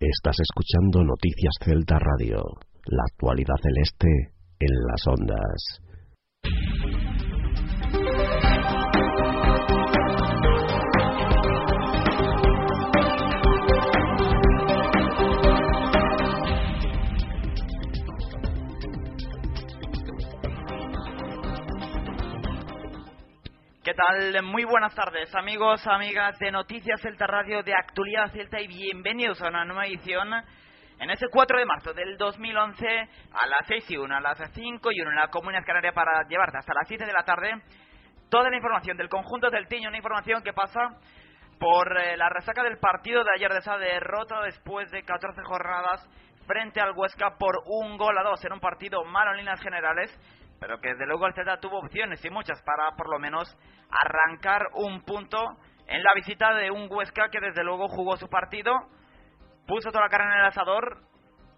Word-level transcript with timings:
Estás 0.00 0.36
escuchando 0.40 1.04
Noticias 1.04 1.52
Celta 1.62 1.98
Radio, 1.98 2.42
la 2.86 3.02
actualidad 3.12 3.56
celeste 3.62 4.08
en 4.58 4.74
las 4.88 5.06
ondas. 5.06 5.89
Tal? 24.06 24.42
Muy 24.42 24.64
buenas 24.64 24.94
tardes, 24.94 25.34
amigos, 25.34 25.86
amigas 25.86 26.38
de 26.38 26.50
Noticias 26.50 27.02
Celta 27.02 27.26
Radio 27.26 27.62
de 27.62 27.74
Actualidad 27.74 28.30
Celta 28.32 28.58
y 28.58 28.66
bienvenidos 28.66 29.42
a 29.42 29.48
una 29.48 29.66
nueva 29.66 29.86
edición 29.86 30.32
en 30.98 31.10
ese 31.10 31.26
4 31.30 31.58
de 31.58 31.66
marzo 31.66 31.92
del 31.92 32.16
2011 32.16 32.86
a 32.88 33.46
las 33.46 33.66
6 33.66 33.90
y 33.90 33.96
1, 33.98 34.16
a 34.16 34.20
las 34.20 34.38
5 34.38 34.92
y 34.92 35.00
1 35.02 35.10
en 35.10 35.16
la 35.16 35.28
Comunidad 35.28 35.66
Canaria 35.66 35.92
para 35.92 36.26
llevarte 36.26 36.58
hasta 36.58 36.72
las 36.72 36.88
7 36.88 37.04
de 37.04 37.12
la 37.12 37.24
tarde 37.24 37.50
toda 38.30 38.48
la 38.48 38.56
información 38.56 38.96
del 38.96 39.10
conjunto 39.10 39.50
del 39.50 39.68
Tiño, 39.68 39.88
una 39.88 39.98
información 39.98 40.42
que 40.42 40.54
pasa 40.54 40.80
por 41.58 41.94
eh, 41.98 42.16
la 42.16 42.30
resaca 42.30 42.62
del 42.62 42.78
partido 42.78 43.22
de 43.22 43.32
ayer 43.36 43.52
de 43.52 43.58
esa 43.58 43.76
derrota 43.76 44.40
después 44.42 44.90
de 44.92 45.02
14 45.02 45.42
jornadas 45.42 46.08
frente 46.46 46.80
al 46.80 46.92
Huesca 46.96 47.36
por 47.38 47.58
un 47.66 47.98
gol 47.98 48.16
a 48.16 48.22
dos 48.22 48.42
en 48.46 48.54
un 48.54 48.60
partido 48.60 49.04
malo 49.04 49.32
en 49.32 49.38
líneas 49.38 49.60
generales 49.60 50.10
pero 50.60 50.78
que 50.78 50.90
desde 50.90 51.06
luego 51.06 51.26
el 51.26 51.34
Celta 51.34 51.58
tuvo 51.58 51.78
opciones 51.78 52.24
y 52.24 52.30
muchas 52.30 52.62
para 52.62 52.92
por 52.96 53.08
lo 53.08 53.18
menos 53.18 53.56
arrancar 53.90 54.68
un 54.74 55.02
punto 55.02 55.56
en 55.86 56.02
la 56.02 56.14
visita 56.14 56.54
de 56.54 56.70
un 56.70 56.86
Huesca 56.88 57.30
que 57.30 57.40
desde 57.40 57.64
luego 57.64 57.88
jugó 57.88 58.16
su 58.16 58.28
partido, 58.28 58.72
puso 59.66 59.90
toda 59.90 60.04
la 60.04 60.10
carne 60.10 60.32
en 60.32 60.40
el 60.40 60.46
asador, 60.46 60.98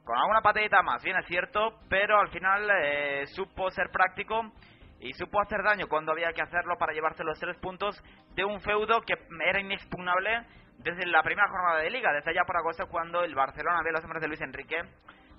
con 0.04 0.16
alguna 0.16 0.40
patadita 0.40 0.82
más, 0.82 1.02
bien 1.02 1.16
es 1.16 1.26
cierto, 1.26 1.78
pero 1.88 2.18
al 2.18 2.28
final 2.30 2.68
eh, 2.70 3.26
supo 3.26 3.70
ser 3.70 3.90
práctico 3.90 4.52
y 5.00 5.12
supo 5.14 5.40
hacer 5.40 5.62
daño 5.64 5.88
cuando 5.88 6.12
había 6.12 6.32
que 6.32 6.42
hacerlo 6.42 6.76
para 6.78 6.92
llevarse 6.92 7.24
los 7.24 7.38
tres 7.38 7.58
puntos 7.58 8.00
de 8.34 8.44
un 8.44 8.60
feudo 8.60 9.00
que 9.02 9.14
era 9.44 9.60
inexpugnable 9.60 10.46
desde 10.78 11.06
la 11.06 11.22
primera 11.22 11.48
jornada 11.48 11.80
de 11.80 11.90
liga, 11.90 12.12
desde 12.12 12.30
allá 12.30 12.44
por 12.46 12.56
agosto 12.56 12.86
cuando 12.88 13.22
el 13.24 13.34
Barcelona 13.34 13.82
de 13.84 13.92
los 13.92 14.02
hombres 14.02 14.22
de 14.22 14.28
Luis 14.28 14.40
Enrique 14.40 14.80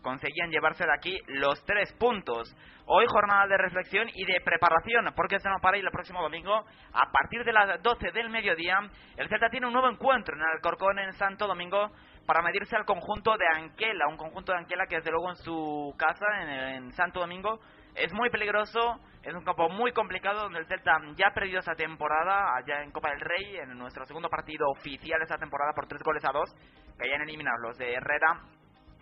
conseguían 0.03 0.51
llevarse 0.51 0.85
de 0.85 0.93
aquí 0.93 1.17
los 1.27 1.63
tres 1.65 1.91
puntos. 1.93 2.53
Hoy 2.85 3.05
jornada 3.07 3.47
de 3.47 3.57
reflexión 3.57 4.09
y 4.13 4.25
de 4.25 4.41
preparación, 4.41 5.11
porque 5.15 5.39
se 5.39 5.49
no 5.49 5.59
para 5.61 5.77
y 5.77 5.79
el 5.79 5.89
próximo 5.89 6.21
domingo, 6.21 6.53
a 6.93 7.11
partir 7.11 7.43
de 7.43 7.53
las 7.53 7.81
12 7.81 8.11
del 8.11 8.29
mediodía, 8.29 8.77
el 9.17 9.29
Celta 9.29 9.49
tiene 9.49 9.67
un 9.67 9.73
nuevo 9.73 9.89
encuentro 9.89 10.35
en 10.35 10.43
Alcorcón 10.43 10.99
en 10.99 11.13
Santo 11.13 11.47
Domingo 11.47 11.91
para 12.27 12.41
medirse 12.41 12.75
al 12.75 12.85
conjunto 12.85 13.35
de 13.37 13.45
Anquela, 13.55 14.07
un 14.07 14.17
conjunto 14.17 14.51
de 14.51 14.59
Anquela 14.59 14.85
que 14.87 14.97
desde 14.97 15.11
luego 15.11 15.29
en 15.29 15.37
su 15.37 15.95
casa, 15.97 16.25
en, 16.41 16.91
Santo 16.91 17.21
Domingo, 17.21 17.59
es 17.95 18.11
muy 18.13 18.29
peligroso, 18.29 18.99
es 19.23 19.33
un 19.33 19.43
campo 19.43 19.69
muy 19.69 19.93
complicado 19.93 20.41
donde 20.41 20.59
el 20.59 20.67
Celta 20.67 20.99
ya 21.15 21.27
ha 21.29 21.33
perdido 21.33 21.59
esa 21.59 21.75
temporada 21.75 22.55
allá 22.57 22.83
en 22.83 22.91
Copa 22.91 23.11
del 23.11 23.21
Rey, 23.21 23.57
en 23.57 23.77
nuestro 23.77 24.05
segundo 24.05 24.29
partido 24.29 24.67
oficial 24.69 25.21
esa 25.21 25.37
temporada 25.37 25.71
por 25.73 25.87
tres 25.87 26.01
goles 26.03 26.23
a 26.25 26.31
dos, 26.33 26.53
que 26.97 27.07
hayan 27.07 27.21
eliminado 27.21 27.57
los 27.61 27.77
de 27.77 27.93
Herrera 27.93 28.41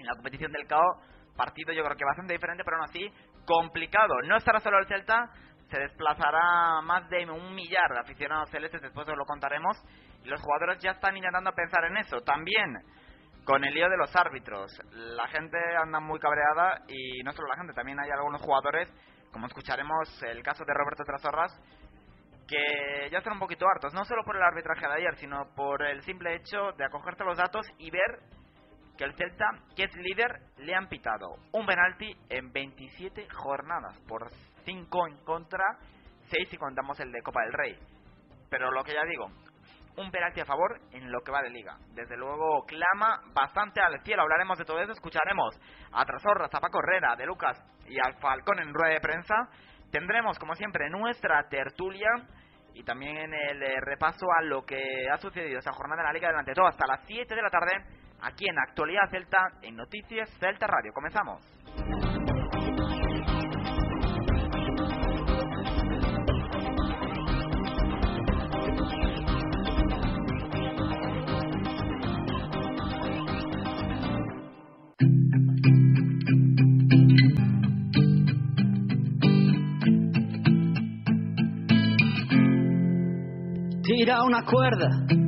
en 0.01 0.07
la 0.07 0.13
competición 0.13 0.51
del 0.51 0.67
CAO. 0.67 1.01
Partido 1.35 1.73
yo 1.73 1.83
creo 1.83 1.95
que 1.95 2.05
bastante 2.05 2.33
diferente, 2.33 2.63
pero 2.63 2.77
aún 2.77 2.85
así 2.85 3.09
complicado. 3.45 4.13
No 4.27 4.35
estará 4.37 4.59
solo 4.59 4.79
el 4.79 4.87
Celta, 4.87 5.29
se 5.69 5.79
desplazará 5.79 6.81
más 6.81 7.09
de 7.09 7.25
un 7.29 7.55
millar 7.55 7.89
de 7.93 7.99
aficionados 7.99 8.49
celestes, 8.49 8.81
después 8.81 9.07
os 9.07 9.17
lo 9.17 9.25
contaremos. 9.25 9.77
Y 10.23 10.27
los 10.27 10.41
jugadores 10.41 10.79
ya 10.79 10.91
están 10.91 11.15
intentando 11.15 11.51
pensar 11.53 11.85
en 11.85 11.97
eso. 11.97 12.21
También 12.21 12.77
con 13.43 13.63
el 13.63 13.73
lío 13.73 13.89
de 13.89 13.97
los 13.97 14.15
árbitros. 14.15 14.71
La 14.91 15.27
gente 15.27 15.57
anda 15.81 15.99
muy 15.99 16.19
cabreada 16.19 16.83
y 16.87 17.23
no 17.23 17.31
solo 17.31 17.47
la 17.47 17.57
gente, 17.57 17.73
también 17.73 17.99
hay 17.99 18.09
algunos 18.11 18.41
jugadores, 18.41 18.91
como 19.31 19.47
escucharemos 19.47 20.21
el 20.23 20.43
caso 20.43 20.63
de 20.65 20.73
Roberto 20.73 21.03
Trasorras, 21.03 21.51
que 22.47 23.09
ya 23.09 23.19
están 23.19 23.33
un 23.33 23.39
poquito 23.39 23.65
hartos, 23.67 23.93
no 23.93 24.03
solo 24.05 24.23
por 24.23 24.35
el 24.35 24.43
arbitraje 24.43 24.85
de 24.85 24.93
ayer, 24.93 25.15
sino 25.15 25.53
por 25.55 25.81
el 25.83 26.01
simple 26.03 26.35
hecho 26.35 26.71
de 26.73 26.85
acogerte 26.85 27.23
los 27.23 27.37
datos 27.37 27.65
y 27.77 27.89
ver 27.89 28.19
que 29.01 29.05
el 29.05 29.15
Celta, 29.15 29.49
que 29.75 29.85
es 29.85 29.95
líder, 29.95 30.29
le 30.57 30.75
han 30.75 30.87
pitado 30.87 31.33
un 31.53 31.65
penalti 31.65 32.15
en 32.29 32.53
27 32.53 33.27
jornadas, 33.31 33.99
por 34.07 34.29
5 34.63 35.07
en 35.07 35.17
contra, 35.25 35.65
6 36.29 36.49
si 36.49 36.57
contamos 36.57 36.99
el 36.99 37.11
de 37.11 37.23
Copa 37.23 37.41
del 37.41 37.53
Rey. 37.53 37.79
Pero 38.51 38.69
lo 38.69 38.83
que 38.83 38.93
ya 38.93 39.03
digo, 39.03 39.25
un 39.97 40.11
penalti 40.11 40.41
a 40.41 40.45
favor 40.45 40.79
en 40.91 41.11
lo 41.11 41.21
que 41.21 41.31
va 41.31 41.41
de 41.41 41.49
liga. 41.49 41.77
Desde 41.95 42.15
luego 42.15 42.63
clama 42.67 43.21
bastante 43.33 43.81
al 43.81 44.03
cielo. 44.03 44.21
Hablaremos 44.21 44.59
de 44.59 44.65
todo 44.65 44.79
eso, 44.79 44.91
escucharemos 44.91 45.59
a 45.93 46.05
Trasorra, 46.05 46.45
a 46.45 46.59
Paco 46.59 46.77
Herrera, 46.77 47.15
de 47.15 47.25
Lucas 47.25 47.57
y 47.87 47.97
al 47.97 48.19
Falcón 48.19 48.59
en 48.59 48.71
rueda 48.71 48.93
de 48.93 49.01
prensa. 49.01 49.33
Tendremos, 49.91 50.37
como 50.37 50.53
siempre, 50.53 50.91
nuestra 50.91 51.49
tertulia 51.49 52.09
y 52.75 52.83
también 52.83 53.33
el 53.33 53.81
repaso 53.81 54.27
a 54.37 54.43
lo 54.43 54.61
que 54.61 55.09
ha 55.11 55.17
sucedido 55.17 55.57
esa 55.57 55.73
jornada 55.73 56.03
en 56.03 56.07
la 56.07 56.13
Liga 56.13 56.27
delante 56.27 56.53
todo 56.53 56.67
hasta 56.67 56.85
las 56.85 57.03
7 57.07 57.33
de 57.33 57.41
la 57.41 57.49
tarde 57.49 58.00
aquí 58.21 58.45
en 58.47 58.57
Actualidad 58.59 59.09
Celta, 59.09 59.49
en 59.61 59.75
Noticias 59.75 60.29
Celta 60.39 60.67
Radio. 60.67 60.91
Comenzamos. 60.93 61.41
Tira 83.83 84.23
una 84.23 84.45
cuerda 84.45 85.20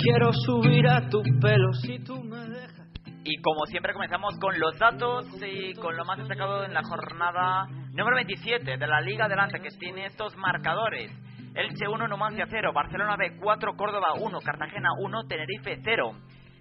quiero 0.00 0.32
subir 0.32 0.88
a 0.88 1.08
tu 1.08 1.22
pelo 1.40 1.72
si 1.74 1.98
tú 1.98 2.22
me 2.24 2.38
dejas. 2.48 2.88
Y 3.22 3.40
como 3.42 3.66
siempre 3.66 3.92
comenzamos 3.92 4.38
con 4.40 4.58
los 4.58 4.78
datos 4.78 5.26
y 5.42 5.74
con 5.74 5.96
lo 5.96 6.04
más 6.04 6.18
destacado 6.18 6.64
en 6.64 6.72
la 6.72 6.82
jornada 6.82 7.66
número 7.92 8.16
27 8.16 8.78
de 8.78 8.86
la 8.86 9.00
Liga 9.00 9.26
Adelante 9.26 9.60
que 9.60 9.68
tiene 9.78 10.06
estos 10.06 10.34
marcadores. 10.36 11.12
Elche 11.54 11.86
1, 11.86 12.08
Numancia 12.08 12.46
0, 12.48 12.72
Barcelona 12.72 13.16
B 13.16 13.36
4, 13.40 13.76
Córdoba 13.76 14.14
1, 14.20 14.38
Cartagena 14.40 14.88
1, 15.00 15.24
Tenerife 15.24 15.80
0, 15.82 16.12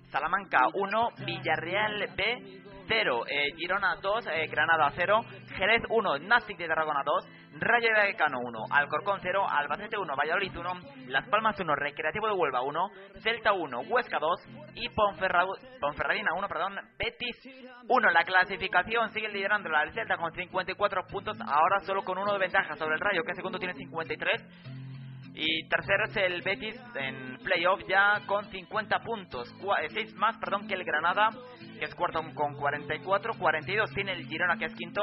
Salamanca 0.10 0.60
1, 0.74 1.10
Villarreal 1.26 2.08
B 2.18 2.62
0, 2.90 3.24
eh, 3.28 3.54
Girona 3.56 3.96
2, 4.02 4.28
eh, 4.28 4.48
Granada 4.48 4.92
0, 4.96 5.22
Jerez 5.56 5.84
1, 5.90 6.20
Nastic 6.20 6.58
de 6.58 6.68
Tarragona 6.68 7.04
2, 7.06 7.26
Rayo 7.60 7.90
Vallecano 7.96 8.40
1, 8.40 8.66
Alcorcón 8.72 9.20
0, 9.22 9.46
Albacete 9.48 9.98
1, 9.98 10.16
Valladolid 10.16 10.58
1, 10.58 10.74
Las 11.08 11.28
Palmas 11.30 11.60
1, 11.60 11.76
Recreativo 11.76 12.28
de 12.28 12.34
Huelva 12.34 12.62
1, 12.62 12.90
Celta 13.22 13.54
1, 13.54 13.82
Huesca 13.82 14.18
2 14.20 14.40
y 14.74 14.90
Ponferradina 14.90 16.34
1, 16.36 16.48
perdón, 16.48 16.76
Betis 16.98 17.38
1. 17.88 18.10
La 18.10 18.24
clasificación 18.24 19.12
sigue 19.12 19.30
liderando 19.30 19.70
la 19.70 19.90
Celta 19.92 20.18
con 20.18 20.32
54 20.32 21.06
puntos, 21.08 21.38
ahora 21.42 21.80
solo 21.82 22.04
con 22.04 22.18
uno 22.18 22.34
de 22.34 22.40
ventaja 22.40 22.76
sobre 22.76 22.96
el 22.96 23.02
Rayo, 23.02 23.24
que 23.24 23.36
segundo 23.36 23.60
tiene 23.60 23.76
53. 23.76 24.89
Y 25.34 25.68
tercero 25.70 26.06
es 26.06 26.18
el 26.18 26.42
Betis 26.42 26.76
en 26.96 27.38
playoff 27.38 27.82
ya 27.88 28.22
con 28.26 28.46
50 28.46 29.00
puntos, 29.00 29.54
6 29.94 29.96
eh, 29.96 30.16
más 30.16 30.38
perdón 30.38 30.68
que 30.68 30.74
el 30.74 30.84
Granada 30.84 31.30
que 31.80 31.86
es 31.86 31.96
cuarto 31.96 32.22
con 32.36 32.56
44, 32.56 33.34
42 33.40 33.90
tiene 33.94 34.12
el 34.12 34.28
Girona 34.28 34.58
que 34.58 34.66
es 34.66 34.76
quinto. 34.76 35.02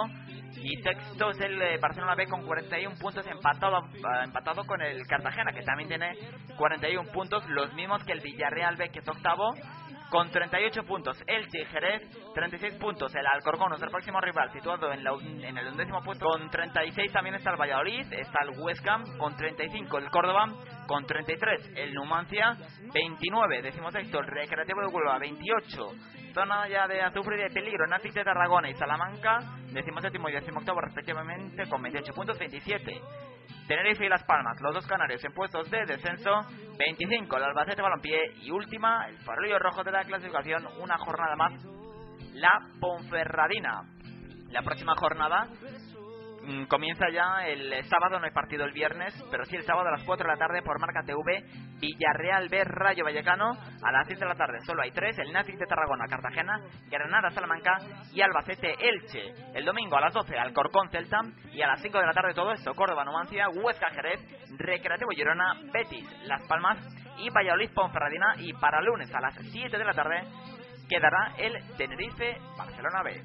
Y 0.62 0.76
sexto 0.82 1.30
es 1.30 1.40
el 1.40 1.60
eh, 1.60 1.78
Barcelona 1.78 2.14
B 2.14 2.26
con 2.26 2.44
41 2.44 2.96
puntos 2.98 3.26
empatado 3.26 3.76
ah, 3.76 4.24
empatado 4.24 4.64
con 4.64 4.80
el 4.82 5.06
Cartagena 5.06 5.52
que 5.52 5.62
también 5.62 5.88
tiene 5.88 6.12
41 6.56 7.10
puntos, 7.12 7.48
los 7.48 7.72
mismos 7.74 8.04
que 8.04 8.12
el 8.12 8.20
Villarreal 8.20 8.76
B 8.76 8.90
que 8.90 9.00
es 9.00 9.08
octavo 9.08 9.54
con 10.10 10.30
38 10.30 10.82
puntos. 10.84 11.22
El 11.26 11.46
Jerez, 11.48 12.02
36 12.34 12.74
puntos. 12.74 13.14
El 13.14 13.26
Alcorcón, 13.26 13.68
nuestro 13.68 13.90
próximo 13.90 14.20
rival, 14.20 14.50
situado 14.52 14.92
en, 14.92 15.02
la, 15.02 15.12
en 15.12 15.58
el 15.58 15.68
undécimo 15.68 16.02
puesto, 16.02 16.26
con 16.26 16.50
36 16.50 17.12
también 17.12 17.34
está 17.36 17.50
el 17.50 17.56
Valladolid, 17.56 18.12
está 18.12 18.40
el 18.42 18.58
Huesca, 18.58 19.02
con 19.18 19.36
35 19.36 19.98
el 19.98 20.10
Córdoba, 20.10 20.52
con 20.86 21.06
33 21.06 21.72
el 21.76 21.94
Numancia, 21.94 22.56
29 22.92 23.62
decimosexto 23.62 24.20
el 24.20 24.26
Recreativo 24.26 24.80
de 24.80 24.86
Huelva, 24.86 25.18
28 25.18 25.90
zona 26.36 26.68
ya 26.68 26.86
de 26.86 27.00
azufre 27.00 27.38
y 27.38 27.44
de 27.44 27.50
peligro, 27.50 27.86
Nátic 27.86 28.12
de 28.12 28.22
Tarragona 28.22 28.68
y 28.68 28.74
Salamanca, 28.74 29.38
decimoséptimo 29.72 30.28
y 30.28 30.32
decimoctavo 30.32 30.82
respectivamente, 30.82 31.66
con 31.66 31.80
28 31.80 32.12
puntos, 32.12 32.38
27 32.38 33.00
Tenerife 33.66 34.04
y 34.04 34.08
Las 34.10 34.22
Palmas, 34.24 34.60
los 34.60 34.74
dos 34.74 34.86
canarios 34.86 35.24
en 35.24 35.32
puestos 35.32 35.70
de 35.70 35.86
descenso, 35.86 36.30
25 36.78 37.36
el 37.38 37.42
Albacete 37.42 37.80
Balompié 37.80 38.34
y 38.42 38.50
última, 38.50 39.08
el 39.08 39.16
farolillo 39.18 39.58
rojo 39.58 39.82
de 39.82 39.92
la 39.92 40.04
clasificación, 40.04 40.66
una 40.78 40.98
jornada 40.98 41.36
más, 41.36 41.52
la 42.34 42.52
Ponferradina. 42.80 43.82
La 44.50 44.62
próxima 44.62 44.94
jornada 44.94 45.48
comienza 46.68 47.06
ya 47.12 47.46
el 47.46 47.84
sábado, 47.84 48.18
no 48.18 48.24
hay 48.24 48.32
partido 48.32 48.64
el 48.64 48.72
viernes, 48.72 49.14
pero 49.30 49.44
sí 49.44 49.56
el 49.56 49.64
sábado 49.64 49.88
a 49.88 49.92
las 49.92 50.04
4 50.04 50.26
de 50.26 50.32
la 50.32 50.38
tarde 50.38 50.62
por 50.62 50.80
Marca 50.80 51.02
TV, 51.02 51.44
Villarreal 51.80 52.48
B, 52.48 52.64
Rayo 52.64 53.04
Vallecano, 53.04 53.52
a 53.82 53.92
las 53.92 54.06
6 54.06 54.20
de 54.20 54.26
la 54.26 54.34
tarde 54.34 54.58
solo 54.64 54.82
hay 54.82 54.90
tres, 54.90 55.18
el 55.18 55.32
Nazi 55.32 55.52
de 55.52 55.66
Tarragona, 55.66 56.06
Cartagena, 56.08 56.60
Granada, 56.88 57.30
Salamanca 57.30 57.78
y 58.12 58.20
Albacete, 58.20 58.74
Elche. 58.78 59.34
El 59.54 59.64
domingo 59.64 59.96
a 59.96 60.00
las 60.00 60.14
12 60.14 60.38
Alcorcón, 60.38 60.88
Celta 60.90 61.20
y 61.52 61.62
a 61.62 61.66
las 61.66 61.80
5 61.82 61.98
de 61.98 62.06
la 62.06 62.12
tarde 62.12 62.34
todo 62.34 62.52
esto, 62.52 62.74
Córdoba, 62.74 63.04
Numancia, 63.04 63.48
Huesca, 63.48 63.90
Jerez, 63.90 64.20
Recreativo 64.56 65.10
Girona, 65.10 65.54
Betis, 65.72 66.08
Las 66.26 66.46
Palmas 66.46 66.78
y 67.18 67.30
Valladolid, 67.30 67.70
Ponferradina 67.74 68.34
y 68.38 68.52
para 68.54 68.80
lunes 68.80 69.12
a 69.14 69.20
las 69.20 69.34
7 69.34 69.76
de 69.76 69.84
la 69.84 69.92
tarde 69.92 70.22
quedará 70.88 71.34
el 71.38 71.54
Tenerife, 71.76 72.38
Barcelona 72.56 73.02
B 73.02 73.22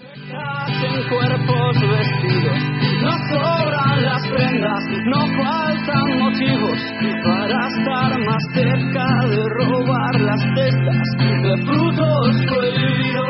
en 0.00 1.08
cuerpos 1.08 1.76
vestidos. 1.80 2.58
No 3.02 3.12
sobran 3.28 4.04
las 4.04 4.28
prendas, 4.28 4.84
no 5.06 5.20
faltan 5.42 6.18
motivos 6.18 6.78
para 7.24 7.68
estar 7.68 8.18
más 8.24 8.42
cerca 8.54 9.06
de 9.26 9.42
robar 9.48 10.20
las 10.20 10.42
testas 10.54 11.06
de 11.42 11.56
frutos 11.66 12.36
prohibidos. 12.46 13.28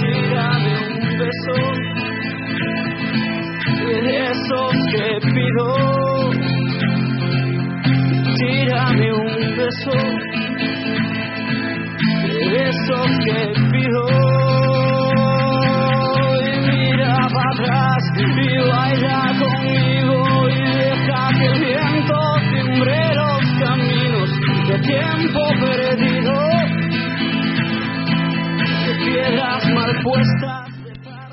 Tírame 0.00 0.74
un 0.88 1.18
beso 1.18 1.56
de 3.86 4.24
esos 4.24 4.72
que 4.92 5.06
pido. 5.32 5.66
Tírame 8.36 9.12
un 9.12 9.56
beso 9.56 10.31
eso 12.72 12.98
que 13.24 13.38
pido. 13.70 14.02
Y 16.40 16.52
mira 16.70 17.16
para 17.32 17.50
atrás 17.52 18.02
y 18.16 18.20
baila 18.70 19.20
conmigo 19.38 20.48
y 20.48 20.50
deja 20.76 21.20
que 21.38 21.46
el 21.46 21.56
viento 21.60 22.18
timbre 22.50 22.98
los 23.14 23.44
caminos 23.60 24.30
de 24.68 24.76
tiempo 24.78 25.40
perdido. 25.60 26.34
De 28.86 28.92
piedras 29.04 29.62
mal 29.74 29.92
puestas. 30.02 30.68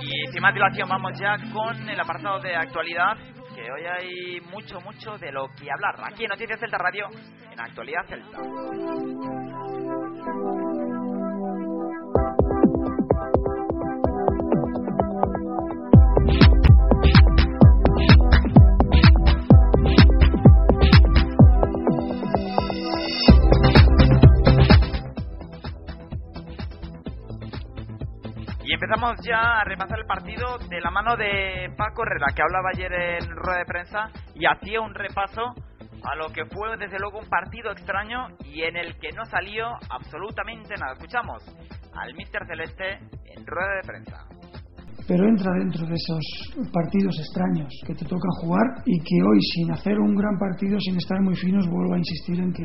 Y 0.01 0.31
sin 0.31 0.41
más 0.41 0.53
dilación 0.53 0.89
vamos 0.89 1.13
ya 1.19 1.37
con 1.53 1.89
el 1.89 1.99
apartado 1.99 2.39
de 2.39 2.55
actualidad 2.55 3.17
que 3.55 3.71
hoy 3.71 3.85
hay 3.85 4.41
mucho, 4.51 4.79
mucho 4.81 5.17
de 5.17 5.31
lo 5.31 5.47
que 5.49 5.69
hablar. 5.71 5.95
Aquí 6.11 6.23
en 6.23 6.29
Noticias 6.29 6.59
Celta 6.59 6.77
Radio, 6.77 7.07
en 7.51 7.59
Actualidad 7.59 8.05
Celta. 8.07 8.37
Empezamos 28.89 29.19
ya 29.23 29.59
a 29.59 29.63
repasar 29.65 29.99
el 29.99 30.07
partido 30.07 30.57
de 30.67 30.81
la 30.81 30.89
mano 30.89 31.15
de 31.15 31.71
Paco 31.77 32.01
Herrera, 32.01 32.33
que 32.35 32.41
hablaba 32.41 32.69
ayer 32.73 32.91
en 32.91 33.29
rueda 33.35 33.59
de 33.59 33.65
prensa 33.65 34.09
y 34.33 34.47
hacía 34.47 34.81
un 34.81 34.95
repaso 34.95 35.53
a 36.03 36.15
lo 36.15 36.29
que 36.29 36.45
fue 36.45 36.75
desde 36.75 36.97
luego 36.97 37.19
un 37.19 37.29
partido 37.29 37.71
extraño 37.71 38.29
y 38.43 38.63
en 38.63 38.77
el 38.77 38.97
que 38.97 39.11
no 39.11 39.25
salió 39.25 39.67
absolutamente 39.91 40.73
nada. 40.75 40.93
Escuchamos 40.93 41.43
al 41.93 42.15
Mister 42.15 42.47
Celeste 42.47 42.93
en 43.25 43.45
rueda 43.45 43.75
de 43.75 43.87
prensa 43.87 44.38
pero 45.09 45.27
entra 45.27 45.51
dentro 45.57 45.87
de 45.87 45.95
esos 45.95 46.21
partidos 46.71 47.17
extraños 47.17 47.73
que 47.83 47.95
te 47.95 48.05
tocan 48.05 48.29
jugar 48.41 48.67
y 48.85 48.99
que 48.99 49.17
hoy 49.25 49.41
sin 49.55 49.71
hacer 49.71 49.97
un 49.97 50.13
gran 50.13 50.37
partido, 50.37 50.77
sin 50.79 50.97
estar 50.97 51.19
muy 51.23 51.35
finos, 51.35 51.67
vuelvo 51.67 51.95
a 51.95 51.97
insistir 51.97 52.39
en 52.39 52.53
que 52.53 52.63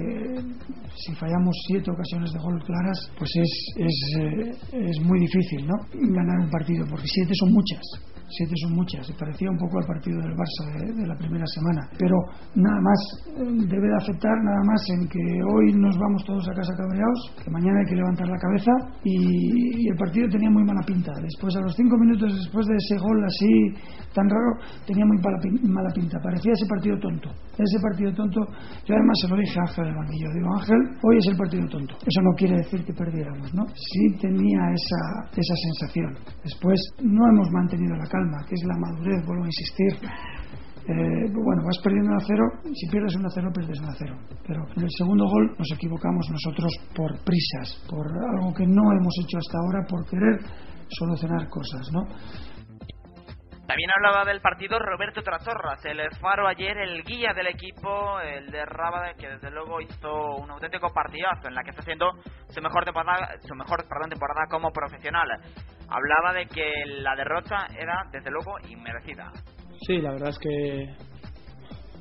si 0.95 1.15
fallamos 1.15 1.57
siete 1.67 1.91
ocasiones 1.91 2.31
de 2.33 2.39
gol 2.39 2.63
claras, 2.63 3.11
pues 3.19 3.31
es, 3.35 3.75
es, 3.77 4.17
eh, 4.21 4.91
es 4.91 5.01
muy 5.01 5.21
difícil 5.21 5.67
¿no? 5.67 5.75
ganar 6.13 6.45
un 6.45 6.51
partido, 6.51 6.85
porque 6.91 7.07
siete 7.09 7.33
son 7.35 7.51
muchas 7.51 7.81
siete 8.29 8.55
son 8.63 8.73
muchas, 8.75 9.07
se 9.07 9.15
parecía 9.15 9.51
un 9.51 9.59
poco 9.59 9.79
al 9.79 9.87
partido 9.87 10.19
del 10.21 10.35
Barça 10.35 10.63
de, 10.75 11.07
la 11.07 11.17
primera 11.17 11.47
semana, 11.47 11.89
pero 11.99 12.17
nada 12.55 12.81
más 12.81 13.01
eh, 13.29 13.45
debe 13.69 13.87
de 13.89 13.97
afectar 14.01 14.35
nada 14.43 14.63
más 14.65 14.81
en 14.91 15.09
que 15.09 15.25
hoy 15.55 15.73
nos 15.75 15.97
vamos 15.99 16.25
todos 16.25 16.49
a 16.49 16.55
casa 16.55 16.73
cabreados, 16.77 17.21
que 17.43 17.51
mañana 17.51 17.79
hay 17.81 17.87
que 17.87 17.97
levantar 17.97 18.29
la 18.29 18.39
cabeza 18.39 18.73
y, 19.05 19.89
el 19.89 19.97
partido 19.97 20.29
tenía 20.29 20.51
muy 20.51 20.65
mala 20.65 20.81
pinta. 20.87 21.13
Después, 21.23 21.55
a 21.57 21.61
los 21.61 21.77
cinco 21.77 21.97
minutos 21.99 22.34
después 22.37 22.67
de 22.67 22.77
ese 22.77 22.97
gol 22.99 23.25
así 23.25 23.95
tan 24.15 24.29
raro, 24.31 24.63
tenía 24.87 25.05
muy 25.05 25.19
mala, 25.19 25.91
pinta, 25.93 26.19
parecía 26.23 26.53
ese 26.53 26.67
partido 26.67 26.99
tonto. 26.99 27.29
Ese 27.59 27.79
partido 27.83 28.13
tonto, 28.15 28.41
yo 28.87 28.95
además 28.95 29.17
se 29.21 29.29
lo 29.29 29.37
dije 29.37 29.59
a 29.59 29.63
Ángel 29.63 29.85
del 29.85 29.95
banquillo, 29.95 30.29
digo 30.33 30.55
Ángel, 30.55 30.81
hoy 31.03 31.17
es 31.19 31.27
el 31.27 31.37
partido 31.37 31.67
tonto. 31.69 31.95
Eso 31.99 32.21
no 32.23 32.33
quiere 32.37 32.57
decir 32.57 32.85
que 32.85 32.95
perdiéramos, 32.95 33.53
¿no? 33.55 33.67
Sí 33.75 34.17
tenía 34.21 34.61
esa, 34.71 35.31
esa 35.35 35.57
sensación. 35.67 36.15
Después 36.45 36.79
no 37.03 37.27
hemos 37.29 37.51
mantenido 37.51 37.97
la 37.97 38.07
calma, 38.07 38.39
que 38.49 38.55
es 38.55 38.65
la 38.65 38.79
madurez, 38.79 39.27
vuelvo 39.27 39.45
a 39.45 39.51
insistir. 39.51 39.93
Eh, 40.87 41.33
bueno, 41.33 41.65
vas 41.65 41.79
perdiendo 41.83 42.13
a 42.13 42.21
cero, 42.27 42.45
si 42.63 42.87
pierdes 42.91 43.17
un 43.17 43.25
a 43.25 43.31
cero, 43.35 43.49
pierdes 43.55 43.81
un 43.81 43.89
a 43.89 43.95
cero. 43.97 44.17
Pero 44.47 44.63
en 44.77 44.83
el 44.83 44.91
segundo 44.99 45.25
gol 45.25 45.57
nos 45.59 45.73
equivocamos 45.73 46.29
nosotros 46.31 46.73
por 46.95 47.11
prisas, 47.25 47.83
por 47.89 48.07
algo 48.07 48.53
que 48.53 48.67
no 48.67 48.93
hemos 48.93 49.15
hecho 49.25 49.39
hasta 49.39 49.59
ahora, 49.59 49.81
por 49.89 50.05
querer 50.05 50.39
solucionar 50.89 51.49
cosas, 51.49 51.91
¿no? 51.93 52.07
También 53.67 53.89
hablaba 53.97 54.27
del 54.27 54.43
partido 54.43 54.79
Roberto 54.79 55.23
Trasorras, 55.23 55.83
el 55.87 55.99
faro 56.21 56.47
ayer, 56.47 56.77
el 56.77 57.03
guía 57.03 57.33
del 57.33 57.47
equipo, 57.47 58.21
el 58.21 58.51
de 58.51 58.63
Rábade, 58.67 59.15
que 59.17 59.27
desde 59.27 59.51
luego 59.51 59.81
hizo 59.81 60.37
un 60.37 60.51
auténtico 60.51 60.93
partidazo 60.93 61.49
en 61.49 61.55
la 61.55 61.63
que 61.63 61.71
está 61.71 61.81
haciendo 61.81 62.13
su 62.51 62.61
mejor 62.61 62.85
temporada, 62.85 63.37
su 63.41 63.55
mejor 63.55 63.89
perdón, 63.89 64.11
temporada 64.11 64.47
como 64.51 64.71
profesional. 64.71 65.29
Hablaba 65.89 66.35
de 66.35 66.47
que 66.47 66.71
la 66.99 67.17
derrota 67.17 67.67
era 67.75 68.05
desde 68.13 68.31
luego 68.31 68.53
inmerecida. 68.69 69.33
Sí, 69.87 69.99
la 69.99 70.13
verdad 70.13 70.29
es 70.29 70.39
que 70.39 70.85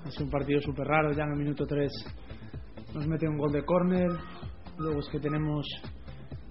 ha 0.06 0.12
sido 0.12 0.25
un 0.25 0.31
partido 0.31 0.59
súper 0.59 0.86
raro, 0.86 1.13
ya 1.13 1.24
en 1.24 1.31
el 1.31 1.39
minuto 1.39 1.65
3 1.65 1.89
nos 2.94 3.07
mete 3.07 3.27
un 3.27 3.38
gol 3.38 3.53
de 3.53 3.63
córner, 3.63 4.09
luego 4.77 5.00
es 5.00 5.07
que 5.09 5.19
tenemos 5.19 5.65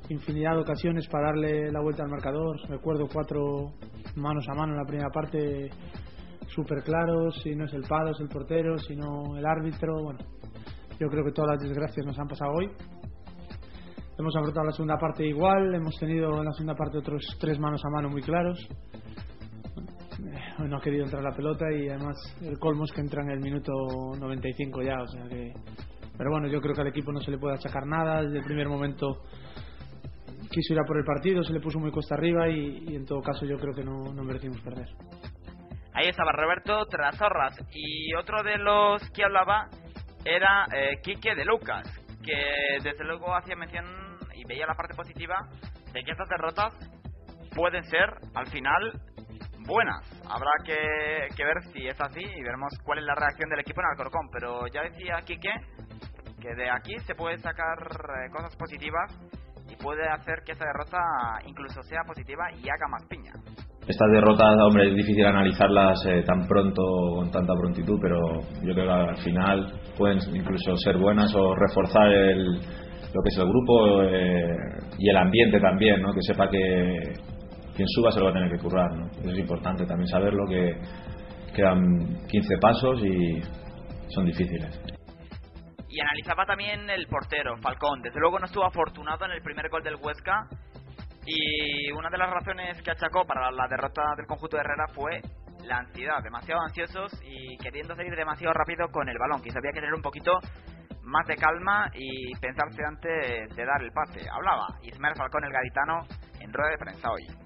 infinidad 0.08 0.54
de 0.54 0.62
ocasiones 0.62 1.06
para 1.08 1.28
darle 1.28 1.70
la 1.70 1.80
vuelta 1.80 2.02
al 2.02 2.10
marcador. 2.10 2.56
Recuerdo 2.68 3.06
cuatro 3.12 3.72
manos 4.16 4.44
a 4.48 4.54
mano 4.54 4.72
en 4.72 4.78
la 4.78 4.84
primera 4.84 5.10
parte 5.10 5.70
súper 6.48 6.82
claros, 6.82 7.40
si 7.42 7.54
no 7.54 7.64
es 7.64 7.72
el 7.72 7.82
palo, 7.82 8.10
es 8.10 8.20
el 8.20 8.28
portero, 8.28 8.78
si 8.78 8.94
no 8.94 9.36
el 9.36 9.46
árbitro. 9.46 10.02
Bueno, 10.02 10.20
yo 10.98 11.08
creo 11.08 11.24
que 11.24 11.32
todas 11.32 11.52
las 11.52 11.62
desgracias 11.62 12.06
nos 12.06 12.18
han 12.18 12.28
pasado 12.28 12.52
hoy. 12.52 12.70
Hemos 14.18 14.36
afrontado 14.36 14.66
la 14.66 14.72
segunda 14.72 14.98
parte 14.98 15.26
igual, 15.26 15.74
hemos 15.74 15.96
tenido 15.98 16.38
en 16.38 16.44
la 16.44 16.52
segunda 16.52 16.74
parte 16.74 16.98
otros 16.98 17.22
tres 17.40 17.58
manos 17.58 17.82
a 17.84 17.90
mano 17.90 18.10
muy 18.10 18.22
claros. 18.22 18.58
Hoy 20.58 20.68
no 20.68 20.76
ha 20.76 20.80
querido 20.80 21.04
entrar 21.04 21.22
la 21.24 21.34
pelota 21.34 21.64
y 21.72 21.88
además 21.88 22.16
el 22.42 22.58
colmo 22.58 22.84
es 22.84 22.92
que 22.92 23.00
entra 23.00 23.22
en 23.22 23.30
el 23.30 23.40
minuto 23.40 23.72
95 24.20 24.82
ya, 24.82 25.02
o 25.02 25.06
sea 25.06 25.24
que... 25.28 25.52
Pero 26.16 26.30
bueno, 26.30 26.46
yo 26.46 26.60
creo 26.60 26.74
que 26.74 26.82
al 26.82 26.88
equipo 26.88 27.10
no 27.10 27.20
se 27.20 27.30
le 27.30 27.38
puede 27.38 27.54
achacar 27.56 27.86
nada. 27.86 28.22
Desde 28.22 28.38
el 28.38 28.44
primer 28.44 28.68
momento 28.68 29.22
quiso 30.52 30.74
ir 30.74 30.80
a 30.80 30.84
por 30.84 30.98
el 30.98 31.04
partido, 31.04 31.42
se 31.42 31.52
le 31.52 31.60
puso 31.60 31.78
muy 31.80 31.90
costa 31.90 32.14
arriba 32.14 32.48
y, 32.48 32.94
en 32.94 33.04
todo 33.04 33.20
caso 33.20 33.44
yo 33.46 33.58
creo 33.58 33.74
que 33.74 33.82
no, 33.82 34.12
no 34.12 34.22
merecimos 34.22 34.60
perder. 34.60 34.86
Ahí 35.94 36.08
estaba 36.08 36.32
Roberto 36.32 36.86
Trasorras 36.86 37.54
y 37.72 38.14
otro 38.14 38.42
de 38.42 38.58
los 38.58 39.02
que 39.10 39.24
hablaba 39.24 39.68
era 40.24 40.66
eh, 40.74 41.00
Quique 41.02 41.34
de 41.34 41.44
Lucas, 41.44 41.82
que 42.24 42.78
desde 42.82 43.04
luego 43.04 43.34
hacía 43.34 43.56
mención 43.56 43.84
y 44.34 44.44
veía 44.44 44.66
la 44.66 44.74
parte 44.74 44.94
positiva 44.94 45.36
de 45.92 46.02
que 46.02 46.12
estas 46.12 46.28
derrotas 46.28 46.72
pueden 47.54 47.84
ser 47.84 48.08
al 48.34 48.46
final 48.46 49.00
buenas. 49.66 50.00
Habrá 50.28 50.50
que, 50.64 51.34
que, 51.36 51.44
ver 51.44 51.62
si 51.72 51.86
es 51.86 52.00
así 52.00 52.20
y 52.20 52.42
veremos 52.42 52.72
cuál 52.84 52.98
es 52.98 53.04
la 53.04 53.14
reacción 53.14 53.50
del 53.50 53.60
equipo 53.60 53.80
en 53.80 53.86
Alcorcón. 53.88 54.28
Pero 54.32 54.66
ya 54.68 54.82
decía 54.82 55.22
Quique 55.24 55.52
que 56.40 56.54
de 56.54 56.70
aquí 56.70 56.98
se 57.06 57.14
pueden 57.14 57.38
sacar 57.38 57.78
eh, 57.78 58.30
cosas 58.30 58.56
positivas 58.56 59.12
y 59.72 59.76
puede 59.82 60.06
hacer 60.08 60.42
que 60.44 60.52
esa 60.52 60.64
derrota 60.64 60.98
incluso 61.46 61.82
sea 61.82 62.02
positiva 62.06 62.44
y 62.52 62.68
haga 62.68 62.88
más 62.90 63.04
piña. 63.08 63.32
Estas 63.86 64.08
derrotas, 64.12 64.54
hombre, 64.60 64.90
es 64.90 64.94
difícil 64.94 65.26
analizarlas 65.26 65.98
eh, 66.06 66.22
tan 66.22 66.46
pronto, 66.46 66.82
con 67.16 67.30
tanta 67.30 67.52
prontitud, 67.54 67.98
pero 68.00 68.18
yo 68.62 68.74
creo 68.74 68.86
que 68.86 68.92
al 68.92 69.16
final 69.16 69.72
pueden 69.96 70.18
incluso 70.34 70.76
ser 70.76 70.98
buenas 70.98 71.34
o 71.34 71.54
reforzar 71.54 72.08
el, 72.08 72.54
lo 72.54 73.22
que 73.22 73.28
es 73.28 73.38
el 73.38 73.48
grupo 73.48 74.02
eh, 74.02 74.56
y 74.98 75.08
el 75.08 75.16
ambiente 75.16 75.58
también, 75.58 76.00
¿no? 76.00 76.12
que 76.12 76.22
sepa 76.22 76.48
que 76.48 77.12
quien 77.74 77.88
suba 77.88 78.12
se 78.12 78.20
lo 78.20 78.26
va 78.26 78.30
a 78.30 78.34
tener 78.34 78.50
que 78.52 78.62
currar. 78.62 78.92
¿no? 78.94 79.06
Eso 79.20 79.30
es 79.30 79.38
importante 79.38 79.84
también 79.84 80.06
saberlo, 80.06 80.44
que 80.48 80.76
quedan 81.54 82.26
15 82.28 82.58
pasos 82.60 83.02
y 83.04 83.40
son 84.08 84.26
difíciles 84.26 84.91
y 85.92 86.00
analizaba 86.00 86.46
también 86.46 86.88
el 86.88 87.06
portero, 87.06 87.58
Falcón. 87.58 88.00
Desde 88.00 88.18
luego 88.18 88.38
no 88.38 88.46
estuvo 88.46 88.64
afortunado 88.64 89.26
en 89.26 89.32
el 89.32 89.42
primer 89.42 89.68
gol 89.68 89.82
del 89.82 89.96
Huesca, 89.96 90.48
Y 91.24 91.92
una 91.92 92.10
de 92.10 92.18
las 92.18 92.30
razones 92.30 92.82
que 92.82 92.90
achacó 92.90 93.24
para 93.24 93.50
la 93.52 93.68
derrota 93.68 94.02
del 94.16 94.26
conjunto 94.26 94.56
de 94.56 94.62
Herrera 94.62 94.86
fue 94.92 95.20
la 95.64 95.76
ansiedad, 95.78 96.20
demasiado 96.20 96.62
ansiosos 96.62 97.12
y 97.22 97.56
queriendo 97.58 97.94
salir 97.94 98.16
demasiado 98.16 98.52
rápido 98.54 98.88
con 98.90 99.08
el 99.08 99.18
balón, 99.18 99.40
que 99.40 99.50
había 99.50 99.70
que 99.70 99.80
tener 99.80 99.94
un 99.94 100.02
poquito 100.02 100.32
más 101.02 101.26
de 101.28 101.36
calma 101.36 101.90
y 101.94 102.34
pensarse 102.40 102.82
antes 102.84 103.54
de 103.54 103.64
dar 103.64 103.82
el 103.82 103.92
pase. 103.92 104.28
Hablaba 104.28 104.66
Ismael 104.82 105.14
Falcón, 105.14 105.44
el 105.44 105.52
gaditano, 105.52 106.06
en 106.40 106.52
rueda 106.52 106.70
de 106.70 106.78
prensa 106.78 107.08
hoy. 107.10 107.41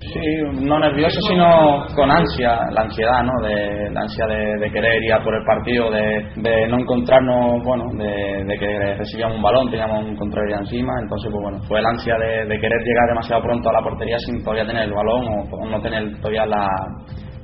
Sí, 0.00 0.18
no 0.62 0.78
nervioso, 0.78 1.20
sino 1.28 1.84
con 1.94 2.10
ansia, 2.10 2.56
la 2.72 2.82
ansiedad, 2.82 3.22
¿no? 3.22 3.32
De, 3.46 3.90
la 3.90 4.00
ansia 4.00 4.26
de, 4.26 4.70
querer 4.72 5.02
ir 5.02 5.12
a 5.12 5.22
por 5.22 5.34
el 5.34 5.44
partido, 5.44 5.90
de, 5.90 6.66
no 6.68 6.78
encontrarnos, 6.78 7.62
bueno, 7.62 7.84
de, 7.92 8.56
que 8.58 8.94
recibíamos 8.96 9.36
un 9.36 9.42
balón, 9.42 9.70
teníamos 9.70 10.02
un 10.02 10.16
contrario 10.16 10.56
encima, 10.56 10.94
entonces, 11.02 11.30
pues 11.30 11.42
bueno, 11.42 11.58
fue 11.68 11.82
la 11.82 11.90
ansia 11.90 12.16
de, 12.16 12.58
querer 12.58 12.80
llegar 12.82 13.08
demasiado 13.08 13.42
pronto 13.42 13.68
a 13.68 13.72
la 13.74 13.82
portería 13.82 14.18
sin 14.20 14.42
todavía 14.42 14.66
tener 14.66 14.84
el 14.84 14.94
balón 14.94 15.22
o, 15.52 15.66
no 15.68 15.80
tener 15.82 16.16
todavía 16.16 16.46
la, 16.46 16.66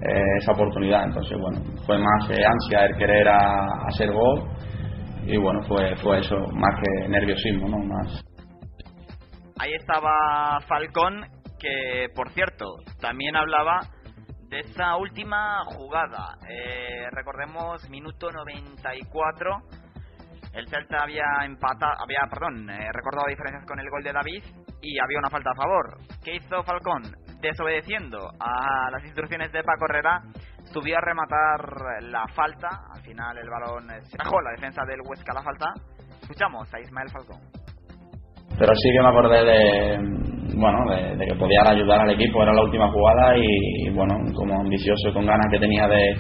eh, 0.01 0.39
esa 0.39 0.53
oportunidad, 0.53 1.05
entonces, 1.05 1.37
bueno, 1.39 1.61
fue 1.85 1.99
más 1.99 2.31
eh, 2.31 2.43
ansia 2.43 2.87
el 2.87 2.97
querer 2.97 3.29
a, 3.29 3.87
hacer 3.87 4.11
gol 4.11 4.43
y 5.27 5.37
bueno, 5.37 5.61
fue, 5.69 5.95
fue 5.97 6.21
eso, 6.21 6.37
más 6.55 6.75
que 6.81 7.09
nerviosismo, 7.09 7.69
¿no? 7.69 7.79
Más. 7.85 8.25
Ahí 9.59 9.73
estaba 9.75 10.59
Falcón 10.67 11.36
que 11.59 12.09
por 12.15 12.31
cierto 12.31 12.67
también 13.01 13.37
hablaba 13.37 13.81
de 14.49 14.61
esa 14.61 14.97
última 14.97 15.65
jugada. 15.65 16.37
Eh, 16.49 17.09
recordemos 17.11 17.89
minuto 17.91 18.31
94. 18.31 19.63
El 20.53 20.69
Celta 20.69 21.03
había 21.03 21.45
empatado, 21.45 21.93
había, 22.01 22.21
perdón, 22.31 22.71
eh, 22.71 22.91
recordado 22.93 23.27
diferencias 23.29 23.67
con 23.67 23.79
el 23.79 23.91
gol 23.91 24.03
de 24.03 24.13
David 24.13 24.43
y 24.81 24.99
había 24.99 25.19
una 25.19 25.31
falta 25.31 25.51
a 25.51 25.55
favor. 25.55 25.99
¿Qué 26.25 26.37
hizo 26.37 26.63
Falcón? 26.63 27.03
Desobedeciendo 27.41 28.31
a 28.41 28.91
las 28.91 29.05
instrucciones 29.05 29.53
de 29.53 29.63
Paco 29.63 29.85
Herrera, 29.91 30.23
subió 30.73 30.97
a 30.97 31.01
rematar 31.01 32.03
la 32.05 32.27
falta. 32.29 32.69
Al 32.95 33.03
final 33.03 33.37
el 33.37 33.51
balón 33.51 33.89
se 34.05 34.17
bajó 34.17 34.41
la 34.41 34.53
defensa 34.53 34.83
del 34.87 35.03
Huesca 35.05 35.35
la 35.35 35.43
falta. 35.43 35.75
Escuchamos 36.23 36.73
a 36.73 36.81
Ismael 36.81 37.11
Falcón. 37.11 37.66
Pero 38.59 38.73
sí 38.75 38.91
que 38.91 39.03
me 39.03 39.09
acordé 39.09 39.45
de, 39.45 39.99
bueno, 40.57 40.79
de, 40.91 41.27
que 41.27 41.35
podía 41.35 41.63
ayudar 41.67 42.01
al 42.01 42.11
equipo, 42.11 42.43
era 42.43 42.53
la 42.53 42.63
última 42.63 42.91
jugada 42.91 43.37
y, 43.37 43.91
bueno, 43.91 44.15
como 44.35 44.61
ambicioso 44.61 45.13
con 45.13 45.27
ganas 45.27 45.47
que 45.51 45.59
tenía 45.59 45.87
de, 45.87 46.17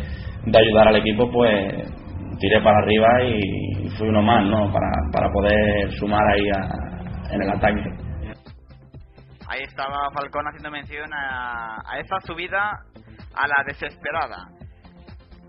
ayudar 0.54 0.88
al 0.88 0.96
equipo, 0.96 1.30
pues 1.30 1.90
tiré 2.38 2.60
para 2.62 2.78
arriba 2.78 3.08
y 3.24 3.88
fui 3.96 4.08
uno 4.08 4.22
más, 4.22 4.44
¿no? 4.44 4.70
Para, 4.70 4.88
para 5.12 5.32
poder 5.32 5.90
sumar 5.98 6.22
ahí 6.34 6.48
en 7.32 7.42
el 7.42 7.50
ataque. 7.50 7.82
Ahí 9.48 9.62
estaba 9.62 10.10
Falcón 10.12 10.46
haciendo 10.48 10.70
mención 10.70 11.08
a, 11.14 11.76
a 11.86 11.98
esa 11.98 12.20
subida 12.20 12.72
a 13.34 13.46
la 13.46 13.64
desesperada. 13.66 14.55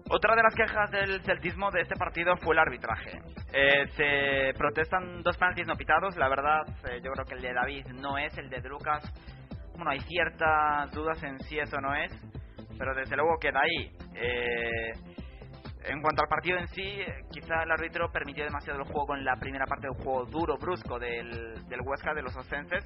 Otra 0.09 0.35
de 0.35 0.43
las 0.43 0.55
quejas 0.55 0.89
del 0.89 1.21
celtismo 1.23 1.69
de 1.69 1.81
este 1.81 1.95
partido 1.95 2.37
fue 2.37 2.55
el 2.55 2.59
arbitraje. 2.59 3.19
Eh, 3.51 3.87
se 3.95 4.57
protestan 4.57 5.21
dos 5.21 5.37
penaltis 5.37 5.67
no 5.67 5.75
pitados. 5.75 6.15
La 6.15 6.29
verdad, 6.29 6.61
eh, 6.89 7.01
yo 7.03 7.11
creo 7.11 7.25
que 7.25 7.35
el 7.35 7.41
de 7.41 7.53
David 7.53 7.87
no 7.87 8.17
es, 8.17 8.37
el 8.37 8.49
de 8.49 8.61
Lucas. 8.61 9.03
Bueno, 9.75 9.91
hay 9.91 9.99
ciertas 9.99 10.91
dudas 10.91 11.21
en 11.23 11.39
si 11.41 11.59
eso 11.59 11.81
no 11.81 11.93
es, 11.93 12.11
pero 12.77 12.95
desde 12.95 13.17
luego 13.17 13.37
queda 13.37 13.59
ahí. 13.59 13.91
Eh, 14.15 14.91
en 15.83 16.01
cuanto 16.01 16.21
al 16.21 16.29
partido 16.29 16.57
en 16.57 16.67
sí, 16.69 16.99
quizá 17.31 17.63
el 17.63 17.71
árbitro 17.71 18.09
permitió 18.09 18.45
demasiado 18.45 18.79
el 18.79 18.85
juego 18.85 19.13
en 19.15 19.25
la 19.25 19.35
primera 19.35 19.65
parte 19.65 19.87
del 19.87 20.03
juego 20.03 20.25
duro, 20.25 20.57
brusco 20.57 20.97
del, 20.99 21.67
del 21.67 21.81
Huesca, 21.81 22.13
de 22.13 22.21
los 22.21 22.35
ostenses, 22.35 22.85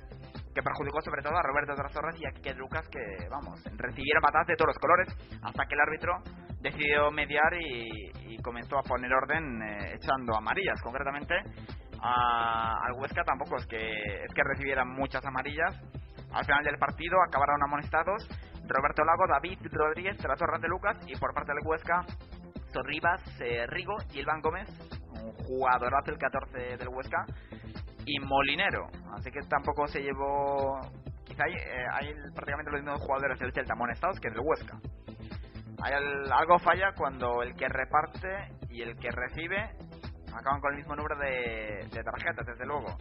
que 0.53 0.61
perjudicó 0.61 1.01
sobre 1.01 1.21
todo 1.21 1.37
a 1.37 1.43
Roberto 1.43 1.75
Trasorras 1.75 2.19
y 2.19 2.25
a 2.25 2.31
Kike 2.31 2.53
Lucas, 2.55 2.87
que, 2.89 3.27
vamos, 3.29 3.63
recibieron 3.77 4.21
patadas 4.21 4.47
de 4.47 4.55
todos 4.55 4.69
los 4.69 4.79
colores, 4.79 5.07
hasta 5.41 5.65
que 5.65 5.75
el 5.75 5.81
árbitro 5.81 6.13
decidió 6.59 7.11
mediar 7.11 7.53
y, 7.59 8.37
comenzó 8.41 8.79
a 8.79 8.81
poner 8.81 9.13
orden 9.13 9.61
eh, 9.61 9.93
echando 9.93 10.35
amarillas. 10.35 10.81
Concretamente, 10.81 11.35
al 12.01 12.93
Huesca 12.93 13.23
tampoco 13.23 13.57
es 13.57 13.67
que, 13.67 13.77
es 13.77 14.33
que 14.33 14.41
recibieran 14.43 14.89
muchas 14.89 15.23
amarillas. 15.23 15.79
Al 16.33 16.43
final 16.43 16.63
del 16.63 16.79
partido 16.79 17.17
acabaron 17.21 17.61
amonestados 17.61 18.27
Roberto 18.67 19.03
Lago, 19.03 19.27
David 19.27 19.59
Rodríguez, 19.71 20.17
Trasorras 20.17 20.61
de 20.61 20.69
Lucas 20.69 20.97
y 21.05 21.15
por 21.17 21.33
parte 21.33 21.53
del 21.53 21.61
Huesca 21.63 22.05
Rivas, 22.79 23.21
eh, 23.41 23.65
Rigo, 23.67 23.97
Gilvan 24.09 24.41
Gómez, 24.41 24.69
un 25.09 25.33
jugadorazo 25.33 26.11
el 26.11 26.17
14 26.17 26.77
del 26.77 26.87
Huesca, 26.87 27.25
y 28.05 28.19
Molinero. 28.19 28.87
Así 29.13 29.31
que 29.31 29.39
tampoco 29.47 29.87
se 29.87 30.01
llevó. 30.01 30.79
Quizá 31.25 31.43
hay, 31.45 31.53
eh, 31.53 32.15
prácticamente 32.33 32.71
los 32.71 32.81
mismos 32.81 33.01
jugadores 33.01 33.39
del 33.39 33.53
Celta 33.53 33.73
amonestados 33.73 34.19
que 34.19 34.29
del 34.29 34.39
Huesca. 34.39 34.77
Hay 35.83 35.93
algo 35.93 36.59
falla 36.59 36.93
cuando 36.95 37.41
el 37.41 37.55
que 37.55 37.67
reparte 37.67 38.27
y 38.69 38.81
el 38.81 38.95
que 38.97 39.09
recibe 39.09 39.71
acaban 40.33 40.61
con 40.61 40.71
el 40.71 40.77
mismo 40.77 40.95
número 40.95 41.17
de, 41.17 41.87
tarjetas, 42.03 42.45
desde 42.45 42.65
luego. 42.65 42.97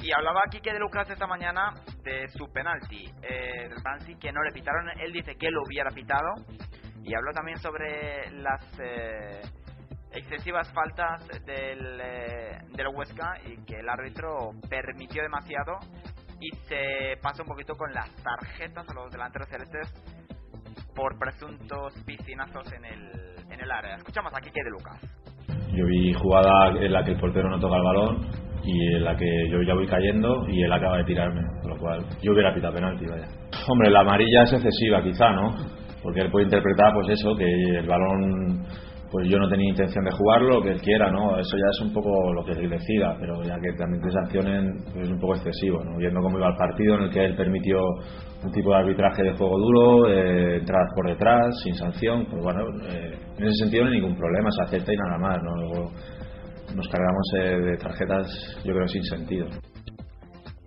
Y 0.00 0.12
hablaba 0.12 0.42
aquí 0.46 0.60
que 0.60 0.72
de 0.72 0.78
Lucas 0.78 1.10
esta 1.10 1.26
mañana 1.26 1.74
de 2.04 2.28
su 2.28 2.46
penalti, 2.52 3.04
eh, 3.22 3.68
del 3.68 3.82
penalti 3.82 4.16
que 4.16 4.32
no 4.32 4.42
le 4.42 4.52
pitaron. 4.52 4.88
Él 5.00 5.12
dice 5.12 5.34
que 5.34 5.50
lo 5.50 5.62
hubiera 5.66 5.90
pitado, 5.90 6.34
y 7.02 7.14
habló 7.14 7.32
también 7.32 7.58
sobre 7.58 8.30
las 8.30 8.62
eh, 8.78 9.40
excesivas 10.18 10.70
faltas 10.72 11.26
del, 11.46 12.00
eh, 12.00 12.58
del 12.76 12.88
Huesca 12.94 13.34
y 13.46 13.64
que 13.64 13.80
el 13.80 13.88
árbitro 13.88 14.50
permitió 14.68 15.22
demasiado 15.22 15.78
y 16.40 16.50
se 16.66 17.16
pasó 17.22 17.42
un 17.42 17.48
poquito 17.48 17.74
con 17.74 17.92
las 17.92 18.10
tarjetas 18.16 18.88
a 18.88 18.94
los 18.94 19.10
delanteros 19.10 19.48
celestes 19.48 19.92
por 20.94 21.18
presuntos 21.18 21.94
piscinazos 22.04 22.72
en 22.72 22.84
el, 22.84 23.52
en 23.52 23.60
el 23.60 23.70
área. 23.70 23.96
Escuchamos 23.96 24.32
aquí 24.34 24.50
que 24.50 24.62
de 24.62 24.70
Lucas. 24.70 25.00
Yo 25.72 25.84
vi 25.86 26.12
jugada 26.14 26.70
en 26.80 26.92
la 26.92 27.04
que 27.04 27.12
el 27.12 27.20
portero 27.20 27.48
no 27.48 27.58
toca 27.60 27.76
el 27.76 27.82
balón 27.82 28.30
y 28.64 28.96
en 28.96 29.04
la 29.04 29.16
que 29.16 29.48
yo 29.50 29.62
ya 29.62 29.74
voy 29.74 29.86
cayendo 29.86 30.48
y 30.48 30.62
él 30.62 30.72
acaba 30.72 30.98
de 30.98 31.04
tirarme, 31.04 31.42
con 31.62 31.70
lo 31.70 31.78
cual 31.78 32.04
yo 32.20 32.32
hubiera 32.32 32.54
pitado 32.54 32.74
penalti, 32.74 33.06
vaya. 33.06 33.28
Hombre, 33.68 33.90
la 33.90 34.00
amarilla 34.00 34.42
es 34.42 34.52
excesiva 34.52 35.02
quizá, 35.02 35.30
¿no? 35.30 35.78
porque 36.02 36.20
él 36.20 36.30
puede 36.30 36.44
interpretar 36.44 36.92
pues 36.94 37.08
eso 37.08 37.34
que 37.36 37.44
el 37.44 37.86
balón 37.86 38.64
pues 39.10 39.28
yo 39.28 39.38
no 39.38 39.48
tenía 39.48 39.70
intención 39.70 40.04
de 40.04 40.10
jugarlo 40.10 40.60
lo 40.60 40.62
que 40.62 40.72
él 40.72 40.80
quiera 40.80 41.10
no 41.10 41.38
eso 41.38 41.56
ya 41.56 41.70
es 41.70 41.80
un 41.80 41.92
poco 41.92 42.32
lo 42.32 42.44
que 42.44 42.52
él 42.52 42.68
decida 42.68 43.16
pero 43.18 43.42
ya 43.42 43.58
que 43.60 43.72
también 43.76 44.02
te 44.02 44.10
sancionen 44.10 44.84
pues 44.92 45.04
es 45.04 45.10
un 45.10 45.20
poco 45.20 45.34
excesivo 45.34 45.84
no 45.84 45.96
viendo 45.96 46.20
cómo 46.20 46.38
iba 46.38 46.48
el 46.48 46.56
partido 46.56 46.96
en 46.96 47.02
el 47.02 47.10
que 47.10 47.24
él 47.24 47.36
permitió 47.36 47.78
un 48.44 48.52
tipo 48.52 48.70
de 48.70 48.76
arbitraje 48.76 49.22
de 49.22 49.36
juego 49.36 49.58
duro 49.58 50.08
eh, 50.08 50.56
entradas 50.58 50.92
por 50.94 51.06
detrás 51.06 51.46
sin 51.62 51.74
sanción 51.74 52.26
pues 52.30 52.42
bueno 52.42 52.60
eh, 52.88 53.18
en 53.38 53.44
ese 53.44 53.64
sentido 53.64 53.84
no 53.84 53.90
hay 53.90 54.00
ningún 54.00 54.16
problema 54.16 54.50
se 54.50 54.62
acepta 54.62 54.92
y 54.92 54.96
nada 54.96 55.18
más 55.18 55.42
no 55.42 55.58
Luego 55.58 55.90
nos 56.74 56.88
cargamos 56.88 57.26
eh, 57.36 57.58
de 57.58 57.76
tarjetas 57.76 58.26
yo 58.64 58.72
creo 58.72 58.86
sin 58.88 59.02
sentido. 59.04 59.46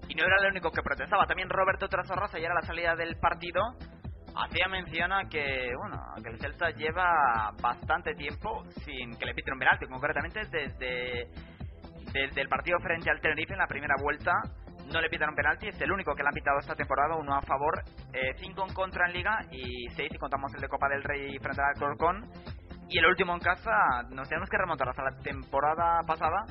Y 0.09 0.15
no 0.15 0.25
era 0.25 0.35
el 0.41 0.51
único 0.51 0.71
que 0.71 0.81
protestaba 0.81 1.25
también 1.25 1.49
Roberto 1.49 1.87
Trasorrosa 1.87 2.37
ya 2.37 2.45
era 2.45 2.55
la 2.55 2.67
salida 2.67 2.95
del 2.95 3.15
partido 3.17 3.61
hacía 4.35 4.67
mención 4.67 5.11
a 5.11 5.27
que, 5.29 5.71
bueno, 5.77 5.97
que 6.23 6.29
el 6.29 6.39
Celta 6.39 6.69
lleva 6.71 7.51
bastante 7.61 8.13
tiempo 8.15 8.63
sin 8.85 9.17
que 9.17 9.25
le 9.25 9.33
piten 9.33 9.53
un 9.53 9.59
penalti, 9.59 9.85
concretamente 9.87 10.41
desde, 10.51 11.27
desde 12.13 12.41
el 12.41 12.47
partido 12.49 12.79
frente 12.79 13.09
al 13.09 13.21
Tenerife 13.21 13.53
en 13.53 13.59
la 13.59 13.67
primera 13.67 13.95
vuelta 14.01 14.33
no 14.91 15.01
le 15.01 15.09
pitan 15.09 15.29
un 15.29 15.35
penalti, 15.35 15.67
es 15.67 15.81
el 15.81 15.91
único 15.91 16.13
que 16.15 16.23
le 16.23 16.29
han 16.29 16.33
pitado 16.33 16.59
esta 16.59 16.75
temporada, 16.75 17.15
uno 17.15 17.35
a 17.35 17.41
favor, 17.41 17.81
eh, 18.13 18.33
cinco 18.37 18.65
en 18.67 18.73
contra 18.73 19.07
en 19.07 19.13
Liga 19.13 19.39
y 19.51 19.87
seis 19.95 20.09
si 20.11 20.17
contamos 20.17 20.53
el 20.53 20.61
de 20.61 20.67
Copa 20.67 20.89
del 20.89 21.03
Rey 21.03 21.37
frente 21.39 21.61
al 21.61 21.79
Corcón. 21.79 22.29
Y 22.89 22.99
el 22.99 23.05
último 23.05 23.33
en 23.33 23.39
casa, 23.39 24.03
nos 24.09 24.27
tenemos 24.27 24.49
que 24.49 24.57
remontar 24.57 24.89
hasta 24.89 25.03
la 25.03 25.17
temporada 25.23 26.01
pasada, 26.05 26.43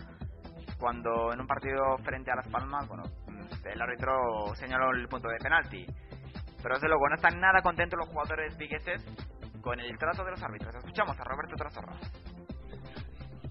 cuando 0.79 1.33
en 1.35 1.41
un 1.41 1.47
partido 1.47 1.99
frente 1.99 2.31
a 2.31 2.37
Las 2.37 2.49
Palmas, 2.49 2.89
bueno, 2.89 3.03
el 3.65 3.83
árbitro 3.83 4.55
señaló 4.55 4.91
el 4.93 5.07
punto 5.07 5.29
de 5.29 5.37
penalti. 5.37 5.87
Pero 6.62 6.75
desde 6.75 6.88
luego 6.88 7.09
no 7.09 7.14
están 7.14 7.40
nada 7.40 7.62
contentos 7.62 7.99
los 7.99 8.09
jugadores 8.09 8.57
vigueses 8.57 9.05
con 9.61 9.79
el 9.79 9.97
trato 9.99 10.25
de 10.25 10.31
los 10.33 10.43
árbitros. 10.43 10.75
Escuchamos 10.76 11.19
a 11.19 11.25
Roberto 11.25 11.57
Trasorra. 11.57 11.97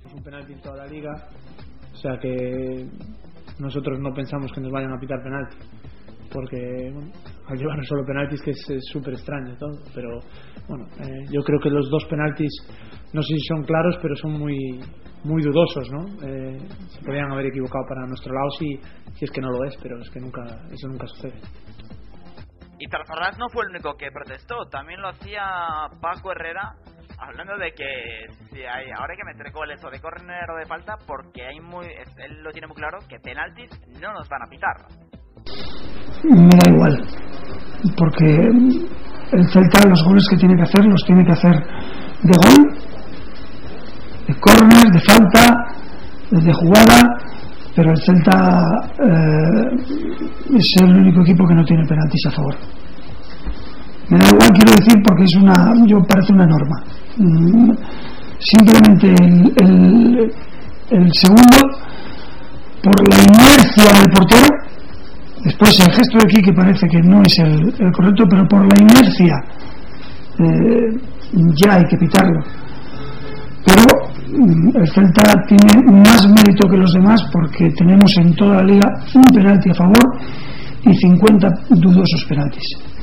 Es 0.05 0.13
un 0.13 0.23
penalti 0.23 0.53
en 0.53 0.61
toda 0.61 0.77
la 0.77 0.85
liga, 0.85 1.11
o 1.91 1.95
sea 1.95 2.17
que 2.17 2.87
nosotros 3.59 3.99
no 3.99 4.13
pensamos 4.13 4.51
que 4.51 4.61
nos 4.61 4.71
vayan 4.71 4.93
a 4.93 4.99
pitar 4.99 5.21
penalti. 5.21 5.57
Porque 6.31 6.93
al 7.47 7.57
llevar 7.57 7.83
solo 7.85 8.05
penaltis 8.05 8.41
que 8.41 8.51
es 8.51 8.65
súper 8.91 9.13
extraño 9.13 9.57
todo, 9.57 9.81
pero 9.95 10.19
bueno, 10.67 10.85
eh, 10.99 11.25
yo 11.31 11.41
creo 11.41 11.59
que 11.59 11.69
los 11.69 11.89
dos 11.89 12.05
penaltis 12.05 12.51
no 13.11 13.23
sé 13.23 13.33
si 13.33 13.45
son 13.47 13.63
claros, 13.63 13.97
pero 14.01 14.15
son 14.15 14.33
muy 14.33 14.79
muy 15.23 15.41
dudosos, 15.43 15.91
¿no? 15.91 16.05
Eh, 16.25 16.57
se 16.87 17.01
podrían 17.03 17.31
haber 17.31 17.47
equivocado 17.47 17.83
para 17.87 18.05
nuestro 18.05 18.33
lado 18.33 18.49
si, 18.57 18.79
si 19.15 19.25
es 19.25 19.31
que 19.31 19.41
no 19.41 19.49
lo 19.49 19.65
es, 19.65 19.75
pero 19.81 19.99
es 19.99 20.09
que 20.09 20.19
nunca 20.19 20.43
eso 20.71 20.87
nunca 20.87 21.07
sucede. 21.07 21.41
Y 22.79 22.88
Tarzarraz 22.88 23.38
no 23.38 23.50
fue 23.50 23.65
el 23.65 23.71
único 23.71 23.95
que 23.95 24.09
protestó, 24.09 24.55
también 24.71 25.01
lo 25.01 25.09
hacía 25.09 25.43
Paco 26.01 26.31
Herrera, 26.31 26.75
hablando 27.19 27.57
de 27.57 27.71
que 27.74 28.31
si 28.50 28.59
hay, 28.59 28.88
ahora 28.95 29.12
hay 29.12 29.17
que 29.17 29.25
meter 29.25 29.51
goles 29.51 29.83
o 29.83 29.89
de 29.89 30.00
córner 30.00 30.50
o 30.50 30.57
de 30.57 30.65
falta, 30.65 30.95
porque 31.05 31.45
hay 31.45 31.59
muy, 31.59 31.86
él 31.88 32.41
lo 32.41 32.51
tiene 32.51 32.67
muy 32.67 32.77
claro, 32.77 33.00
que 33.09 33.19
penaltis 33.19 33.69
no 34.01 34.13
nos 34.13 34.29
van 34.29 34.43
a 34.43 34.50
pitar. 34.50 34.77
me 36.24 36.55
da 36.55 36.71
igual, 36.71 37.03
porque 37.98 38.25
el 39.31 39.45
Celta 39.51 39.88
los 39.88 40.03
goles 40.05 40.25
que 40.29 40.38
tiene 40.38 40.55
que 40.55 40.63
hacer 40.63 40.86
los 40.86 41.03
tiene 41.03 41.25
que 41.25 41.33
hacer 41.33 41.55
de 42.24 42.36
gol, 42.39 42.63
de 44.25 44.39
córner, 44.39 44.88
de 44.88 45.01
falta, 45.01 45.53
de 46.31 46.53
jugada, 46.53 47.01
pero 47.79 47.91
el 47.91 48.01
Celta 48.01 48.91
eh, 49.00 50.57
es 50.57 50.69
el 50.81 50.98
único 50.98 51.21
equipo 51.21 51.48
que 51.48 51.55
no 51.55 51.63
tiene 51.63 51.86
penaltis 51.88 52.25
a 52.25 52.31
favor. 52.31 52.53
Me 54.09 54.17
da 54.17 54.27
igual, 54.27 54.51
quiero 54.51 54.71
decir, 54.71 55.01
porque 55.01 55.24
es 55.24 55.36
una, 55.36 55.74
yo 55.88 55.98
parece 56.03 56.33
una 56.33 56.45
norma. 56.45 56.83
Mm, 57.15 57.71
simplemente 58.38 59.07
el, 59.63 60.29
el, 60.89 61.13
segundo, 61.13 61.57
por 62.83 63.00
la 63.07 63.15
inercia 63.15 63.93
del 63.93 64.12
portero, 64.13 64.48
después 65.45 65.79
el 65.79 65.93
gesto 65.93 66.17
de 66.17 66.25
aquí 66.25 66.41
que 66.41 66.51
parece 66.51 66.86
que 66.86 67.01
no 67.01 67.21
es 67.21 67.39
el, 67.39 67.93
correcto, 67.93 68.25
pero 68.29 68.45
por 68.45 68.59
la 68.59 68.77
inercia 68.77 69.41
eh, 70.38 70.98
ya 71.55 71.75
hay 71.75 71.86
que 71.86 71.95
pitarlo. 71.95 72.43
Pero 73.65 74.08
el 74.31 74.88
Celta 74.88 75.33
tiene 75.48 76.01
más 76.03 76.27
mérito 76.27 76.67
que 76.69 76.77
los 76.77 76.93
demás 76.93 77.21
porque 77.33 77.69
tenemos 77.77 78.15
en 78.17 78.36
toda 78.36 78.57
la 78.57 78.63
liga 78.63 78.88
un 79.15 79.25
penalti 79.25 79.69
a 79.69 79.74
favor 79.74 80.19
y 80.83 80.93
50 80.93 81.48
dudosos 81.69 82.25
penaltis. 82.27 83.00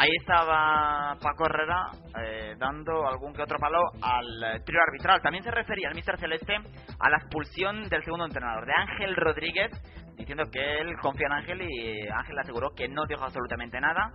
Ahí 0.00 0.10
estaba 0.20 1.16
Paco 1.20 1.46
Herrera 1.46 1.90
eh, 2.22 2.54
dando 2.56 3.08
algún 3.08 3.32
que 3.32 3.42
otro 3.42 3.58
palo 3.58 3.80
al 4.00 4.44
eh, 4.44 4.60
trío 4.64 4.78
arbitral. 4.80 5.20
También 5.20 5.42
se 5.42 5.50
refería 5.50 5.88
el 5.88 5.96
Mister 5.96 6.16
Celeste 6.18 6.54
a 7.00 7.10
la 7.10 7.16
expulsión 7.16 7.88
del 7.88 8.04
segundo 8.04 8.24
entrenador, 8.24 8.64
de 8.64 8.74
Ángel 8.74 9.16
Rodríguez, 9.16 9.72
diciendo 10.16 10.44
que 10.52 10.80
él 10.80 10.94
confía 11.02 11.26
en 11.26 11.32
Ángel 11.32 11.62
y 11.62 12.08
Ángel 12.08 12.38
aseguró 12.38 12.70
que 12.76 12.88
no 12.88 13.06
dijo 13.06 13.24
absolutamente 13.24 13.80
nada. 13.80 14.12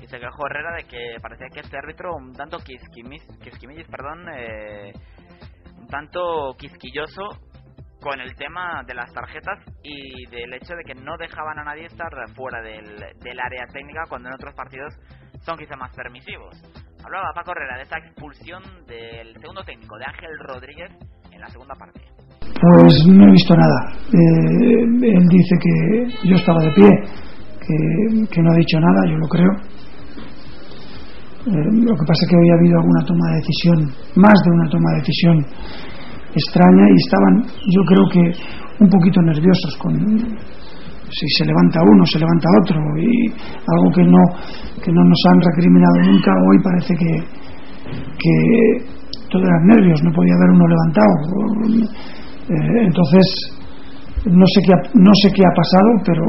Y 0.00 0.06
se 0.06 0.18
quejó 0.18 0.46
Herrera 0.46 0.76
de 0.76 0.84
que 0.84 1.16
parecía 1.20 1.48
que 1.52 1.60
este 1.60 1.76
árbitro 1.76 2.14
un 2.16 2.32
tanto 2.32 2.58
quisquimillis, 2.58 3.88
perdón, 3.88 4.28
eh, 4.32 4.92
un 5.76 5.86
tanto 5.88 6.54
quisquilloso 6.58 7.22
con 8.00 8.20
el 8.20 8.34
tema 8.36 8.82
de 8.86 8.94
las 8.94 9.12
tarjetas 9.12 9.58
y 9.82 10.26
del 10.30 10.54
hecho 10.54 10.74
de 10.74 10.84
que 10.84 10.94
no 10.94 11.16
dejaban 11.18 11.58
a 11.58 11.64
nadie 11.64 11.86
estar 11.86 12.10
fuera 12.36 12.62
del, 12.62 12.96
del 13.20 13.40
área 13.40 13.66
técnica 13.72 14.02
cuando 14.08 14.28
en 14.28 14.34
otros 14.34 14.54
partidos 14.54 14.94
son 15.40 15.58
quizá 15.58 15.76
más 15.76 15.94
permisivos. 15.94 16.54
Hablaba 17.04 17.32
Paco 17.34 17.52
Herrera 17.52 17.76
de 17.76 17.82
esta 17.82 17.98
expulsión 17.98 18.62
del 18.86 19.34
segundo 19.40 19.62
técnico 19.64 19.96
de 19.98 20.04
Ángel 20.04 20.30
Rodríguez 20.46 20.90
en 21.32 21.40
la 21.40 21.48
segunda 21.48 21.74
parte. 21.74 22.00
Pues 22.40 23.06
no 23.08 23.28
he 23.28 23.30
visto 23.30 23.54
nada. 23.56 23.92
Eh, 24.12 24.82
él 24.82 25.26
dice 25.28 25.56
que 25.62 26.28
yo 26.28 26.36
estaba 26.36 26.60
de 26.62 26.70
pie, 26.72 26.88
que, 27.60 28.28
que 28.30 28.42
no 28.42 28.52
ha 28.52 28.56
dicho 28.56 28.80
nada, 28.80 29.06
yo 29.06 29.16
lo 29.16 29.28
creo. 29.28 29.50
Lo 31.48 31.94
que 31.96 32.04
pasa 32.04 32.20
es 32.22 32.28
que 32.28 32.36
hoy 32.36 32.48
ha 32.50 32.58
habido 32.60 32.76
alguna 32.78 33.04
toma 33.06 33.26
de 33.30 33.36
decisión, 33.40 33.78
más 34.16 34.36
de 34.44 34.50
una 34.50 34.68
toma 34.68 34.90
de 34.92 34.98
decisión 35.00 35.36
extraña 36.34 36.84
y 36.92 36.96
estaban, 36.96 37.34
yo 37.72 37.82
creo 37.88 38.04
que 38.12 38.84
un 38.84 38.88
poquito 38.90 39.22
nerviosos 39.22 39.76
con 39.78 39.96
si 41.10 41.26
se 41.38 41.46
levanta 41.46 41.80
uno, 41.82 42.04
se 42.04 42.18
levanta 42.18 42.48
otro 42.60 42.76
y 43.00 43.32
algo 43.32 43.88
que 43.94 44.04
no 44.04 44.22
que 44.84 44.92
no 44.92 45.02
nos 45.02 45.20
han 45.32 45.40
recriminado 45.40 45.96
nunca 46.04 46.30
hoy 46.50 46.58
parece 46.62 46.94
que 46.94 47.12
que 48.18 48.34
todo 49.30 49.42
eran 49.42 49.66
nervios, 49.66 50.02
no 50.04 50.12
podía 50.12 50.34
haber 50.34 50.50
uno 50.50 50.66
levantado. 50.68 51.12
Eh, 52.48 52.86
entonces 52.86 53.24
no 54.26 54.44
sé 54.52 54.60
qué 54.66 54.72
no 54.94 55.10
sé 55.22 55.32
qué 55.32 55.42
ha 55.44 55.54
pasado, 55.56 55.88
pero 56.04 56.24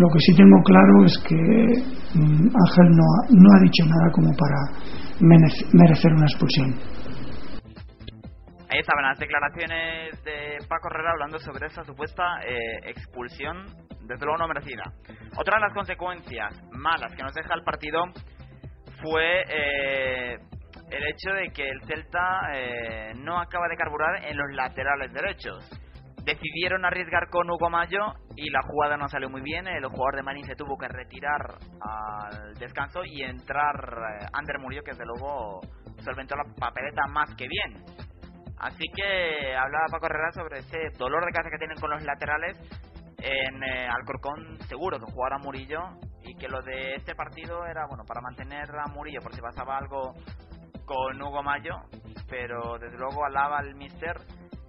lo 0.00 0.08
que 0.08 0.20
sí 0.20 0.34
tengo 0.34 0.56
claro 0.64 1.04
es 1.04 1.14
que 1.28 1.36
mm, 1.36 2.48
Ángel 2.48 2.88
no 2.96 3.08
no 3.36 3.48
ha 3.52 3.60
dicho 3.60 3.84
nada 3.84 4.10
como 4.12 4.32
para 4.34 4.56
merecer 5.20 6.12
una 6.12 6.24
expulsión. 6.24 6.70
Ahí 8.70 8.78
estaban 8.78 9.04
las 9.04 9.18
declaraciones 9.18 10.24
de 10.24 10.58
Paco 10.68 10.88
Herrera 10.88 11.10
hablando 11.10 11.38
sobre 11.40 11.66
esa 11.66 11.84
supuesta 11.84 12.22
eh, 12.46 12.88
expulsión, 12.88 13.66
desde 14.06 14.24
luego 14.24 14.38
no 14.38 14.48
merecida. 14.48 14.84
Otra 15.36 15.56
de 15.56 15.66
las 15.66 15.74
consecuencias 15.74 16.48
malas 16.70 17.12
que 17.14 17.22
nos 17.22 17.34
deja 17.34 17.52
el 17.52 17.62
partido 17.62 18.04
fue 19.02 19.42
eh, 19.48 20.38
el 20.90 21.06
hecho 21.08 21.30
de 21.34 21.50
que 21.52 21.68
el 21.68 21.82
Celta 21.82 22.40
eh, 22.54 23.12
no 23.16 23.38
acaba 23.38 23.68
de 23.68 23.76
carburar 23.76 24.24
en 24.24 24.36
los 24.36 24.46
laterales 24.54 25.12
derechos. 25.12 25.68
Decidieron 26.24 26.84
arriesgar 26.84 27.28
con 27.30 27.50
Hugo 27.50 27.70
Mayo 27.70 28.14
y 28.36 28.50
la 28.50 28.60
jugada 28.62 28.96
no 28.96 29.08
salió 29.08 29.30
muy 29.30 29.40
bien. 29.40 29.66
El 29.66 29.86
jugador 29.86 30.16
de 30.16 30.22
Marín 30.22 30.44
se 30.44 30.54
tuvo 30.54 30.76
que 30.76 30.88
retirar 30.88 31.58
al 31.80 32.54
descanso 32.54 33.04
y 33.04 33.22
entrar 33.22 33.74
Ander 34.32 34.58
Murillo, 34.58 34.82
que 34.82 34.92
desde 34.92 35.06
luego 35.06 35.60
solventó 36.04 36.36
la 36.36 36.44
papeleta 36.58 37.06
más 37.08 37.34
que 37.36 37.48
bien. 37.48 37.84
Así 38.58 38.84
que 38.94 39.56
hablaba 39.56 39.86
Paco 39.90 40.06
Herrera 40.06 40.32
sobre 40.32 40.58
ese 40.58 40.78
dolor 40.98 41.24
de 41.24 41.32
cabeza 41.32 41.50
que 41.50 41.58
tienen 41.58 41.80
con 41.80 41.90
los 41.90 42.02
laterales 42.02 42.58
en 43.22 43.62
eh, 43.62 43.88
Alcorcón 43.88 44.58
seguro 44.68 44.98
que 44.98 45.12
jugara 45.12 45.38
Murillo 45.38 45.80
y 46.22 46.34
que 46.36 46.48
lo 46.48 46.62
de 46.62 46.94
este 46.94 47.14
partido 47.14 47.64
era 47.66 47.86
bueno 47.86 48.04
para 48.06 48.20
mantener 48.20 48.68
a 48.70 48.90
Murillo 48.92 49.20
por 49.20 49.34
si 49.34 49.40
pasaba 49.40 49.76
algo 49.76 50.14
con 50.84 51.20
Hugo 51.20 51.42
Mayo 51.42 51.74
pero 52.28 52.78
desde 52.78 52.98
luego 52.98 53.24
alaba 53.24 53.58
al 53.58 53.74
mister 53.74 54.16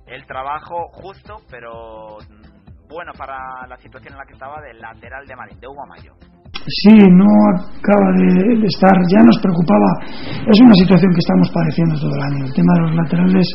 el 0.08 0.26
trabajo 0.26 0.88
justo 0.92 1.38
pero 1.50 2.18
mm, 2.20 2.88
bueno 2.88 3.12
para 3.18 3.68
la 3.68 3.78
situación 3.78 4.14
en 4.14 4.20
la 4.20 4.26
que 4.26 4.34
estaba 4.34 4.62
del 4.62 4.80
lateral 4.80 5.26
de 5.26 5.36
Marín 5.36 5.60
de 5.60 5.68
Hugo 5.68 5.86
Mayo 5.88 6.14
Sí, 6.62 6.94
no 6.94 7.26
acaba 7.58 8.06
de 8.22 8.54
estar, 8.68 8.94
ya 9.10 9.18
nos 9.26 9.40
preocupaba. 9.42 9.98
Es 10.46 10.62
una 10.62 10.76
situación 10.76 11.12
que 11.12 11.20
estamos 11.20 11.50
padeciendo 11.50 11.96
todo 12.00 12.14
el 12.14 12.22
año. 12.22 12.46
El 12.46 12.54
tema 12.54 12.74
de 12.76 12.82
los 12.82 12.96
laterales 12.98 13.48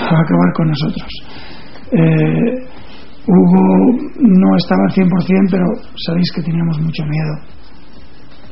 va 0.00 0.16
a 0.16 0.22
acabar 0.22 0.52
con 0.54 0.68
nosotros. 0.68 1.10
Eh, 1.90 2.76
Hugo 3.26 3.64
no 4.22 4.56
estaba 4.56 4.82
al 4.86 4.94
100%, 4.94 5.50
pero 5.50 5.66
sabéis 6.06 6.30
que 6.32 6.42
teníamos 6.42 6.78
mucho 6.78 7.02
miedo 7.02 7.34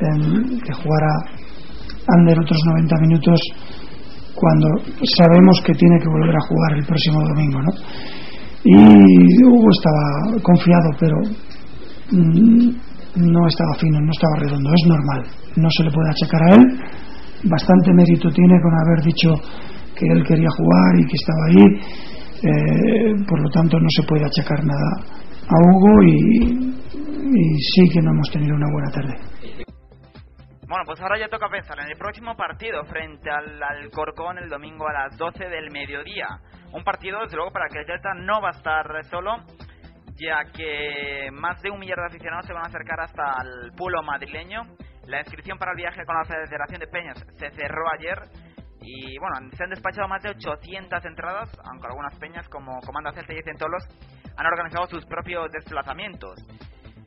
en 0.01 0.59
que 0.59 0.73
jugara 0.75 1.15
Ander 2.07 2.39
otros 2.39 2.61
90 2.67 2.97
minutos 3.01 3.41
cuando 4.35 4.69
sabemos 5.17 5.61
que 5.65 5.75
tiene 5.75 5.99
que 5.99 6.09
volver 6.09 6.35
a 6.35 6.47
jugar 6.49 6.73
el 6.79 6.87
próximo 6.87 7.21
domingo, 7.23 7.63
¿no? 7.63 7.73
Y 8.65 9.45
Hugo 9.45 9.69
estaba 9.71 10.43
confiado, 10.43 10.89
pero 10.99 11.17
mm, 12.13 12.69
no 13.17 13.47
estaba 13.47 13.75
fino, 13.79 14.01
no 14.01 14.11
estaba 14.11 14.37
redondo, 14.41 14.71
es 14.73 14.89
normal, 14.89 15.23
no 15.57 15.69
se 15.71 15.85
le 15.85 15.91
puede 15.91 16.11
achacar 16.11 16.43
a 16.43 16.55
él, 16.55 16.63
bastante 17.45 17.93
mérito 17.93 18.31
tiene 18.31 18.61
con 18.61 18.73
haber 18.75 19.05
dicho 19.05 19.35
que 19.95 20.07
él 20.11 20.25
quería 20.25 20.49
jugar 20.57 20.99
y 20.99 21.07
que 21.07 21.17
estaba 21.17 21.45
ahí, 21.49 21.65
eh, 22.43 23.25
por 23.29 23.41
lo 23.41 23.49
tanto 23.51 23.79
no 23.79 23.89
se 23.89 24.03
puede 24.05 24.25
achacar 24.25 24.65
nada 24.65 25.25
a 25.49 25.57
Hugo 25.61 26.03
y, 26.03 26.75
sí 27.59 27.83
que 27.93 28.01
no 28.01 28.13
hemos 28.13 28.31
tenido 28.31 28.55
una 28.55 28.71
buena 28.73 28.91
tarde. 28.91 29.34
Bueno, 30.67 30.85
pues 30.87 30.99
ahora 31.01 31.19
ya 31.19 31.29
toca 31.29 31.49
pensar 31.51 31.79
en 31.81 31.91
el 31.91 31.99
próximo 31.99 32.35
partido 32.37 32.83
frente 32.85 33.31
al 33.31 33.63
Alcorcón 33.63 34.39
el 34.39 34.49
domingo 34.49 34.89
a 34.89 34.95
las 34.95 35.17
12 35.19 35.45
del 35.45 35.71
mediodía. 35.71 36.27
Un 36.73 36.83
partido, 36.83 37.21
desde 37.21 37.37
luego, 37.37 37.51
para 37.51 37.69
que 37.69 37.81
el 37.81 37.87
Delta 37.87 38.15
no 38.15 38.41
va 38.41 38.49
a 38.49 38.53
estar 38.53 39.05
solo, 39.11 39.45
ya 40.17 40.43
que 40.57 41.29
más 41.33 41.61
de 41.61 41.71
un 41.71 41.79
millar 41.79 41.99
de 41.99 42.07
aficionados 42.07 42.47
se 42.47 42.55
van 42.55 42.65
a 42.65 42.69
acercar 42.69 42.99
hasta 43.01 43.43
el 43.43 43.73
pueblo 43.77 44.03
madrileño. 44.03 44.63
La 45.07 45.19
inscripción 45.21 45.59
para 45.59 45.73
el 45.73 45.77
viaje 45.77 46.03
con 46.07 46.17
la 46.17 46.25
Federación 46.25 46.81
de 46.81 46.87
Peñas 46.87 47.19
se 47.39 47.51
cerró 47.51 47.85
ayer 47.93 48.19
y 48.81 49.19
bueno, 49.19 49.51
se 49.53 49.65
han 49.65 49.71
despachado 49.71 50.09
más 50.09 50.23
de 50.23 50.31
800 50.31 51.05
entradas, 51.05 51.51
aunque 51.71 51.89
algunas 51.89 52.19
peñas 52.19 52.49
como 52.49 52.81
Comando 52.81 53.13
Celta 53.13 53.35
y 53.35 53.43
Centolos 53.43 53.85
han 54.35 54.47
organizado 54.47 54.87
sus 54.87 55.05
propios 55.05 55.53
desplazamientos. 55.53 56.41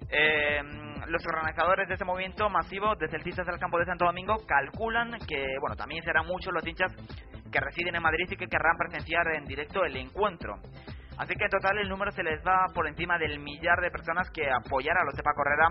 Eh, 0.10 0.62
los 1.08 1.26
organizadores 1.26 1.88
de 1.88 1.94
este 1.94 2.06
movimiento 2.06 2.50
masivo 2.50 2.96
de 2.96 3.08
celtistas 3.08 3.46
del 3.46 3.60
campo 3.60 3.78
de 3.80 3.86
Santo 3.86 4.06
Domingo 4.06 4.38
calculan 4.48 5.12
que, 5.28 5.46
bueno, 5.62 5.76
también 5.76 6.04
serán 6.04 6.26
muchos 6.26 6.54
los 6.54 6.66
hinchas 6.66 6.92
que 7.52 7.60
residen 7.60 7.96
en 7.96 8.02
Madrid 8.02 8.28
y 8.30 8.36
que 8.36 8.48
querrán 8.48 8.78
presenciar 8.78 9.28
en 9.36 9.46
directo 9.46 9.84
el 9.84 9.96
encuentro. 9.96 10.56
Así 11.18 11.34
que 11.36 11.46
en 11.46 11.50
total 11.50 11.78
el 11.80 11.90
número 11.90 12.12
se 12.12 12.24
les 12.24 12.46
va 12.46 12.68
por 12.74 12.88
encima 12.88 13.18
del 13.18 13.40
millar 13.40 13.82
de 13.82 13.90
personas 13.90 14.30
que 14.32 14.50
apoyarán 14.50 15.04
a 15.04 15.06
los 15.06 15.16
Sepa 15.16 15.34
Correra 15.34 15.70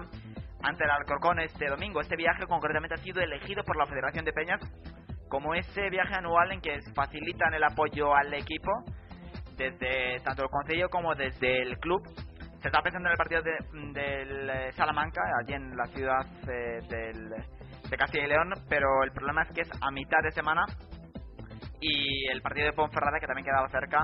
ante 0.62 0.85
el 0.85 0.91
Alcorcón 0.91 1.39
este 1.41 1.69
domingo. 1.69 2.01
Este 2.01 2.17
viaje 2.17 2.47
concretamente 2.47 2.95
ha 2.95 3.03
sido 3.03 3.21
elegido 3.21 3.62
por 3.62 3.77
la 3.77 3.87
Federación 3.87 4.25
de 4.25 4.33
Peñas 4.33 4.61
como 5.29 5.55
ese 5.55 5.91
viaje 5.91 6.15
anual 6.15 6.53
en 6.53 6.61
que 6.61 6.81
facilitan 6.95 7.55
el 7.55 7.65
apoyo 7.65 8.15
al 8.15 8.33
equipo 8.35 8.71
desde 9.57 10.21
tanto 10.21 10.43
el 10.43 10.51
Consejo 10.51 10.89
como 10.89 11.15
desde 11.15 11.62
el 11.62 11.79
club. 11.79 12.03
Se 12.66 12.70
está 12.70 12.83
pensando 12.83 13.09
en 13.09 13.12
el 13.12 13.16
partido 13.16 13.42
del 13.42 14.50
eh, 14.50 14.72
Salamanca, 14.72 15.22
allí 15.40 15.55
en 15.55 15.76
la 15.76 15.87
ciudad 15.87 16.26
eh, 16.48 16.81
del, 16.88 17.29
de 17.31 17.96
Castilla 17.96 18.24
y 18.24 18.29
León, 18.29 18.55
pero 18.68 19.05
el 19.05 19.12
problema 19.12 19.44
es 19.44 19.52
que 19.52 19.61
es 19.61 19.70
a 19.81 19.92
mitad 19.92 20.18
de 20.20 20.33
semana 20.33 20.64
y 21.81 22.26
el 22.26 22.42
partido 22.42 22.66
de 22.66 22.72
Ponferrada, 22.72 23.20
que 23.20 23.29
también 23.29 23.44
quedaba 23.44 23.68
cerca, 23.68 24.00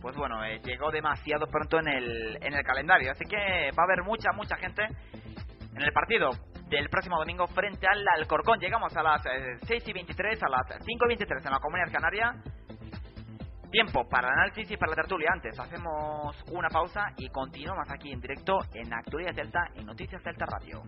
pues 0.00 0.14
bueno, 0.14 0.44
eh, 0.44 0.60
llegó 0.64 0.92
demasiado 0.92 1.48
pronto 1.48 1.80
en 1.80 1.88
el, 1.88 2.38
en 2.40 2.54
el 2.54 2.62
calendario. 2.62 3.10
Así 3.10 3.24
que 3.24 3.72
va 3.76 3.82
a 3.82 3.86
haber 3.86 4.04
mucha, 4.04 4.30
mucha 4.36 4.54
gente 4.54 4.84
en 5.74 5.82
el 5.82 5.92
partido 5.92 6.30
del 6.68 6.88
próximo 6.90 7.18
domingo 7.18 7.48
frente 7.48 7.88
al 7.88 8.06
Alcorcón. 8.06 8.60
Llegamos 8.60 8.96
a 8.96 9.02
las 9.02 9.22
6 9.66 9.88
y 9.88 9.92
23, 9.92 10.40
a 10.44 10.48
las 10.48 10.78
5 10.84 11.04
y 11.06 11.08
23 11.08 11.44
en 11.44 11.50
la 11.50 11.58
Comunidad 11.58 11.90
Canaria. 11.90 12.34
Tiempo 13.70 14.08
para 14.08 14.28
el 14.28 14.34
análisis 14.34 14.70
y 14.70 14.76
para 14.76 14.90
la 14.90 14.96
tertulia. 14.96 15.30
Antes 15.32 15.58
hacemos 15.58 16.36
una 16.50 16.68
pausa 16.68 17.12
y 17.16 17.28
continuamos 17.28 17.88
aquí 17.88 18.10
en 18.12 18.20
directo 18.20 18.58
en 18.74 18.92
Actualidad 18.92 19.34
Delta 19.34 19.60
en 19.76 19.86
Noticias 19.86 20.22
Delta 20.24 20.44
Radio. 20.46 20.82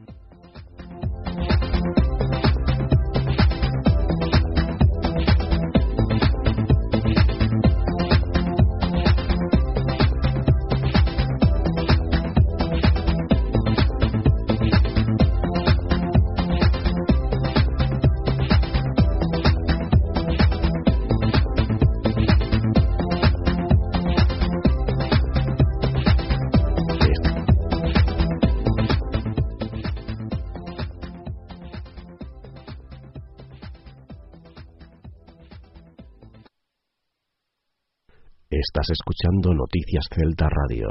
Estás 38.53 38.85
escuchando 38.93 39.49
Noticias 39.55 40.05
Celta 40.13 40.45
Radio. 40.45 40.85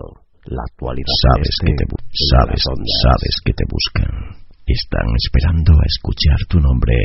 La 0.50 0.66
actualidad 0.66 1.14
sabes 1.30 1.46
este 1.46 1.70
que 1.70 1.78
te 1.78 1.86
sabes, 2.34 2.58
sabes 3.06 3.36
que 3.46 3.54
te 3.54 3.66
buscan. 3.70 4.10
Están 4.66 5.06
esperando 5.14 5.78
a 5.78 5.86
escuchar 5.86 6.42
tu 6.50 6.58
nombre. 6.58 6.98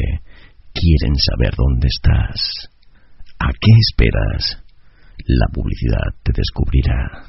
Quieren 0.72 1.12
saber 1.12 1.52
dónde 1.52 1.92
estás. 1.92 2.72
¿A 3.38 3.52
qué 3.52 3.72
esperas? 3.84 4.64
La 5.28 5.44
publicidad 5.52 6.08
te 6.24 6.32
descubrirá. 6.32 7.28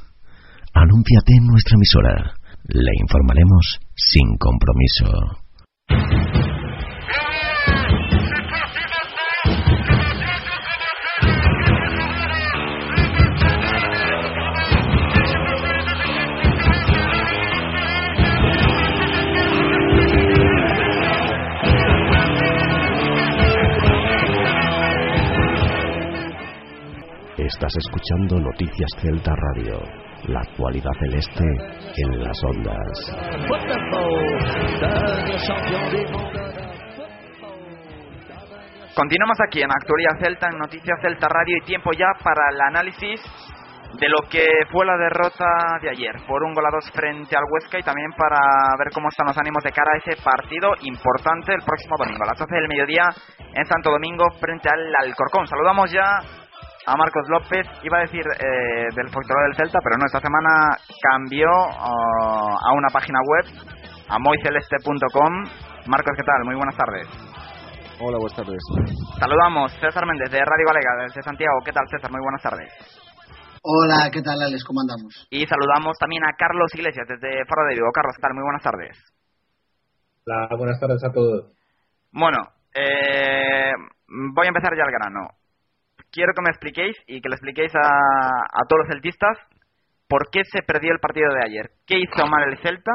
Anúnciate 0.72 1.36
en 1.36 1.52
nuestra 1.52 1.76
emisora. 1.76 2.32
Le 2.64 2.96
informaremos 2.96 3.76
sin 3.94 4.40
compromiso. 4.40 5.44
Estás 27.58 27.74
escuchando 27.76 28.40
Noticias 28.40 28.92
Celta 29.02 29.34
Radio. 29.34 29.82
La 30.28 30.42
actualidad 30.42 30.92
celeste 31.00 31.44
en 31.98 32.24
las 32.24 32.40
ondas. 32.44 33.18
Continuamos 38.94 39.38
aquí 39.42 39.64
en 39.64 39.72
Actualidad 39.72 40.20
Celta, 40.22 40.50
en 40.52 40.60
Noticias 40.60 41.00
Celta 41.02 41.28
Radio 41.30 41.58
y 41.58 41.66
tiempo 41.66 41.94
ya 41.94 42.06
para 42.24 42.44
el 42.54 42.62
análisis 42.62 43.22
de 44.00 44.08
lo 44.08 44.30
que 44.30 44.46
fue 44.72 44.86
la 44.86 44.98
derrota 44.98 45.80
de 45.82 45.90
ayer 45.90 46.14
por 46.28 46.44
un 46.44 46.54
gol 46.54 46.66
a 46.66 46.70
dos 46.70 46.92
frente 46.92 47.36
al 47.36 47.44
Huesca 47.50 47.80
y 47.80 47.84
también 47.84 48.12
para 48.12 48.38
ver 48.78 48.94
cómo 48.94 49.10
están 49.10 49.26
los 49.26 49.38
ánimos 49.40 49.64
de 49.64 49.72
cara 49.72 49.90
a 49.96 49.98
ese 49.98 50.22
partido 50.22 50.74
importante 50.82 51.56
el 51.56 51.64
próximo 51.66 51.96
domingo 51.98 52.22
a 52.22 52.28
las 52.28 52.38
12 52.38 52.54
del 52.54 52.68
mediodía 52.68 53.10
en 53.52 53.66
Santo 53.66 53.90
Domingo 53.90 54.26
frente 54.40 54.70
al 54.70 54.94
Alcorcón. 55.02 55.48
Saludamos 55.48 55.90
ya 55.92 56.22
a 56.88 56.96
Marcos 56.96 57.28
López, 57.28 57.68
iba 57.84 57.98
a 57.98 58.08
decir 58.08 58.24
eh, 58.24 58.88
del 58.96 59.10
Factor 59.12 59.36
del 59.44 59.56
Celta, 59.60 59.80
pero 59.84 59.98
no, 60.00 60.06
esta 60.08 60.22
semana 60.24 60.72
cambió 61.04 61.52
oh, 61.52 62.56
a 62.56 62.72
una 62.72 62.88
página 62.88 63.20
web, 63.28 63.46
a 64.08 64.18
moiceleste.com. 64.18 65.34
Marcos, 65.88 66.16
¿qué 66.16 66.24
tal? 66.24 66.46
Muy 66.46 66.56
buenas 66.56 66.78
tardes. 66.78 67.08
Hola, 68.00 68.18
buenas 68.18 68.38
tardes. 68.38 68.64
Saludamos 69.20 69.74
César 69.82 70.06
Méndez 70.08 70.32
de 70.32 70.40
Radio 70.40 70.66
Galega 70.66 71.04
desde 71.04 71.22
Santiago. 71.24 71.60
¿Qué 71.66 71.74
tal, 71.74 71.84
César? 71.92 72.10
Muy 72.10 72.22
buenas 72.22 72.42
tardes. 72.42 72.72
Hola, 73.64 74.08
¿qué 74.14 74.22
tal, 74.22 74.42
Alex? 74.42 74.64
¿Cómo 74.64 74.80
andamos? 74.80 75.28
Y 75.30 75.46
saludamos 75.46 75.98
también 76.00 76.24
a 76.24 76.38
Carlos 76.38 76.72
Iglesias 76.74 77.06
desde 77.06 77.44
Faro 77.44 77.68
de 77.68 77.76
Vigo. 77.76 77.92
Carlos, 77.92 78.16
¿qué 78.16 78.22
tal? 78.22 78.34
Muy 78.34 78.44
buenas 78.44 78.64
tardes. 78.64 78.96
Hola, 80.26 80.48
buenas 80.56 80.80
tardes 80.80 81.04
a 81.04 81.12
todos. 81.12 81.52
Bueno, 82.14 82.38
eh, 82.74 83.74
voy 84.08 84.46
a 84.46 84.56
empezar 84.56 84.72
ya 84.72 84.84
al 84.84 84.92
grano. 84.92 85.28
Quiero 86.12 86.34
que 86.36 86.42
me 86.42 86.50
expliquéis 86.50 86.96
y 87.08 87.22
que 87.22 87.30
le 87.30 87.36
expliquéis 87.36 87.74
a, 87.76 87.80
a 87.82 88.66
todos 88.68 88.86
los 88.86 88.94
celtistas 88.94 89.38
por 90.08 90.30
qué 90.32 90.42
se 90.52 90.64
perdió 90.64 90.92
el 90.94 91.00
partido 91.00 91.30
de 91.34 91.46
ayer. 91.46 91.72
¿Qué 91.86 92.00
hizo 92.00 92.26
mal 92.28 92.50
el 92.50 92.58
Celta? 92.60 92.92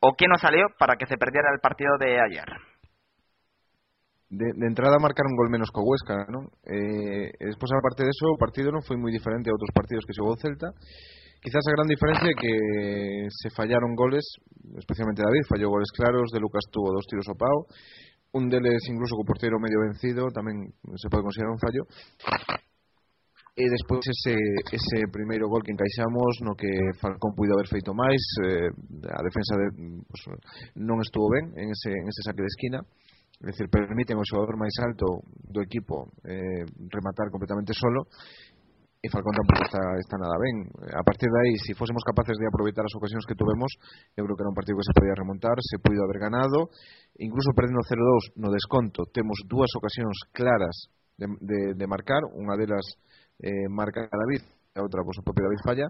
¿O 0.00 0.14
qué 0.16 0.26
no 0.28 0.36
salió 0.38 0.66
para 0.78 0.96
que 0.96 1.06
se 1.06 1.18
perdiera 1.18 1.52
el 1.52 1.60
partido 1.60 1.98
de 1.98 2.20
ayer? 2.20 2.46
De, 4.30 4.46
entrada 4.64 4.96
marcar 5.02 5.26
un 5.26 5.36
gol 5.36 5.50
menos 5.50 5.70
que 5.74 5.82
Huesca, 5.82 6.24
¿no? 6.30 6.46
Eh, 6.62 7.34
después, 7.40 7.70
aparte 7.74 8.04
de 8.04 8.10
eso, 8.14 8.30
el 8.30 8.38
partido 8.38 8.70
no 8.70 8.80
fue 8.80 8.96
muy 8.96 9.10
diferente 9.10 9.50
a 9.50 9.54
otros 9.58 9.74
partidos 9.74 10.06
que 10.06 10.14
se 10.14 10.22
jugó 10.22 10.38
Celta. 10.38 10.70
Quizás 11.42 11.66
a 11.66 11.72
gran 11.74 11.88
diferencia 11.88 12.30
que 12.38 13.26
se 13.28 13.50
fallaron 13.50 13.96
goles, 13.96 14.22
especialmente 14.78 15.22
David, 15.24 15.48
falló 15.48 15.70
goles 15.70 15.90
claros, 15.90 16.30
De 16.30 16.38
Lucas 16.38 16.62
tuvo 16.70 16.92
dos 16.92 17.06
tiros 17.08 17.26
pao, 17.36 17.66
Un 18.32 18.48
deles 18.48 18.86
incluso 18.86 19.18
co 19.18 19.26
portero 19.26 19.58
medio 19.58 19.82
vencido, 19.82 20.30
tamén 20.30 20.70
se 20.94 21.10
pode 21.10 21.26
considerar 21.26 21.50
un 21.50 21.58
fallo. 21.58 21.82
E 23.58 23.66
despois 23.66 24.06
ese, 24.06 24.38
ese 24.70 25.10
primeiro 25.10 25.50
gol 25.50 25.66
que 25.66 25.74
encaixamos 25.74 26.38
no 26.46 26.54
que 26.54 26.70
Falcón 27.02 27.34
puido 27.34 27.58
haber 27.58 27.66
feito 27.66 27.90
máis, 27.90 28.22
eh, 28.46 28.70
a 29.10 29.20
defensa 29.26 29.58
de, 29.58 29.66
pues, 30.06 30.22
non 30.78 31.02
estuvo 31.02 31.26
ben 31.26 31.50
en 31.58 31.74
ese, 31.74 31.90
en 31.90 32.06
ese 32.06 32.22
saque 32.22 32.46
de 32.46 32.52
esquina. 32.54 32.80
É 33.40 33.48
dicir, 33.48 33.72
permiten 33.72 34.20
ao 34.20 34.28
xogador 34.28 34.60
máis 34.60 34.76
alto 34.84 35.24
do 35.32 35.64
equipo 35.64 36.12
eh, 36.28 36.60
rematar 36.92 37.32
completamente 37.32 37.72
solo 37.72 38.04
e 39.00 39.08
Falcón 39.08 39.32
tampouco 39.32 39.64
está, 39.64 39.80
está 39.96 40.16
nada 40.20 40.36
ben. 40.36 40.68
A 40.92 41.00
partir 41.00 41.24
de 41.32 41.38
aí, 41.40 41.56
se 41.56 41.72
si 41.72 41.78
fósemos 41.78 42.04
capaces 42.04 42.36
de 42.36 42.44
aproveitar 42.44 42.84
as 42.84 42.92
ocasións 42.92 43.24
que 43.24 43.32
tuvemos, 43.32 43.72
eu 44.12 44.28
creo 44.28 44.36
que 44.36 44.44
era 44.44 44.52
un 44.52 44.58
partido 44.58 44.76
que 44.76 44.84
se 44.84 44.96
podía 44.96 45.16
remontar, 45.16 45.56
se 45.64 45.80
puido 45.80 46.04
haber 46.04 46.20
ganado, 46.20 46.68
incluso 47.16 47.56
perdendo 47.56 47.80
0-2 47.80 48.36
no 48.36 48.52
desconto, 48.52 49.08
temos 49.08 49.40
dúas 49.48 49.72
ocasións 49.72 50.20
claras 50.36 50.92
de, 51.16 51.32
de, 51.40 51.58
de 51.80 51.86
marcar, 51.88 52.28
unha 52.28 52.60
delas 52.60 52.84
eh, 53.40 53.72
marca 53.72 54.04
David, 54.04 54.44
a 54.76 54.84
outra, 54.84 55.00
pois, 55.00 55.16
pues, 55.16 55.24
o 55.24 55.26
propio 55.26 55.48
David 55.48 55.64
falla, 55.64 55.88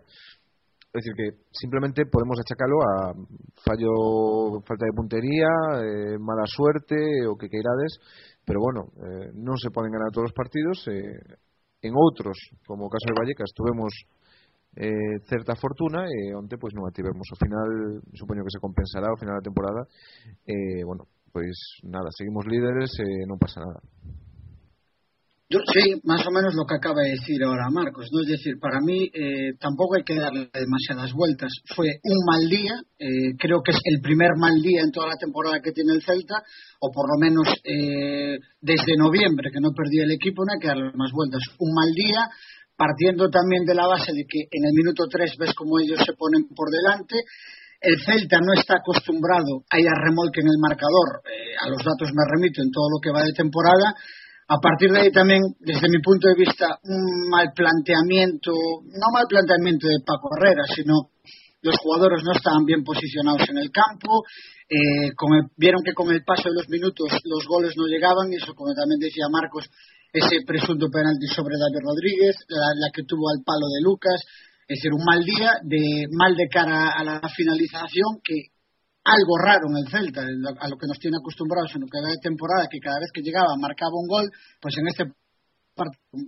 É 0.90 0.99
dicir 0.99 1.14
que 1.14 1.46
simplemente 1.55 2.03
podemos 2.11 2.35
achacalo 2.42 2.83
a 2.83 3.14
fallo, 3.62 4.59
falta 4.66 4.90
de 4.90 4.90
puntería, 4.90 5.46
eh, 5.79 6.18
mala 6.18 6.42
suerte, 6.51 6.99
o 7.31 7.38
que 7.38 7.46
queirades, 7.46 8.03
pero 8.42 8.59
bueno, 8.59 8.90
eh, 8.99 9.31
non 9.38 9.55
se 9.55 9.70
poden 9.70 9.94
ganar 9.94 10.11
todos 10.11 10.35
os 10.35 10.35
partidos, 10.35 10.83
eh, 10.90 11.14
en 11.83 11.93
outros, 11.97 12.37
como 12.69 12.87
o 12.87 12.93
caso 12.93 13.09
de 13.09 13.16
Vallecas, 13.16 13.53
tuvemos 13.57 13.93
eh, 14.77 15.19
certa 15.27 15.57
fortuna 15.57 16.07
e 16.07 16.35
onte 16.37 16.61
pois 16.61 16.75
non 16.77 16.87
a 16.87 16.95
tivemos. 16.95 17.27
Ao 17.33 17.40
final, 17.40 17.69
supoño 18.14 18.45
que 18.45 18.55
se 18.55 18.62
compensará 18.62 19.11
ao 19.11 19.19
final 19.19 19.40
da 19.40 19.47
temporada. 19.49 19.83
Eh, 20.47 20.85
bueno, 20.85 21.09
pois 21.33 21.57
nada, 21.83 22.12
seguimos 22.14 22.47
líderes 22.47 22.90
e 23.01 23.07
eh, 23.07 23.27
non 23.27 23.40
pasa 23.40 23.64
nada. 23.64 23.81
Yo, 25.50 25.58
sí, 25.66 25.98
más 26.04 26.22
o 26.24 26.30
menos 26.30 26.54
lo 26.54 26.62
que 26.62 26.78
acaba 26.78 27.02
de 27.02 27.18
decir 27.18 27.42
ahora 27.42 27.74
Marcos. 27.74 28.06
¿no? 28.14 28.22
Es 28.22 28.38
decir, 28.38 28.54
para 28.62 28.78
mí 28.78 29.10
eh, 29.10 29.58
tampoco 29.58 29.98
hay 29.98 30.06
que 30.06 30.14
darle 30.14 30.46
demasiadas 30.46 31.10
vueltas. 31.10 31.50
Fue 31.74 31.98
un 32.06 32.22
mal 32.22 32.46
día, 32.46 32.78
eh, 32.94 33.34
creo 33.34 33.58
que 33.58 33.74
es 33.74 33.82
el 33.82 33.98
primer 34.00 34.38
mal 34.38 34.62
día 34.62 34.86
en 34.86 34.94
toda 34.94 35.08
la 35.08 35.18
temporada 35.18 35.58
que 35.58 35.74
tiene 35.74 35.98
el 35.98 36.06
Celta, 36.06 36.38
o 36.78 36.94
por 36.94 37.10
lo 37.10 37.18
menos 37.18 37.50
eh, 37.66 38.38
desde 38.62 38.94
noviembre 38.94 39.50
que 39.50 39.58
no 39.58 39.74
perdió 39.74 40.06
el 40.06 40.14
equipo, 40.14 40.46
no 40.46 40.54
hay 40.54 40.62
que 40.62 40.70
darle 40.70 40.94
más 40.94 41.10
vueltas. 41.10 41.42
Un 41.58 41.74
mal 41.74 41.90
día, 41.98 42.30
partiendo 42.78 43.26
también 43.26 43.66
de 43.66 43.74
la 43.74 43.90
base 43.90 44.14
de 44.14 44.22
que 44.30 44.46
en 44.46 44.62
el 44.70 44.74
minuto 44.78 45.10
3 45.10 45.34
ves 45.34 45.50
como 45.58 45.82
ellos 45.82 45.98
se 45.98 46.14
ponen 46.14 46.46
por 46.54 46.70
delante. 46.70 47.26
El 47.82 47.98
Celta 47.98 48.38
no 48.38 48.54
está 48.54 48.78
acostumbrado 48.78 49.66
a 49.66 49.82
ir 49.82 49.88
a 49.90 49.98
remolque 49.98 50.46
en 50.46 50.54
el 50.54 50.62
marcador. 50.62 51.26
Eh, 51.26 51.58
a 51.58 51.66
los 51.66 51.82
datos 51.82 52.14
me 52.14 52.22
remito 52.38 52.62
en 52.62 52.70
todo 52.70 52.86
lo 52.86 53.02
que 53.02 53.10
va 53.10 53.26
de 53.26 53.34
temporada 53.34 53.98
a 54.50 54.58
partir 54.58 54.90
de 54.90 54.98
ahí 54.98 55.12
también, 55.12 55.42
desde 55.60 55.88
mi 55.88 56.02
punto 56.02 56.26
de 56.26 56.34
vista, 56.34 56.74
un 56.82 57.30
mal 57.30 57.54
planteamiento, 57.54 58.50
no 58.82 59.06
mal 59.14 59.30
planteamiento 59.30 59.86
de 59.86 60.02
Paco 60.04 60.26
Herrera, 60.34 60.64
sino 60.74 61.14
los 61.62 61.78
jugadores 61.78 62.24
no 62.24 62.32
estaban 62.34 62.64
bien 62.64 62.82
posicionados 62.82 63.46
en 63.48 63.58
el 63.58 63.70
campo, 63.70 64.26
eh, 64.66 65.14
con 65.14 65.30
vieron 65.56 65.84
que 65.84 65.94
con 65.94 66.10
el 66.10 66.24
paso 66.24 66.50
de 66.50 66.56
los 66.56 66.68
minutos 66.68 67.14
los 67.30 67.46
goles 67.46 67.74
no 67.76 67.86
llegaban 67.86 68.26
y 68.32 68.42
eso, 68.42 68.52
como 68.58 68.74
también 68.74 68.98
decía 68.98 69.30
Marcos, 69.30 69.70
ese 70.12 70.42
presunto 70.44 70.90
penalti 70.90 71.30
sobre 71.30 71.54
David 71.54 71.86
Rodríguez, 71.86 72.34
la, 72.50 72.90
que 72.90 73.04
tuvo 73.04 73.30
al 73.30 73.44
palo 73.46 73.70
de 73.70 73.86
Lucas, 73.86 74.18
es 74.66 74.82
decir, 74.82 74.90
un 74.90 75.04
mal 75.06 75.22
día, 75.22 75.62
de 75.62 76.10
mal 76.10 76.34
de 76.34 76.48
cara 76.48 76.90
a 76.98 77.04
la 77.04 77.22
finalización, 77.36 78.18
que 78.18 78.50
algo 79.04 79.34
raro 79.38 79.68
en 79.68 79.76
el 79.84 79.90
Celta, 79.90 80.22
a 80.22 80.68
lo 80.68 80.76
que 80.76 80.86
nos 80.86 80.98
tiene 80.98 81.16
acostumbrados 81.16 81.72
en 81.74 81.82
lo 81.82 81.88
que 81.88 82.00
va 82.00 82.10
de 82.10 82.20
temporada, 82.22 82.68
que 82.70 82.80
cada 82.80 83.00
vez 83.00 83.10
que 83.12 83.22
llegaba 83.22 83.56
marcaba 83.58 83.96
un 83.96 84.08
gol, 84.08 84.30
pues 84.60 84.76
en 84.78 84.88
este 84.88 85.04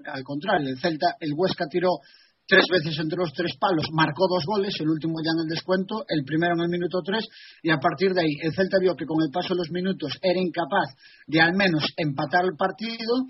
al 0.06 0.22
contrario, 0.22 0.68
el 0.68 0.80
Celta, 0.80 1.16
el 1.20 1.34
Huesca 1.36 1.66
tiró 1.68 2.00
tres 2.46 2.64
veces 2.70 2.98
entre 2.98 3.18
los 3.18 3.32
tres 3.32 3.52
palos, 3.58 3.86
marcó 3.92 4.26
dos 4.28 4.44
goles, 4.46 4.74
el 4.80 4.88
último 4.88 5.20
ya 5.22 5.30
en 5.32 5.44
el 5.44 5.48
descuento, 5.48 6.04
el 6.08 6.24
primero 6.24 6.54
en 6.54 6.62
el 6.62 6.68
minuto 6.68 7.00
tres, 7.04 7.26
y 7.62 7.70
a 7.70 7.78
partir 7.78 8.12
de 8.12 8.22
ahí 8.22 8.34
el 8.42 8.54
Celta 8.54 8.78
vio 8.80 8.96
que 8.96 9.06
con 9.06 9.22
el 9.22 9.30
paso 9.30 9.54
de 9.54 9.60
los 9.60 9.70
minutos 9.70 10.12
era 10.22 10.40
incapaz 10.40 10.96
de 11.26 11.40
al 11.40 11.54
menos 11.54 11.84
empatar 11.96 12.44
el 12.44 12.56
partido. 12.56 13.26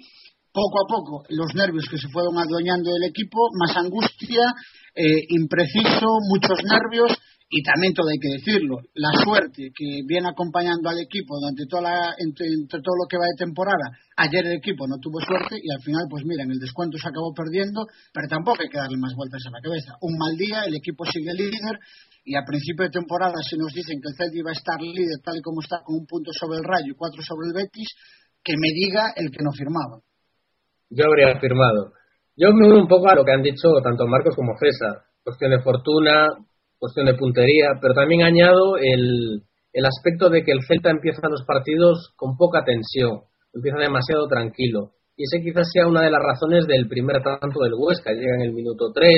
Poco 0.52 0.85
a 0.85 0.87
poco, 0.87 1.24
los 1.31 1.55
nervios 1.55 1.88
que 1.88 1.96
se 1.96 2.09
fueron 2.12 2.37
adueñando 2.37 2.92
del 2.92 3.09
equipo, 3.09 3.48
más 3.59 3.74
angustia, 3.74 4.52
eh, 4.94 5.24
impreciso, 5.31 6.07
muchos 6.28 6.61
nervios, 6.62 7.16
y 7.53 7.61
también 7.61 7.93
todo 7.93 8.09
hay 8.09 8.17
que 8.17 8.41
decirlo, 8.41 8.81
la 8.97 9.12
suerte 9.21 9.69
que 9.77 10.01
viene 10.09 10.25
acompañando 10.33 10.88
al 10.88 11.05
equipo 11.05 11.37
durante 11.37 11.69
toda 11.69 11.85
la, 11.85 12.17
entre, 12.17 12.49
todo 12.81 12.97
lo 12.97 13.05
que 13.05 13.21
va 13.21 13.29
de 13.29 13.45
temporada. 13.45 13.93
Ayer 14.17 14.41
el 14.49 14.57
equipo 14.57 14.88
no 14.88 14.97
tuvo 14.97 15.21
suerte 15.21 15.61
y 15.61 15.69
al 15.69 15.85
final, 15.85 16.09
pues 16.09 16.25
mira, 16.25 16.49
en 16.49 16.57
el 16.57 16.57
descuento 16.57 16.97
se 16.97 17.12
acabó 17.12 17.37
perdiendo, 17.37 17.85
pero 18.09 18.25
tampoco 18.25 18.65
hay 18.65 18.73
que 18.73 18.81
darle 18.81 18.97
más 18.97 19.12
vueltas 19.12 19.45
a 19.45 19.53
la 19.53 19.61
cabeza. 19.61 20.01
Un 20.01 20.17
mal 20.17 20.33
día, 20.33 20.65
el 20.65 20.81
equipo 20.81 21.05
sigue 21.05 21.29
líder 21.37 21.77
y 22.25 22.41
a 22.41 22.49
principio 22.49 22.88
de 22.88 22.97
temporada 22.97 23.37
si 23.45 23.61
nos 23.61 23.69
dicen 23.77 24.01
que 24.01 24.09
el 24.09 24.17
Celtic 24.17 24.41
iba 24.41 24.49
a 24.49 24.57
estar 24.57 24.81
líder 24.81 25.21
tal 25.21 25.37
y 25.37 25.45
como 25.45 25.61
está 25.61 25.85
con 25.85 26.01
un 26.01 26.07
punto 26.09 26.33
sobre 26.33 26.57
el 26.57 26.65
Rayo 26.65 26.88
y 26.88 26.97
cuatro 26.97 27.21
sobre 27.21 27.53
el 27.53 27.69
Betis, 27.69 27.93
que 28.41 28.57
me 28.57 28.73
diga 28.73 29.12
el 29.12 29.29
que 29.29 29.45
no 29.45 29.53
firmaba. 29.53 30.01
Yo 30.88 31.05
habría 31.05 31.37
firmado. 31.37 31.93
Yo 32.33 32.49
me 32.57 32.65
uno 32.65 32.81
un 32.81 32.88
poco 32.88 33.12
a 33.12 33.15
lo 33.15 33.29
que 33.29 33.37
han 33.37 33.45
dicho 33.45 33.69
tanto 33.85 34.09
Marcos 34.09 34.33
como 34.33 34.57
César. 34.57 35.05
Cuestión 35.21 35.53
de 35.53 35.61
fortuna, 35.61 36.33
cuestión 36.83 37.07
de 37.07 37.14
puntería, 37.14 37.79
pero 37.81 37.95
también 37.95 38.27
añado 38.27 38.75
el, 38.77 39.47
el 39.73 39.87
aspecto 39.87 40.31
de 40.31 40.42
que 40.42 40.51
el 40.51 40.66
Celta 40.66 40.90
empieza 40.90 41.31
los 41.31 41.47
partidos 41.47 42.11
con 42.16 42.37
poca 42.37 42.64
tensión, 42.64 43.23
empieza 43.55 43.79
demasiado 43.79 44.27
tranquilo. 44.27 44.99
Y 45.16 45.23
ese 45.23 45.45
quizás 45.45 45.71
sea 45.73 45.87
una 45.87 46.03
de 46.03 46.11
las 46.11 46.18
razones 46.18 46.66
del 46.66 46.88
primer 46.88 47.23
tanto 47.23 47.62
del 47.62 47.79
Huesca. 47.79 48.11
Llega 48.11 48.35
en 48.35 48.42
el 48.42 48.53
minuto 48.53 48.90
3, 48.92 49.14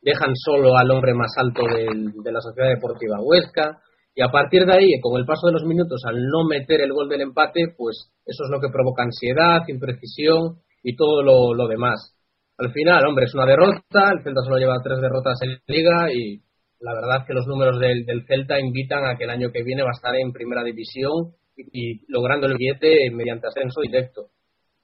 dejan 0.00 0.32
solo 0.32 0.78
al 0.78 0.90
hombre 0.90 1.12
más 1.12 1.28
alto 1.36 1.60
de 1.68 2.32
la 2.32 2.40
Sociedad 2.40 2.70
Deportiva 2.70 3.20
Huesca, 3.20 3.82
y 4.14 4.22
a 4.22 4.28
partir 4.28 4.64
de 4.64 4.72
ahí, 4.72 4.88
con 5.02 5.20
el 5.20 5.26
paso 5.26 5.48
de 5.48 5.52
los 5.52 5.64
minutos, 5.64 6.00
al 6.06 6.16
no 6.16 6.48
meter 6.48 6.80
el 6.80 6.92
gol 6.94 7.10
del 7.10 7.20
empate, 7.20 7.74
pues 7.76 8.14
eso 8.24 8.44
es 8.44 8.50
lo 8.50 8.60
que 8.60 8.72
provoca 8.72 9.02
ansiedad, 9.02 9.60
imprecisión 9.68 10.62
y 10.82 10.96
todo 10.96 11.22
lo, 11.22 11.52
lo 11.52 11.68
demás. 11.68 12.16
Al 12.56 12.72
final, 12.72 13.04
hombre, 13.06 13.26
es 13.26 13.34
una 13.34 13.44
derrota, 13.44 14.08
el 14.10 14.22
Celta 14.22 14.40
solo 14.40 14.56
lleva 14.56 14.80
tres 14.82 15.00
derrotas 15.02 15.36
en 15.42 15.58
Liga 15.66 16.08
y 16.10 16.40
la 16.84 16.92
verdad 16.92 17.24
que 17.26 17.32
los 17.32 17.46
números 17.46 17.80
del, 17.80 18.04
Celta 18.28 18.60
invitan 18.60 19.06
a 19.06 19.16
que 19.16 19.24
el 19.24 19.30
año 19.30 19.48
que 19.50 19.62
viene 19.62 19.82
va 19.82 19.88
a 19.88 19.96
estar 19.96 20.14
en 20.16 20.32
primera 20.32 20.62
división 20.62 21.32
y, 21.56 22.04
logrando 22.12 22.46
el 22.46 22.58
billete 22.58 23.10
mediante 23.10 23.46
ascenso 23.46 23.80
directo. 23.80 24.28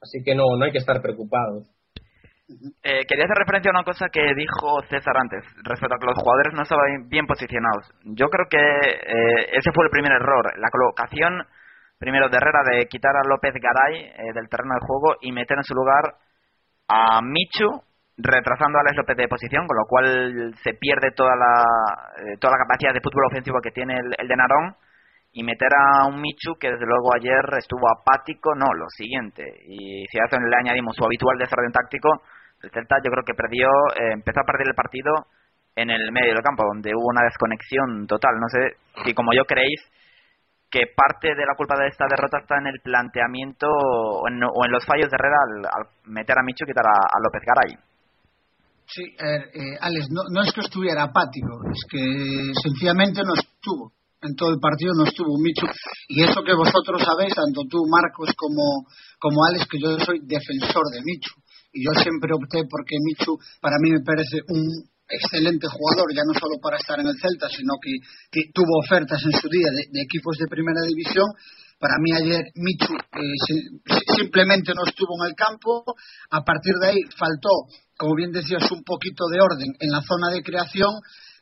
Así 0.01 0.23
que 0.25 0.33
no, 0.33 0.57
no 0.57 0.65
hay 0.65 0.71
que 0.71 0.79
estar 0.79 0.99
preocupados. 0.99 1.69
Eh, 2.81 3.05
quería 3.07 3.25
hacer 3.25 3.37
referencia 3.37 3.69
a 3.69 3.77
una 3.77 3.85
cosa 3.85 4.09
que 4.11 4.33
dijo 4.35 4.81
César 4.89 5.15
antes, 5.15 5.45
respecto 5.63 5.93
a 5.93 5.99
que 5.99 6.09
los 6.09 6.17
jugadores 6.17 6.53
no 6.55 6.63
estaban 6.63 7.07
bien 7.07 7.27
posicionados. 7.27 7.85
Yo 8.03 8.27
creo 8.27 8.47
que 8.49 8.57
eh, 8.57 9.53
ese 9.53 9.71
fue 9.71 9.85
el 9.85 9.91
primer 9.91 10.11
error, 10.11 10.57
la 10.57 10.69
colocación 10.71 11.45
primero 11.99 12.29
de 12.29 12.37
Herrera 12.37 12.59
de 12.65 12.87
quitar 12.87 13.15
a 13.15 13.29
López 13.29 13.53
Garay 13.53 14.09
eh, 14.09 14.33
del 14.33 14.49
terreno 14.49 14.73
de 14.73 14.87
juego 14.87 15.21
y 15.21 15.31
meter 15.31 15.55
en 15.57 15.63
su 15.63 15.75
lugar 15.75 16.17
a 16.87 17.21
Michu 17.21 17.85
retrasando 18.21 18.77
a 18.77 18.81
Alex 18.81 18.97
López 18.97 19.17
de 19.17 19.27
posición, 19.27 19.67
con 19.67 19.77
lo 19.77 19.85
cual 19.87 20.53
se 20.63 20.73
pierde 20.73 21.11
toda 21.11 21.35
la, 21.35 21.65
eh, 22.17 22.37
toda 22.39 22.53
la 22.53 22.63
capacidad 22.63 22.93
de 22.93 23.01
fútbol 23.01 23.25
ofensivo 23.27 23.59
que 23.61 23.71
tiene 23.71 23.97
el, 23.97 24.27
de 24.27 24.35
Narón 24.35 24.75
y 25.33 25.43
meter 25.43 25.69
a 25.73 26.05
un 26.07 26.21
Michu 26.21 26.55
que 26.59 26.71
desde 26.71 26.85
luego 26.85 27.15
ayer 27.15 27.41
estuvo 27.57 27.87
apático, 27.87 28.53
no, 28.55 28.73
lo 28.73 28.85
siguiente. 28.89 29.43
Y 29.65 30.05
si 30.11 30.19
a 30.19 30.25
eso 30.25 30.37
le 30.39 30.57
añadimos 30.57 30.95
su 30.95 31.05
habitual 31.05 31.37
desorden 31.37 31.71
táctico, 31.71 32.21
el 32.61 32.69
Celta 32.69 32.97
yo 33.03 33.11
creo 33.11 33.23
que 33.25 33.33
perdió, 33.33 33.67
eh, 33.95 34.13
empezó 34.13 34.41
a 34.41 34.45
perder 34.45 34.67
el 34.67 34.75
partido 34.75 35.27
en 35.75 35.89
el 35.89 36.11
medio 36.11 36.33
del 36.33 36.43
campo, 36.43 36.63
donde 36.67 36.91
hubo 36.93 37.07
una 37.07 37.23
desconexión 37.23 38.05
total. 38.07 38.35
No 38.39 38.47
sé 38.49 38.75
si 39.05 39.13
como 39.13 39.31
yo 39.33 39.45
creéis 39.45 39.79
que 40.69 40.87
parte 40.95 41.33
de 41.33 41.45
la 41.45 41.55
culpa 41.55 41.75
de 41.79 41.87
esta 41.87 42.05
derrota 42.09 42.39
está 42.39 42.57
en 42.57 42.67
el 42.67 42.79
planteamiento 42.83 43.67
o 43.67 44.27
en, 44.27 44.39
los 44.39 44.85
fallos 44.85 45.09
de 45.09 45.15
Herrera 45.15 45.37
al, 45.71 45.87
meter 46.05 46.37
a 46.37 46.43
Michu 46.43 46.65
y 46.65 46.67
quitar 46.67 46.85
a 46.85 47.19
López 47.23 47.41
Garay. 47.43 47.90
Sí, 48.93 49.03
eh, 49.03 49.77
Alex, 49.79 50.07
no, 50.11 50.43
es 50.43 50.51
que 50.51 50.61
estuviera 50.61 51.03
apático, 51.03 51.63
es 51.71 51.79
que 51.89 52.51
sencillamente 52.61 53.21
no 53.23 53.33
estuvo. 53.35 53.93
En 54.21 54.35
todo 54.35 54.51
el 54.51 54.59
partido 54.59 54.93
no 54.93 55.05
estuvo 55.05 55.33
Michu. 55.39 55.65
Y 56.09 56.21
eso 56.21 56.43
que 56.43 56.53
vosotros 56.53 57.01
sabéis, 57.01 57.33
tanto 57.33 57.63
tú, 57.69 57.79
Marcos, 57.89 58.29
como, 58.37 58.85
como 59.17 59.45
Alex, 59.45 59.65
que 59.65 59.79
yo 59.79 59.97
soy 59.97 60.19
defensor 60.21 60.91
de 60.93 61.01
Michu. 61.01 61.31
Y 61.73 61.85
yo 61.87 61.91
siempre 62.03 62.35
opté 62.35 62.67
porque 62.69 62.99
Michu, 62.99 63.39
para 63.61 63.77
mí 63.79 63.89
me 63.91 64.03
parece 64.03 64.43
un 64.49 64.61
excelente 65.07 65.67
jugador, 65.67 66.07
ya 66.13 66.23
no 66.27 66.33
solo 66.37 66.59
para 66.61 66.77
estar 66.77 66.99
en 66.99 67.07
el 67.07 67.19
Celta, 67.19 67.47
sino 67.49 67.79
que, 67.79 67.95
tuvo 68.53 68.79
ofertas 68.83 69.23
en 69.23 69.33
su 69.39 69.47
día 69.49 69.71
de, 69.71 70.01
equipos 70.03 70.37
de 70.37 70.47
primera 70.47 70.81
división. 70.87 71.27
Para 71.81 71.97
mí 71.97 72.13
ayer 72.13 72.53
Michu 72.61 72.93
eh, 72.93 73.97
simplemente 74.15 74.71
no 74.77 74.85
estuvo 74.85 75.17
en 75.17 75.29
el 75.29 75.35
campo. 75.35 75.83
A 76.29 76.43
partir 76.45 76.75
de 76.79 76.87
ahí 76.89 77.01
faltó 77.17 77.49
como 78.01 78.17
bien 78.17 78.33
decías, 78.33 78.65
un 78.73 78.81
poquito 78.81 79.29
de 79.29 79.37
orden 79.37 79.77
en 79.77 79.91
la 79.93 80.01
zona 80.01 80.33
de 80.33 80.41
creación. 80.41 80.89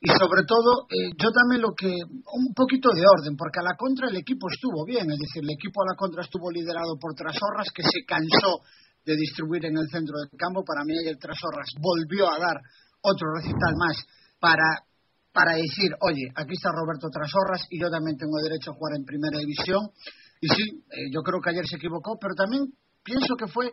Y 0.04 0.12
sobre 0.12 0.43
todo 0.43 0.91
eh, 0.91 1.15
yo 1.15 1.32
también 1.32 1.63
lo 1.63 1.71
que 1.71 1.88
un 1.88 2.52
poquito 2.52 2.91
de 2.91 3.04
orden 3.08 3.36
porque 3.39 3.60
a 3.60 3.67
la 3.67 3.80
contra 3.80 4.12
el 4.12 4.15
equipo 4.19 4.47
estuvo 4.52 4.84
bien. 4.84 5.08
Es 5.08 5.19
decir 5.19 5.43
el 5.43 5.56
equipo 5.56 5.84
a 5.84 5.91
la 5.91 5.95
contra 5.95 6.23
estuvo 6.23 6.52
liderado 6.52 6.99
por 6.99 7.15
Trasorras 7.15 7.71
que 7.71 7.84
se 7.84 8.04
cansó 8.04 8.60
de 9.08 9.15
distribuir 9.15 9.71
en 9.71 9.80
el 9.80 9.88
centro 9.88 10.19
del 10.19 10.36
campo. 10.36 10.63
Para 10.67 10.84
mí 10.84 10.95
el 10.99 11.19
Trasorras 11.19 11.71
volvió 11.80 12.28
a 12.28 12.39
dar 12.39 12.60
otro 13.04 13.28
recital 13.39 13.75
más 13.80 13.95
para 14.39 14.84
para 15.32 15.56
decir 15.56 15.95
oye 16.02 16.28
aquí 16.36 16.60
está 16.60 16.71
Roberto 16.75 17.08
Trasorras 17.08 17.63
y 17.69 17.80
yo 17.80 17.88
también 17.88 18.17
tengo 18.17 18.36
derecho 18.43 18.71
a 18.71 18.75
jugar 18.75 18.99
en 18.99 19.06
primera 19.06 19.39
división 19.39 19.91
y 20.41 20.47
sí 20.47 20.84
eh, 20.91 21.10
yo 21.12 21.21
creo 21.21 21.39
que 21.41 21.52
ayer 21.52 21.65
se 21.67 21.78
equivocó 21.78 22.17
pero 22.19 22.34
también 22.36 22.67
pienso 23.04 23.36
que 23.36 23.47
fue 23.47 23.71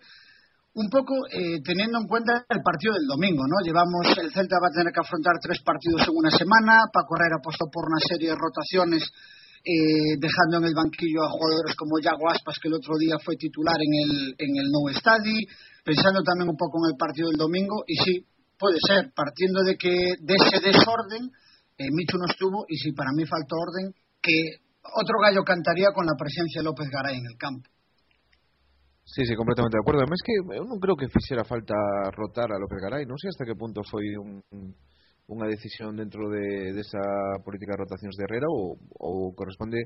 un 0.76 0.90
poco 0.90 1.14
eh, 1.33 1.64
teniendo 1.64 1.98
en 1.98 2.07
cuenta 2.07 2.44
el 2.52 2.61
partido 2.61 2.92
del 3.00 3.09
domingo, 3.09 3.48
¿no? 3.48 3.64
Llevamos, 3.64 4.12
el 4.12 4.29
Celta 4.29 4.61
va 4.61 4.68
a 4.68 4.76
tener 4.76 4.92
que 4.92 5.00
afrontar 5.00 5.40
tres 5.40 5.64
partidos 5.64 6.05
en 6.05 6.12
una 6.12 6.29
semana, 6.29 6.85
Paco 6.92 7.16
Herrera 7.16 7.40
apostó 7.40 7.64
por 7.72 7.88
una 7.88 7.96
serie 7.96 8.29
de 8.29 8.37
rotaciones 8.37 9.09
eh, 9.64 10.20
dejando 10.20 10.61
en 10.61 10.68
el 10.68 10.76
banquillo 10.76 11.24
a 11.24 11.33
jugadores 11.33 11.74
como 11.74 11.98
Yago 11.98 12.29
Aspas, 12.29 12.61
que 12.61 12.68
el 12.68 12.76
otro 12.76 12.92
día 13.00 13.16
fue 13.18 13.40
titular 13.40 13.74
en 13.81 13.92
el, 14.05 14.12
en 14.37 14.52
el 14.61 14.68
Nou 14.68 14.92
Stadi, 14.92 15.48
pensando 15.83 16.22
también 16.22 16.52
un 16.52 16.61
poco 16.61 16.79
en 16.85 16.92
el 16.92 16.96
partido 17.00 17.33
del 17.33 17.40
domingo, 17.40 17.83
y 17.88 17.96
sí, 17.96 18.14
puede 18.61 18.76
ser, 18.79 19.11
partiendo 19.16 19.64
de 19.64 19.81
que 19.81 19.90
de 20.20 20.35
ese 20.37 20.61
desorden, 20.61 21.33
eh, 21.81 21.88
Michu 21.90 22.20
no 22.20 22.29
estuvo, 22.29 22.62
y 22.68 22.76
sí, 22.76 22.92
para 22.92 23.11
mí 23.16 23.24
faltó 23.24 23.57
orden, 23.57 23.96
que 24.20 24.61
otro 24.94 25.16
gallo 25.18 25.42
cantaría 25.42 25.90
con 25.90 26.07
la 26.07 26.14
presencia 26.14 26.61
de 26.61 26.68
López 26.68 26.88
Garay 26.90 27.18
en 27.18 27.27
el 27.27 27.37
campo. 27.38 27.68
Sí, 29.07 29.25
sí, 29.25 29.37
completamente 29.37 29.77
de 29.77 29.83
acuerdo. 29.83 30.03
Además 30.03 30.18
que 30.25 30.35
eh, 30.35 30.59
eu 30.59 30.66
non 30.66 30.83
creo 30.83 30.99
que 30.99 31.07
fixera 31.07 31.46
falta 31.46 31.79
rotar 32.11 32.51
a 32.51 32.59
López 32.59 32.83
Garay. 32.83 33.07
Non 33.07 33.14
sei 33.14 33.31
hasta 33.31 33.46
que 33.46 33.55
punto 33.55 33.87
foi 33.87 34.03
un, 34.18 34.42
unha 35.31 35.46
decisión 35.46 35.94
dentro 35.94 36.27
de, 36.27 36.75
desa 36.75 36.99
de 36.99 37.42
política 37.46 37.79
de 37.79 37.83
rotacións 37.87 38.18
de 38.18 38.27
Herrera 38.27 38.51
ou, 38.51 38.75
ou 38.99 39.31
corresponde 39.35 39.79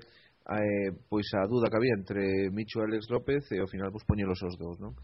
a, 0.48 0.56
eh, 0.64 0.96
pois 1.08 1.28
a 1.36 1.44
duda 1.44 1.68
que 1.68 1.76
había 1.76 1.96
entre 2.00 2.48
Micho 2.48 2.80
e 2.80 2.88
Alex 2.88 3.12
López 3.12 3.44
eh, 3.52 3.56
e 3.56 3.60
ao 3.60 3.68
final 3.68 3.92
pois 3.92 4.08
poñelos 4.08 4.40
os 4.40 4.56
dous, 4.56 4.80
non? 4.80 4.96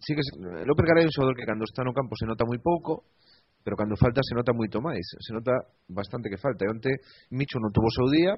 Sí 0.00 0.16
que 0.16 0.24
López 0.64 0.84
Garay 0.88 1.04
é 1.04 1.08
un 1.08 1.12
xogador 1.12 1.36
que 1.36 1.44
cando 1.44 1.68
está 1.68 1.84
no 1.84 1.92
campo 1.92 2.16
se 2.16 2.24
nota 2.24 2.48
moi 2.48 2.56
pouco, 2.56 3.04
pero 3.60 3.76
cando 3.76 4.00
falta 4.00 4.24
se 4.24 4.32
nota 4.32 4.56
moito 4.56 4.80
máis, 4.80 5.04
se 5.04 5.32
nota 5.36 5.52
bastante 5.92 6.32
que 6.32 6.40
falta. 6.40 6.64
E 6.64 6.72
onte 6.72 6.90
Micho 7.36 7.60
non 7.60 7.68
tuvo 7.68 7.92
o 7.92 7.96
seu 7.96 8.08
día, 8.08 8.32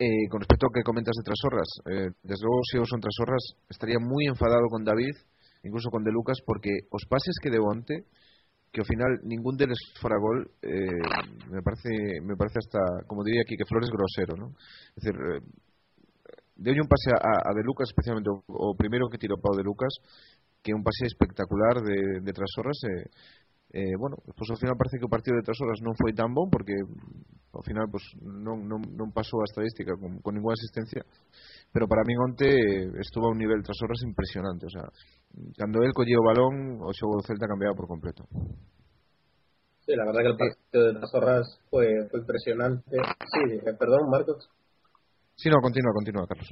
Eh, 0.00 0.28
con 0.30 0.38
respecto 0.38 0.66
a 0.66 0.72
que 0.72 0.86
comentas 0.86 1.10
de 1.18 1.26
Trasorras, 1.26 1.66
eh, 1.90 2.14
desde 2.22 2.46
luego 2.46 2.62
se 2.70 2.78
eu 2.78 2.86
son 2.86 3.02
Trasorras 3.02 3.42
estaría 3.66 3.98
moi 3.98 4.30
enfadado 4.30 4.70
con 4.70 4.86
David, 4.86 5.18
incluso 5.66 5.90
con 5.90 6.06
De 6.06 6.14
Lucas, 6.14 6.38
porque 6.46 6.86
os 6.94 7.02
pases 7.10 7.34
que 7.42 7.50
deu 7.50 7.66
onte, 7.66 8.06
que 8.70 8.78
ao 8.78 8.86
final 8.86 9.18
ningún 9.26 9.58
deles 9.58 9.82
fora 9.98 10.14
gol, 10.22 10.54
eh, 10.62 11.02
me 11.50 11.66
parece 11.66 12.22
me 12.22 12.38
parece 12.38 12.62
hasta, 12.62 12.78
como 13.10 13.26
diría 13.26 13.42
aquí, 13.42 13.58
que 13.58 13.66
Flores 13.66 13.90
grosero, 13.90 14.38
¿no? 14.38 14.54
Es 14.94 15.02
decir, 15.02 15.18
eh, 15.18 15.42
deulle 16.54 16.78
un 16.78 16.86
pase 16.86 17.10
a, 17.18 17.50
De 17.50 17.66
Lucas, 17.66 17.90
especialmente 17.90 18.30
o, 18.30 18.38
o 18.46 18.78
primeiro 18.78 19.10
que 19.10 19.18
tirou 19.18 19.42
Pau 19.42 19.58
De 19.58 19.66
Lucas, 19.66 19.98
que 20.62 20.78
un 20.78 20.86
pase 20.86 21.10
espectacular 21.10 21.82
de, 21.82 22.22
de 22.22 22.30
Trasorras, 22.30 22.78
eh, 23.70 23.96
bueno, 23.98 24.16
pues 24.24 24.48
ao 24.48 24.56
final 24.56 24.76
parece 24.80 24.96
que 24.96 25.04
o 25.04 25.12
partido 25.12 25.36
de 25.36 25.44
Trasorras 25.44 25.84
non 25.84 25.92
foi 25.92 26.16
tan 26.16 26.32
bon 26.32 26.48
porque 26.48 26.72
ao 27.52 27.62
final 27.64 27.84
pues, 27.92 28.04
non, 28.20 28.64
non, 28.64 28.80
non 28.96 29.12
pasou 29.12 29.44
a 29.44 29.48
estadística 29.48 29.92
con, 30.00 30.24
con 30.24 30.32
ninguna 30.32 30.56
asistencia 30.56 31.04
pero 31.68 31.84
para 31.84 32.06
min 32.08 32.16
onte 32.16 32.48
estuvo 32.96 33.28
a 33.28 33.32
un 33.32 33.40
nivel 33.40 33.60
tras 33.60 33.76
horas 33.84 34.00
impresionante 34.04 34.64
o 34.64 34.72
sea, 34.72 34.88
cando 35.60 35.84
el 35.84 35.92
collía 35.92 36.16
o 36.16 36.24
balón 36.24 36.80
o 36.80 36.88
xogo 36.96 37.20
do 37.20 37.26
Celta 37.28 37.44
cambiaba 37.44 37.76
por 37.76 37.88
completo 37.88 38.24
Sí, 39.88 39.96
la 39.96 40.04
verdad 40.04 40.20
que 40.20 40.28
el 40.28 40.36
partido 40.36 40.84
de 40.84 40.98
Trasorras 41.00 41.60
fue, 41.70 41.88
fue 42.10 42.20
impresionante. 42.20 42.92
Sí, 42.92 43.56
eh, 43.56 43.72
perdón, 43.72 44.10
Marcos. 44.10 44.46
Sí, 45.34 45.48
no, 45.48 45.62
continúa, 45.62 45.94
continúa, 45.94 46.26
Carlos. 46.26 46.50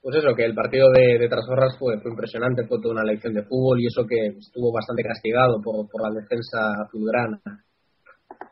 Pues 0.00 0.16
eso, 0.16 0.34
que 0.34 0.44
el 0.44 0.54
partido 0.54 0.86
de, 0.92 1.18
de 1.18 1.28
Trasorras 1.28 1.76
fue, 1.78 1.98
fue 2.00 2.12
impresionante, 2.12 2.66
fue 2.66 2.80
toda 2.80 2.94
una 2.94 3.04
lección 3.04 3.34
de 3.34 3.42
fútbol 3.42 3.80
y 3.80 3.86
eso 3.86 4.06
que 4.06 4.38
estuvo 4.38 4.72
bastante 4.72 5.02
castigado 5.02 5.60
por, 5.60 5.86
la 6.00 6.20
defensa 6.20 6.82
azulgrana. 6.86 7.40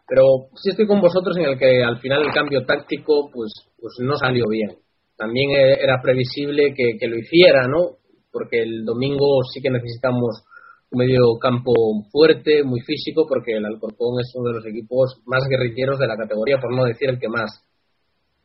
Pero 0.08 0.50
sí 0.54 0.70
estoy 0.70 0.86
con 0.86 1.00
vosotros 1.00 1.36
en 1.36 1.44
el 1.44 1.58
que 1.58 1.82
al 1.82 1.98
final 1.98 2.22
el 2.22 2.32
cambio 2.32 2.64
táctico 2.64 3.30
pues, 3.32 3.52
pues 3.80 3.94
no 4.00 4.16
salió 4.16 4.44
bien. 4.48 4.78
También 5.16 5.50
e, 5.50 5.74
era 5.82 6.02
previsible 6.02 6.74
que, 6.74 6.98
que 6.98 7.08
lo 7.08 7.16
hiciera, 7.16 7.66
¿no? 7.68 7.98
Porque 8.32 8.62
el 8.62 8.84
domingo 8.84 9.42
sí 9.52 9.62
que 9.62 9.70
necesitamos 9.70 10.44
un 10.90 10.98
medio 10.98 11.38
campo 11.40 11.72
fuerte, 12.10 12.62
muy 12.64 12.80
físico, 12.80 13.24
porque 13.28 13.56
el 13.56 13.64
Alcorcón 13.64 14.20
es 14.20 14.32
uno 14.34 14.50
de 14.50 14.56
los 14.56 14.66
equipos 14.66 15.22
más 15.26 15.42
guerrilleros 15.48 15.98
de 15.98 16.06
la 16.06 16.16
categoría, 16.16 16.58
por 16.58 16.74
no 16.74 16.84
decir 16.84 17.08
el 17.10 17.18
que 17.18 17.28
más. 17.28 17.65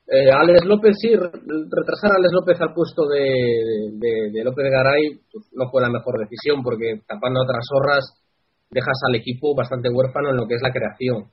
Eh, 0.08 0.30
Alex 0.32 0.66
López, 0.66 0.96
sí, 1.00 1.10
retrasar 1.16 2.12
a 2.12 2.16
Alex 2.18 2.34
López 2.34 2.60
al 2.60 2.74
puesto 2.74 3.08
de, 3.08 3.92
de, 3.94 4.32
de 4.32 4.44
López 4.44 4.66
Garay 4.70 5.22
pues, 5.32 5.48
no 5.54 5.70
fue 5.70 5.82
la 5.82 5.90
mejor 5.90 6.20
decisión, 6.20 6.64
porque 6.64 7.02
tapando 7.08 7.42
otras 7.42 7.64
zorras 7.70 8.04
dejas 8.70 8.98
al 9.08 9.16
equipo 9.16 9.56
bastante 9.56 9.90
huérfano 9.90 10.30
en 10.30 10.38
lo 10.38 10.48
que 10.48 10.56
es 10.56 10.62
la 10.62 10.72
creación. 10.72 11.32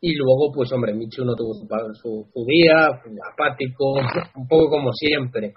Y 0.00 0.16
luego, 0.16 0.50
pues 0.52 0.72
hombre, 0.72 0.94
Michu 0.94 1.24
no 1.24 1.36
tuvo 1.36 1.54
su, 1.94 2.26
su, 2.32 2.44
día, 2.46 2.88
apático, 3.32 3.94
un 4.36 4.48
poco 4.48 4.70
como 4.70 4.90
siempre 4.92 5.54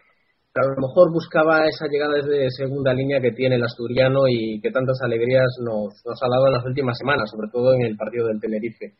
pero 0.55 0.71
a 0.71 0.75
lo 0.79 0.87
mejor 0.87 1.11
buscaba 1.11 1.67
esa 1.67 1.85
llegada 1.91 2.15
desde 2.15 2.47
segunda 2.49 2.93
línea 2.93 3.19
que 3.19 3.35
tiene 3.35 3.55
el 3.55 3.63
asturiano 3.63 4.21
y 4.29 4.61
que 4.61 4.71
tantas 4.71 4.95
alegrías 5.03 5.51
nos, 5.59 6.01
nos 6.05 6.23
ha 6.23 6.29
dado 6.31 6.47
en 6.47 6.53
las 6.53 6.65
últimas 6.65 6.97
semanas, 6.97 7.29
sobre 7.29 7.49
todo 7.51 7.73
en 7.73 7.81
el 7.81 7.97
partido 7.97 8.27
del 8.27 8.39
Tenerife. 8.39 8.95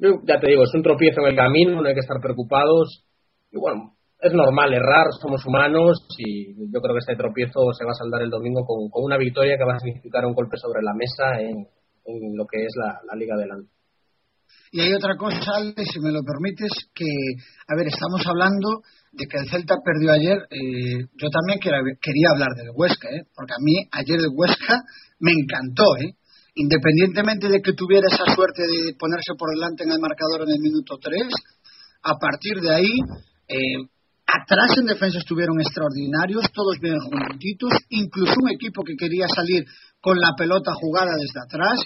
Ya 0.00 0.40
te 0.40 0.48
digo, 0.48 0.64
es 0.64 0.74
un 0.74 0.82
tropiezo 0.82 1.20
en 1.20 1.28
el 1.28 1.36
camino, 1.36 1.80
no 1.80 1.86
hay 1.86 1.94
que 1.94 2.00
estar 2.00 2.20
preocupados. 2.20 3.04
Y 3.52 3.58
bueno, 3.58 3.96
es 4.20 4.32
normal 4.32 4.72
errar, 4.72 5.06
somos 5.20 5.44
humanos 5.46 6.06
y 6.18 6.54
yo 6.72 6.80
creo 6.80 6.94
que 6.94 7.00
este 7.00 7.16
tropiezo 7.16 7.72
se 7.76 7.84
va 7.84 7.92
a 7.92 8.00
saldar 8.00 8.22
el 8.22 8.30
domingo 8.30 8.64
con, 8.64 8.88
con 8.88 9.04
una 9.04 9.18
victoria 9.18 9.56
que 9.56 9.64
va 9.64 9.76
a 9.76 9.80
significar 9.80 10.24
un 10.24 10.34
golpe 10.34 10.56
sobre 10.56 10.82
la 10.82 10.94
mesa 10.94 11.40
en, 11.40 11.66
en 12.04 12.36
lo 12.36 12.46
que 12.46 12.64
es 12.64 12.72
la, 12.76 13.00
la 13.10 13.16
Liga 13.18 13.34
adelante. 13.34 13.70
Y 14.72 14.80
hay 14.80 14.92
otra 14.94 15.16
cosa, 15.16 15.56
Ale, 15.56 15.74
si 15.84 15.98
me 16.00 16.12
lo 16.12 16.20
permites, 16.22 16.70
que, 16.94 17.10
a 17.66 17.76
ver, 17.76 17.88
estamos 17.88 18.22
hablando 18.26 18.82
de 19.12 19.26
que 19.26 19.38
el 19.38 19.50
Celta 19.50 19.74
perdió 19.84 20.12
ayer. 20.12 20.38
Eh, 20.50 21.10
yo 21.18 21.28
también 21.28 21.58
quería 21.58 22.30
hablar 22.30 22.54
del 22.56 22.70
Huesca, 22.74 23.08
¿eh? 23.08 23.26
porque 23.34 23.52
a 23.52 23.62
mí 23.62 23.74
ayer 23.90 24.20
el 24.20 24.30
Huesca 24.32 24.78
me 25.18 25.32
encantó, 25.32 25.84
¿eh? 25.98 26.14
Independientemente 26.54 27.48
de 27.48 27.60
que 27.60 27.72
tuviera 27.72 28.06
esa 28.10 28.24
suerte 28.34 28.62
de 28.62 28.94
ponerse 28.98 29.34
por 29.38 29.50
delante 29.50 29.84
en 29.84 29.92
el 29.92 30.00
marcador 30.00 30.42
en 30.42 30.54
el 30.54 30.60
minuto 30.60 30.98
3, 31.00 31.22
a 32.02 32.14
partir 32.16 32.60
de 32.60 32.74
ahí, 32.74 32.94
eh, 33.48 33.86
atrás 34.26 34.78
en 34.78 34.86
defensa 34.86 35.18
estuvieron 35.18 35.60
extraordinarios, 35.60 36.50
todos 36.52 36.78
bien 36.80 36.98
juntitos, 36.98 37.72
incluso 37.90 38.34
un 38.42 38.50
equipo 38.50 38.82
que 38.82 38.96
quería 38.96 39.26
salir 39.28 39.64
con 40.00 40.18
la 40.18 40.34
pelota 40.36 40.72
jugada 40.74 41.12
desde 41.18 41.40
atrás 41.40 41.80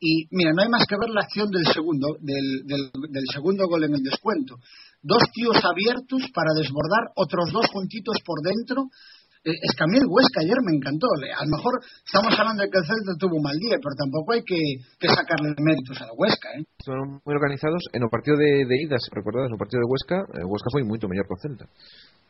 y 0.00 0.26
mira, 0.30 0.52
no 0.56 0.62
hay 0.62 0.68
más 0.68 0.86
que 0.88 0.96
ver 0.98 1.10
la 1.10 1.20
acción 1.20 1.50
del 1.50 1.66
segundo, 1.66 2.16
del, 2.20 2.64
del, 2.64 2.90
del 3.10 3.24
segundo 3.30 3.68
gol 3.68 3.84
en 3.84 3.94
el 3.94 4.02
descuento. 4.02 4.56
Dos 5.02 5.22
tíos 5.32 5.56
abiertos 5.62 6.22
para 6.32 6.54
desbordar, 6.56 7.12
otros 7.16 7.52
dos 7.52 7.66
juntitos 7.70 8.16
por 8.24 8.40
dentro. 8.40 8.88
Eh, 9.40 9.56
es 9.56 9.72
que 9.72 9.84
a 9.84 9.88
mí 9.88 9.96
el 9.96 10.04
Huesca 10.04 10.44
ayer 10.44 10.60
me 10.60 10.76
encantó. 10.76 11.08
A 11.08 11.44
lo 11.44 11.50
mejor 11.56 11.80
estamos 11.80 12.36
hablando 12.36 12.60
de 12.60 12.68
que 12.68 12.76
el 12.76 12.84
Celta 12.84 13.16
tuvo 13.16 13.40
un 13.40 13.46
mal 13.48 13.56
día, 13.56 13.80
pero 13.80 13.96
tampoco 13.96 14.36
hay 14.36 14.44
que, 14.44 14.60
que 15.00 15.08
sacarle 15.08 15.56
méritos 15.56 15.96
al 15.96 16.12
Huesca. 16.12 16.52
¿eh? 16.60 16.64
Son 16.84 17.24
muy 17.24 17.32
organizados. 17.32 17.80
En 17.96 18.04
el 18.04 18.12
partido 18.12 18.36
de, 18.36 18.68
de 18.68 18.76
ida, 18.84 19.00
si 19.00 19.08
recordades, 19.16 19.48
no 19.48 19.56
partido 19.56 19.80
de 19.80 19.88
Huesca, 19.88 20.18
el 20.36 20.44
Huesca 20.44 20.68
foi 20.68 20.84
moito 20.84 21.08
mellor 21.08 21.24
que 21.24 21.36
o 21.36 21.40
Celta. 21.40 21.64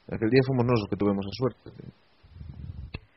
Aquel 0.06 0.30
día 0.30 0.46
fomos 0.46 0.62
nós 0.66 0.78
os 0.78 0.86
que 0.86 0.98
tuvimos 0.98 1.26
a 1.26 1.34
suerte. 1.34 1.66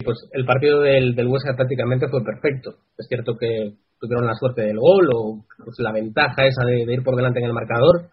Pues 0.02 0.18
el 0.34 0.46
partido 0.46 0.82
del, 0.82 1.14
del 1.14 1.30
Huesca 1.30 1.54
prácticamente 1.54 2.10
fue 2.10 2.26
perfecto. 2.26 2.82
Es 2.98 3.06
cierto 3.06 3.38
que 3.38 3.78
tuvieron 4.02 4.26
la 4.26 4.36
suerte 4.36 4.66
del 4.66 4.82
gol 4.82 5.06
o 5.14 5.46
pues, 5.64 5.78
la 5.80 5.94
ventaja 5.94 6.46
esa 6.46 6.66
de, 6.66 6.86
de, 6.86 6.94
ir 6.94 7.04
por 7.04 7.16
delante 7.16 7.40
en 7.40 7.46
el 7.46 7.54
marcador. 7.54 8.10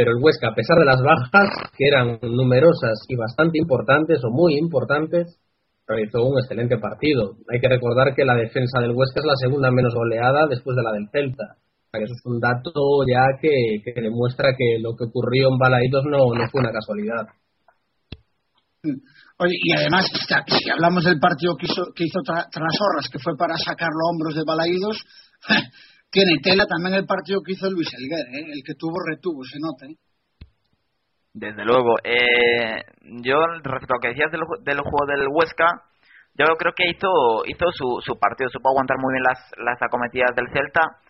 Pero 0.00 0.16
el 0.16 0.24
Huesca, 0.24 0.48
a 0.48 0.54
pesar 0.54 0.78
de 0.78 0.86
las 0.86 1.02
bajas, 1.02 1.52
que 1.76 1.84
eran 1.84 2.18
numerosas 2.22 3.04
y 3.06 3.16
bastante 3.16 3.58
importantes 3.58 4.24
o 4.24 4.30
muy 4.30 4.56
importantes, 4.56 5.36
realizó 5.86 6.24
un 6.24 6.40
excelente 6.40 6.78
partido. 6.78 7.36
Hay 7.52 7.60
que 7.60 7.68
recordar 7.68 8.14
que 8.16 8.24
la 8.24 8.34
defensa 8.34 8.80
del 8.80 8.96
Huesca 8.96 9.20
es 9.20 9.26
la 9.26 9.36
segunda 9.36 9.70
menos 9.70 9.92
goleada 9.94 10.46
después 10.48 10.74
de 10.74 10.82
la 10.82 10.92
del 10.92 11.10
Celta. 11.12 11.60
Eso 11.92 12.14
es 12.16 12.24
un 12.24 12.40
dato 12.40 12.72
ya 13.06 13.28
que, 13.42 13.84
que 13.84 14.00
demuestra 14.00 14.56
que 14.56 14.80
lo 14.80 14.96
que 14.96 15.04
ocurrió 15.04 15.52
en 15.52 15.58
Balaídos 15.58 16.04
no, 16.08 16.32
no 16.32 16.48
fue 16.48 16.62
una 16.62 16.72
casualidad. 16.72 17.28
Oye, 19.36 19.56
y 19.60 19.72
además, 19.76 20.06
si 20.08 20.70
hablamos 20.70 21.04
del 21.04 21.20
partido 21.20 21.56
que 21.60 21.66
hizo, 21.66 21.92
que 21.94 22.04
hizo 22.04 22.20
tra, 22.24 22.48
Trasorras, 22.48 23.10
que 23.12 23.18
fue 23.18 23.36
para 23.36 23.58
sacarlo 23.58 24.00
a 24.00 24.10
hombros 24.14 24.34
de 24.34 24.44
Balaídos, 24.46 24.96
tiene 26.10 26.40
tela 26.42 26.66
también 26.66 26.94
el 26.94 27.06
partido 27.06 27.40
que 27.44 27.52
hizo 27.52 27.70
Luis 27.70 27.88
Elguer, 27.94 28.26
¿eh? 28.34 28.52
el 28.52 28.62
que 28.64 28.74
tuvo 28.74 28.96
retuvo, 29.08 29.44
se 29.44 29.58
nota. 29.60 29.86
¿eh? 29.86 29.96
Desde 31.32 31.64
luego. 31.64 31.96
Eh, 32.02 32.82
yo, 33.22 33.38
respecto 33.62 33.94
a 33.94 33.96
lo 33.96 34.00
que 34.00 34.08
decías 34.08 34.32
del, 34.32 34.42
del 34.62 34.80
juego 34.80 35.06
del 35.06 35.28
Huesca, 35.30 35.86
yo 36.34 36.46
creo 36.58 36.72
que 36.74 36.90
hizo 36.90 37.44
hizo 37.46 37.66
su, 37.72 38.00
su 38.02 38.18
partido, 38.18 38.50
supo 38.50 38.70
aguantar 38.70 38.98
muy 38.98 39.14
bien 39.14 39.24
las, 39.24 39.38
las 39.58 39.80
acometidas 39.82 40.34
del 40.34 40.50
Celta 40.52 41.00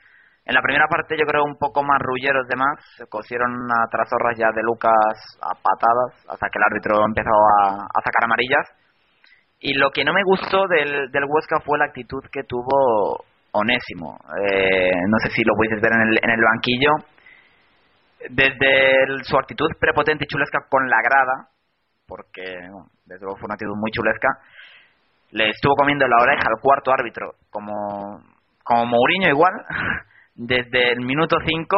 en 0.51 0.55
la 0.55 0.63
primera 0.63 0.89
parte 0.89 1.17
yo 1.17 1.27
creo 1.27 1.45
un 1.45 1.57
poco 1.59 1.83
más 1.83 1.99
rulleros 2.01 2.49
de 2.49 2.57
más, 2.57 2.75
se 2.97 3.07
cosieron 3.07 3.71
a 3.71 3.87
trazorras 3.91 4.37
ya 4.37 4.51
de 4.53 4.63
Lucas 4.63 5.15
a 5.41 5.55
patadas 5.55 6.27
hasta 6.29 6.49
que 6.49 6.59
el 6.59 6.65
árbitro 6.65 7.05
empezó 7.05 7.31
a, 7.31 7.87
a 7.87 8.03
sacar 8.03 8.25
amarillas. 8.25 8.67
Y 9.61 9.75
lo 9.75 9.91
que 9.91 10.03
no 10.03 10.13
me 10.15 10.25
gustó 10.25 10.67
del, 10.67 11.11
del 11.13 11.25
Huesca 11.29 11.61
fue 11.61 11.79
la 11.79 11.85
actitud 11.85 12.25
que 12.33 12.43
tuvo 12.45 13.25
Onésimo. 13.53 14.19
Eh, 14.43 14.93
no 15.09 15.19
sé 15.23 15.31
si 15.31 15.43
lo 15.45 15.55
puedes 15.55 15.81
ver 15.81 15.93
en 15.93 16.01
el, 16.09 16.19
en 16.23 16.31
el 16.31 16.41
banquillo. 16.41 16.91
Desde 18.29 19.25
su 19.25 19.37
actitud 19.39 19.69
prepotente 19.81 20.25
y 20.25 20.27
chulesca 20.27 20.67
con 20.69 20.89
la 20.89 20.99
grada, 21.03 21.49
porque 22.07 22.43
desde 23.07 23.25
luego 23.25 23.37
fue 23.37 23.47
una 23.47 23.55
actitud 23.55 23.77
muy 23.77 23.91
chulesca, 23.91 24.29
le 25.31 25.49
estuvo 25.49 25.75
comiendo 25.75 26.07
la 26.07 26.23
oreja 26.23 26.43
al 26.47 26.61
cuarto 26.61 26.93
árbitro, 26.93 27.35
como, 27.51 28.21
como 28.63 28.87
Mourinho 28.87 29.29
igual. 29.29 29.53
desde 30.35 30.93
el 30.93 31.01
minuto 31.01 31.37
5 31.45 31.77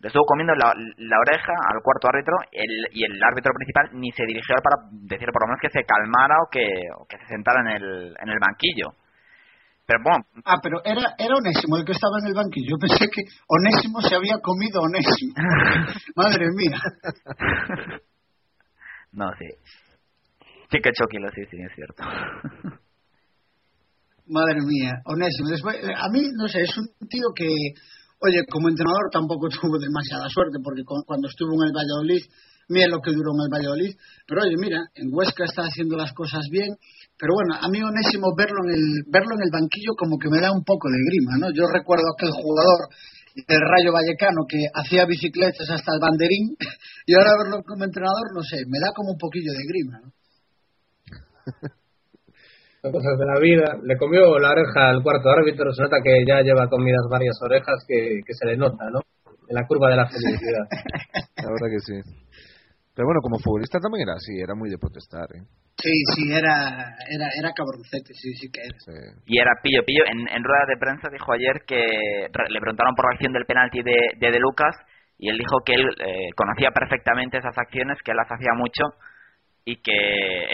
le 0.00 0.08
estuvo 0.08 0.24
comiendo 0.26 0.54
la, 0.54 0.74
la, 0.74 1.18
oreja 1.20 1.52
al 1.52 1.80
cuarto 1.82 2.08
árbitro 2.08 2.36
el, 2.52 2.88
y 2.92 3.04
el 3.04 3.22
árbitro 3.22 3.52
principal 3.54 3.90
ni 3.94 4.10
se 4.12 4.26
dirigió 4.26 4.56
para 4.62 4.76
decir 4.92 5.28
por 5.32 5.42
lo 5.42 5.48
menos 5.48 5.60
que 5.60 5.70
se 5.70 5.84
calmara 5.84 6.36
o 6.42 6.50
que, 6.50 6.66
o 6.98 7.06
que 7.06 7.16
se 7.18 7.26
sentara 7.26 7.60
en 7.60 7.68
el, 7.68 8.16
en 8.20 8.28
el 8.28 8.38
banquillo. 8.38 8.92
Pero 9.86 10.00
bueno. 10.02 10.24
Ah, 10.44 10.58
pero 10.60 10.82
era, 10.84 11.14
era 11.16 11.36
Onésimo 11.36 11.76
el 11.78 11.84
que 11.84 11.92
estaba 11.92 12.18
en 12.20 12.26
el 12.26 12.34
banquillo. 12.34 12.74
Yo 12.74 12.78
pensé 12.78 13.06
que 13.06 13.22
Onésimo 13.46 14.02
se 14.02 14.16
había 14.16 14.38
comido 14.42 14.82
Onésimo. 14.82 15.34
Madre 16.16 16.46
mía. 16.54 16.74
no, 19.12 19.30
sí. 19.38 19.46
Sí 20.70 20.78
que 20.82 20.90
choquilo, 20.90 21.30
sí, 21.30 21.42
sí, 21.50 21.56
es 21.62 21.72
cierto. 21.76 22.02
Madre 24.26 24.58
mía, 24.66 24.98
Onésimo. 25.04 25.50
Después, 25.50 25.76
eh, 25.76 25.94
a 25.94 26.08
mí, 26.10 26.22
no 26.34 26.48
sé, 26.48 26.62
es 26.62 26.76
un 26.76 26.88
tío 27.06 27.30
que, 27.32 27.46
oye, 27.46 28.42
como 28.50 28.68
entrenador 28.68 29.06
tampoco 29.12 29.48
tuvo 29.48 29.78
demasiada 29.78 30.26
suerte, 30.28 30.58
porque 30.64 30.82
cuando 30.82 31.28
estuvo 31.28 31.54
en 31.62 31.68
el 31.70 31.72
Valladolid, 31.72 32.26
mira 32.68 32.88
lo 32.88 33.00
que 33.00 33.12
duró 33.12 33.32
en 33.32 33.46
el 33.46 33.52
Valladolid. 33.52 33.94
Pero 34.26 34.42
oye, 34.42 34.56
mira, 34.58 34.80
en 34.94 35.08
Huesca 35.12 35.44
está 35.44 35.62
haciendo 35.62 35.96
las 35.96 36.12
cosas 36.12 36.46
bien. 36.50 36.76
Pero 37.18 37.34
bueno, 37.34 37.54
a 37.60 37.68
mí 37.68 37.82
Onésimo 37.82 38.34
verlo 38.36 38.60
en 38.68 38.74
el, 38.74 38.84
verlo 39.08 39.34
en 39.36 39.42
el 39.42 39.50
banquillo 39.50 39.94
como 39.96 40.18
que 40.18 40.28
me 40.28 40.40
da 40.40 40.52
un 40.52 40.64
poco 40.64 40.88
de 40.88 41.00
grima, 41.00 41.38
¿no? 41.38 41.48
Yo 41.54 41.64
recuerdo 41.72 42.12
aquel 42.12 42.30
jugador 42.30 42.88
del 43.36 43.60
Rayo 43.60 43.92
Vallecano 43.92 44.44
que 44.48 44.64
hacía 44.72 45.04
bicicletas 45.04 45.68
hasta 45.68 45.92
el 45.92 46.00
banderín 46.00 46.56
y 47.06 47.14
ahora 47.14 47.36
verlo 47.44 47.62
como 47.64 47.84
entrenador, 47.84 48.32
no 48.34 48.42
sé, 48.42 48.64
me 48.66 48.80
da 48.80 48.92
como 48.94 49.12
un 49.12 49.18
poquillo 49.18 49.52
de 49.52 49.64
grima, 49.68 50.00
¿no? 50.00 50.12
cosas 52.92 53.18
de 53.18 53.26
la 53.26 53.38
vida. 53.40 53.78
Le 53.82 53.96
comió 53.96 54.38
la 54.38 54.50
oreja 54.50 54.90
al 54.90 55.02
cuarto 55.02 55.28
árbitro, 55.30 55.72
se 55.72 55.82
nota 55.82 55.96
que 56.02 56.24
ya 56.26 56.42
lleva 56.42 56.68
comidas 56.68 57.02
varias 57.10 57.36
orejas 57.42 57.84
que, 57.86 58.20
que 58.24 58.34
se 58.34 58.46
le 58.46 58.56
nota, 58.56 58.90
¿no? 58.90 59.00
En 59.48 59.54
la 59.54 59.66
curva 59.66 59.90
de 59.90 59.96
la 59.96 60.06
felicidad. 60.06 60.66
La 61.36 61.52
verdad 61.52 61.68
que 61.70 61.80
sí. 61.80 62.25
Pero 62.96 63.12
bueno, 63.12 63.20
como 63.20 63.36
futbolista 63.36 63.76
también 63.76 64.08
era 64.08 64.16
así, 64.16 64.32
era 64.40 64.56
muy 64.56 64.72
de 64.72 64.80
protestar. 64.80 65.28
¿eh? 65.36 65.44
Sí, 65.76 65.92
sí, 66.16 66.32
era, 66.32 66.96
era, 67.12 67.28
era 67.28 67.52
cabroncete, 67.52 68.16
sí, 68.16 68.32
sí 68.40 68.48
que 68.48 68.64
era. 68.64 68.72
Y 69.28 69.36
era 69.36 69.52
pillo, 69.60 69.84
pillo. 69.84 70.08
En, 70.08 70.24
en 70.24 70.40
rueda 70.40 70.64
de 70.64 70.80
prensa 70.80 71.12
dijo 71.12 71.28
ayer 71.28 71.60
que 71.68 71.76
le 71.76 72.60
preguntaron 72.64 72.96
por 72.96 73.04
la 73.04 73.12
acción 73.12 73.36
del 73.36 73.44
penalti 73.44 73.84
de, 73.84 74.16
de 74.16 74.30
De 74.32 74.40
Lucas 74.40 74.72
y 75.20 75.28
él 75.28 75.36
dijo 75.36 75.60
que 75.60 75.74
él 75.76 75.84
eh, 75.84 76.32
conocía 76.34 76.72
perfectamente 76.72 77.36
esas 77.36 77.52
acciones, 77.52 78.00
que 78.00 78.12
él 78.12 78.16
las 78.16 78.32
hacía 78.32 78.56
mucho 78.56 78.96
y 79.68 79.76
que 79.84 79.92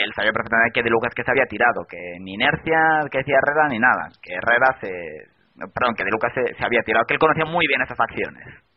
él 0.03 0.11
sabía 0.17 0.35
perfectamente 0.35 0.75
que 0.75 0.83
De 0.83 0.91
Lucas 0.91 1.15
que 1.15 1.23
se 1.23 1.31
había 1.31 1.47
tirado, 1.47 1.87
que 1.87 2.19
ni 2.27 2.35
inercia 2.35 3.07
que 3.07 3.23
decía 3.23 3.39
Herrera 3.39 3.71
ni 3.71 3.79
nada, 3.79 4.11
que 4.19 4.35
Herrera 4.35 4.75
se... 4.83 4.91
Perdón, 5.63 5.95
que 5.95 6.03
De 6.03 6.11
Lucas 6.11 6.35
se, 6.35 6.59
se 6.59 6.65
había 6.67 6.83
tirado, 6.83 7.07
que 7.07 7.15
él 7.15 7.23
conocía 7.23 7.47
muy 7.47 7.63
bien 7.71 7.87
esas 7.87 8.01
acciones. 8.03 8.72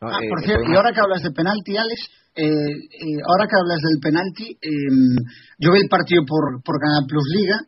No, 0.00 0.08
Ah, 0.08 0.18
eh, 0.20 0.28
por 0.28 0.40
eh, 0.40 0.46
cierto, 0.46 0.66
y 0.70 0.74
ahora 0.76 0.92
que 0.92 1.00
hablas 1.00 1.22
de 1.22 1.30
penalti, 1.32 1.72
Alex, 1.76 2.00
eh, 2.36 2.44
eh, 2.44 3.20
ahora 3.24 3.48
que 3.48 3.56
hablas 3.56 3.80
del 3.80 3.98
penalti, 4.00 4.46
eh, 4.60 5.24
yo 5.58 5.72
vi 5.72 5.80
el 5.80 5.88
partido 5.88 6.22
por, 6.28 6.60
por 6.62 6.76
Canal 6.78 7.04
Plus 7.08 7.24
Liga 7.32 7.58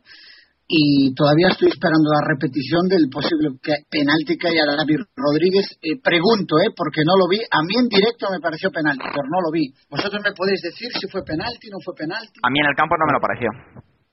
y 0.69 1.15
todavía 1.17 1.49
estoy 1.49 1.69
esperando 1.73 2.13
la 2.13 2.21
repetición 2.29 2.85
del 2.85 3.09
posible 3.09 3.57
que- 3.57 3.81
penalti 3.89 4.37
que 4.37 4.53
haya 4.53 4.69
David 4.77 5.01
Rodríguez. 5.17 5.65
Eh, 5.81 5.97
pregunto, 5.97 6.61
eh, 6.61 6.69
porque 6.77 7.01
no 7.01 7.17
lo 7.17 7.25
vi. 7.27 7.41
A 7.41 7.65
mí 7.65 7.73
en 7.81 7.89
directo 7.89 8.29
me 8.29 8.37
pareció 8.37 8.69
penalti, 8.69 9.01
pero 9.09 9.25
no 9.25 9.41
lo 9.41 9.49
vi. 9.49 9.73
¿Vosotros 9.89 10.21
me 10.21 10.29
podéis 10.37 10.61
decir 10.61 10.93
si 10.93 11.09
fue 11.09 11.25
penalti, 11.25 11.73
no 11.73 11.81
fue 11.81 11.97
penalti? 11.97 12.37
A 12.45 12.49
mí 12.53 12.59
en 12.61 12.69
el 12.69 12.77
campo 12.77 12.93
no 13.01 13.05
me 13.09 13.17
lo 13.17 13.21
pareció. 13.21 13.49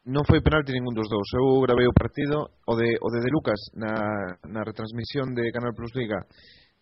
non 0.06 0.22
foi 0.22 0.38
penalti 0.38 0.70
ningún 0.70 0.94
dos 0.94 1.10
dous. 1.10 1.26
Eu 1.34 1.58
gravei 1.66 1.82
o 1.82 1.90
partido 1.90 2.46
o 2.62 2.72
de 2.78 2.94
o 3.02 3.08
de, 3.10 3.18
de 3.26 3.30
Lucas 3.34 3.58
na, 3.74 3.90
na 4.46 4.62
retransmisión 4.62 5.34
de 5.34 5.50
Canal 5.50 5.74
Plus 5.74 5.90
Liga. 5.98 6.22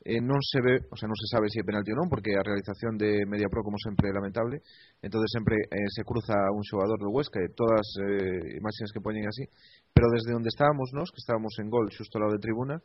Eh, 0.05 0.21
non 0.21 0.37
se 0.45 0.61
ve, 0.61 0.85
o 0.93 0.97
sea, 1.01 1.09
non 1.09 1.17
se 1.17 1.25
sabe 1.33 1.49
se 1.49 1.61
é 1.61 1.65
penalti 1.65 1.89
ou 1.89 1.97
non, 1.97 2.13
porque 2.13 2.37
a 2.37 2.45
realización 2.45 3.01
de 3.01 3.25
Mediapro 3.25 3.65
como 3.65 3.81
sempre 3.81 4.09
é 4.09 4.13
lamentable. 4.13 4.61
Entonces 5.01 5.33
sempre 5.33 5.57
eh, 5.65 5.89
se 5.89 6.05
cruza 6.05 6.37
un 6.53 6.61
xogador 6.61 7.01
do 7.01 7.09
Huesca 7.09 7.41
e 7.41 7.57
todas 7.57 7.89
eh, 8.05 8.61
imaxes 8.61 8.93
que 8.93 9.01
poñen 9.01 9.25
así, 9.25 9.49
pero 9.97 10.13
desde 10.13 10.37
onde 10.37 10.53
estábamos 10.53 10.93
nós, 10.93 11.09
que 11.09 11.25
estábamos 11.25 11.57
en 11.57 11.73
gol 11.73 11.89
xusto 11.89 12.21
ao 12.21 12.29
lado 12.29 12.37
de 12.37 12.45
tribuna, 12.45 12.77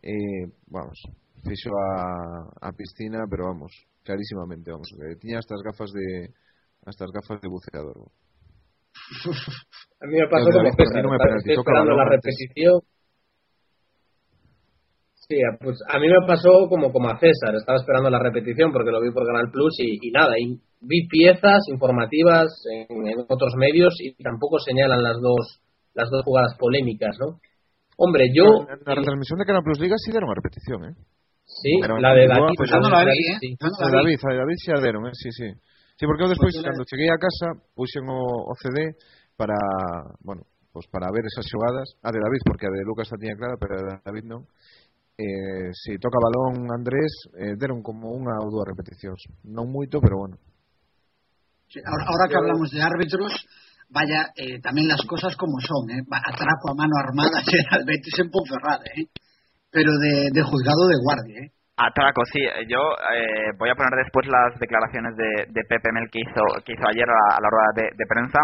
eh, 0.00 0.48
vamos, 0.72 0.96
fixo 1.44 1.68
a, 1.68 2.48
a 2.64 2.72
piscina, 2.72 3.28
pero 3.28 3.52
vamos, 3.52 3.68
clarísimamente, 4.00 4.72
vamos, 4.72 4.88
eh, 5.04 5.20
tiña 5.20 5.44
estas 5.44 5.60
gafas 5.60 5.92
de 5.92 6.32
estas 6.88 7.12
gafas 7.12 7.44
de 7.44 7.48
buceador. 7.52 8.08
A 10.00 10.06
mí 10.06 10.16
me 10.16 10.28
pasó 10.28 10.48
como 10.48 10.72
César, 10.72 11.02
no 11.02 11.10
me 11.10 11.16
esperando 11.16 11.92
la 11.92 12.08
repetición. 12.08 12.80
Sí, 15.26 15.36
a- 15.40 15.56
pues 15.58 15.78
a 15.88 15.98
mí 15.98 16.06
me 16.06 16.26
pasó 16.26 16.68
como, 16.68 16.92
como 16.92 17.08
a 17.08 17.18
César, 17.18 17.54
estaba 17.56 17.78
esperando 17.78 18.10
la 18.10 18.18
repetición 18.20 18.72
porque 18.72 18.90
lo 18.92 19.00
vi 19.00 19.10
por 19.10 19.24
Canal 19.26 19.50
Plus 19.50 19.72
y, 19.80 19.96
y 20.08 20.10
nada, 20.10 20.36
y 20.38 20.60
vi 20.80 21.08
piezas 21.08 21.64
informativas 21.72 22.52
en, 22.70 23.06
en 23.08 23.18
otros 23.28 23.54
medios 23.56 23.94
y 24.00 24.12
tampoco 24.22 24.58
señalan 24.58 25.02
las 25.02 25.16
dos 25.20 25.60
las 25.94 26.10
dos 26.10 26.22
jugadas 26.24 26.56
polémicas, 26.58 27.16
¿no? 27.20 27.38
Hombre, 27.96 28.26
yo 28.34 28.66
Na, 28.66 28.74
na 28.84 28.94
retransmisión 28.98 29.38
de 29.38 29.46
Canal 29.46 29.62
Plus 29.62 29.78
Liga 29.78 29.94
sí 29.96 30.10
deron 30.10 30.28
a 30.30 30.34
repetición, 30.34 30.84
eh? 30.90 30.94
sí, 31.46 31.78
Pero 31.80 31.98
la 32.00 32.12
de 32.12 32.26
David, 32.26 32.54
pues 32.58 32.70
la 32.70 32.80
no 32.80 32.90
la 32.90 33.04
vi, 33.04 33.12
¿eh? 33.14 33.38
sí. 33.40 33.56
No 33.62 33.68
A 33.70 33.88
la 33.88 34.02
de 34.02 34.10
vi. 34.10 34.16
David, 34.18 34.18
a 34.26 34.28
de 34.34 34.38
David 34.42 34.82
deron, 34.82 35.06
eh? 35.06 35.10
Sí, 35.14 35.30
sí. 35.30 35.46
Sí, 35.96 36.04
porque 36.10 36.24
eu 36.26 36.28
despois, 36.28 36.50
la- 36.58 36.74
cando 36.74 36.82
cheguei 36.90 37.06
a 37.06 37.16
casa, 37.22 37.54
puxen 37.78 38.02
o, 38.10 38.18
o 38.50 38.52
CD 38.58 38.98
para, 39.38 39.54
bueno, 40.26 40.42
pues 40.74 40.90
para 40.90 41.06
ver 41.14 41.22
esas 41.22 41.46
xogadas. 41.46 41.86
A 42.02 42.10
de 42.10 42.18
David, 42.18 42.42
porque 42.42 42.66
a 42.66 42.74
de 42.74 42.82
Lucas 42.82 43.06
a 43.14 43.16
tiña 43.16 43.38
clara, 43.38 43.54
pero 43.62 43.78
a 43.78 43.78
de 43.78 44.02
David 44.02 44.26
non. 44.26 44.42
Eh, 45.16 45.70
si 45.72 45.96
toca 45.98 46.18
balón 46.18 46.66
Andrés, 46.74 47.30
eh, 47.38 47.54
deron 47.54 47.86
como 47.86 48.10
unha 48.10 48.34
ou 48.42 48.50
dúas 48.50 48.66
repeticións. 48.66 49.22
Non 49.46 49.70
moito, 49.70 50.02
pero 50.02 50.18
bueno. 50.18 50.36
Sí, 51.70 51.78
ahora, 51.86 52.04
ahora 52.10 52.26
que 52.26 52.38
hablamos 52.38 52.66
de 52.74 52.82
árbitros, 52.82 53.30
vaya, 53.94 54.34
eh, 54.34 54.58
también 54.58 54.90
las 54.90 55.06
cosas 55.06 55.38
como 55.38 55.62
son, 55.62 55.86
¿eh? 55.94 56.02
Atraco 56.02 56.74
a 56.74 56.78
mano 56.78 56.98
armada 56.98 57.38
al 57.78 57.86
Betis 57.86 58.18
en 58.18 58.30
Ponferrada, 58.30 58.82
¿eh? 58.90 59.06
Pero 59.70 59.94
de, 60.02 60.34
de 60.34 60.42
juzgado 60.42 60.82
de 60.90 60.98
guardia, 60.98 61.38
¿eh? 61.46 61.50
Atraco, 61.78 62.22
sí. 62.26 62.42
Yo 62.66 62.78
eh, 63.14 63.54
voy 63.58 63.70
a 63.70 63.78
poner 63.78 63.94
después 64.02 64.26
las 64.26 64.58
declaraciones 64.58 65.14
de, 65.14 65.46
de 65.50 65.62
Pepe 65.66 65.90
Mel 65.90 66.10
que 66.10 66.22
hizo, 66.22 66.42
que 66.66 66.74
hizo 66.74 66.86
ayer 66.86 67.06
a, 67.06 67.38
a 67.38 67.40
la 67.42 67.50
rueda 67.50 67.70
de, 67.74 67.86
de 67.94 68.06
prensa. 68.06 68.38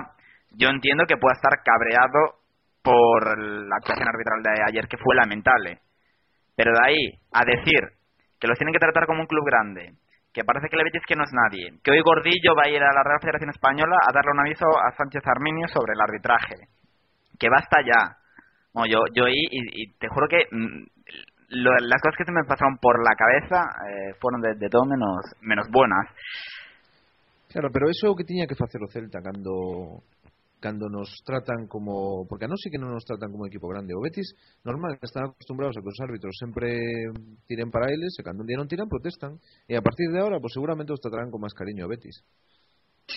Yo 0.55 0.69
entiendo 0.71 1.03
que 1.07 1.19
pueda 1.19 1.35
estar 1.35 1.55
cabreado 1.63 2.43
por 2.83 3.39
la 3.39 3.77
actuación 3.77 4.09
arbitral 4.09 4.43
de 4.43 4.63
ayer, 4.71 4.89
que 4.89 4.99
fue 4.99 5.15
lamentable. 5.15 5.79
Pero 6.61 6.73
de 6.77 6.85
ahí 6.85 7.09
a 7.33 7.41
decir 7.41 7.81
que 8.39 8.47
los 8.47 8.59
tienen 8.59 8.75
que 8.75 8.79
tratar 8.85 9.07
como 9.07 9.23
un 9.23 9.27
club 9.27 9.47
grande, 9.49 9.97
que 10.31 10.45
parece 10.45 10.69
que 10.69 10.77
le 10.77 10.85
Betis 10.85 11.01
que 11.09 11.17
no 11.17 11.25
es 11.25 11.33
nadie, 11.33 11.73
que 11.83 11.91
hoy 11.91 12.03
Gordillo 12.05 12.53
va 12.55 12.65
a 12.67 12.69
ir 12.69 12.83
a 12.83 12.93
la 12.93 13.03
Real 13.03 13.17
Federación 13.23 13.49
Española 13.49 13.97
a 13.97 14.13
darle 14.13 14.33
un 14.33 14.41
aviso 14.45 14.67
a 14.69 14.93
Sánchez 14.93 15.23
Arminio 15.25 15.67
sobre 15.69 15.95
el 15.97 16.01
arbitraje, 16.05 16.69
que 17.39 17.49
basta 17.49 17.81
ya. 17.81 18.13
Bueno, 18.75 18.93
yo, 18.93 18.99
yo 19.17 19.25
y, 19.27 19.49
y 19.51 19.93
te 19.97 20.09
juro 20.09 20.29
que 20.29 20.45
mm, 20.53 20.85
lo- 21.65 21.81
las 21.81 22.03
cosas 22.03 22.19
que 22.19 22.25
se 22.29 22.33
me 22.33 22.45
pasaron 22.45 22.77
por 22.77 23.01
la 23.01 23.17
cabeza 23.17 23.65
eh, 23.89 24.13
fueron 24.21 24.43
de, 24.43 24.55
de 24.61 24.69
todo 24.69 24.85
menos, 24.85 25.25
menos 25.41 25.67
buenas. 25.73 26.05
Claro, 27.49 27.69
pero 27.73 27.89
eso 27.89 28.15
que 28.15 28.25
tiña 28.25 28.45
que 28.47 28.55
facer 28.55 28.83
o 28.85 28.87
Celta 28.93 29.21
cando 29.23 30.05
cando 30.61 30.87
nos 30.93 31.09
tratan 31.25 31.67
como 31.67 32.29
porque 32.29 32.45
a 32.47 32.51
non 32.53 32.61
sí 32.61 32.69
que 32.69 32.79
non 32.79 32.93
nos 32.93 33.09
tratan 33.09 33.33
como 33.33 33.49
equipo 33.49 33.67
grande 33.67 33.97
o 33.97 34.05
Betis 34.05 34.37
normal 34.63 35.01
están 35.01 35.33
acostumbrados 35.33 35.75
a 35.75 35.83
que 35.83 35.91
os 35.91 36.01
árbitros 36.05 36.37
sempre 36.37 36.69
tiren 37.49 37.73
para 37.73 37.89
eles 37.89 38.13
e 38.15 38.23
cando 38.23 38.45
un 38.45 38.49
día 38.49 38.61
non 38.61 38.69
tiran 38.69 38.93
protestan 38.93 39.41
e 39.67 39.75
a 39.75 39.83
partir 39.83 40.13
de 40.13 40.21
ahora 40.21 40.39
pues 40.39 40.53
seguramente 40.53 40.93
os 40.93 41.03
tratarán 41.03 41.33
con 41.33 41.41
máis 41.41 41.57
cariño 41.57 41.89
a 41.89 41.91
Betis 41.91 42.21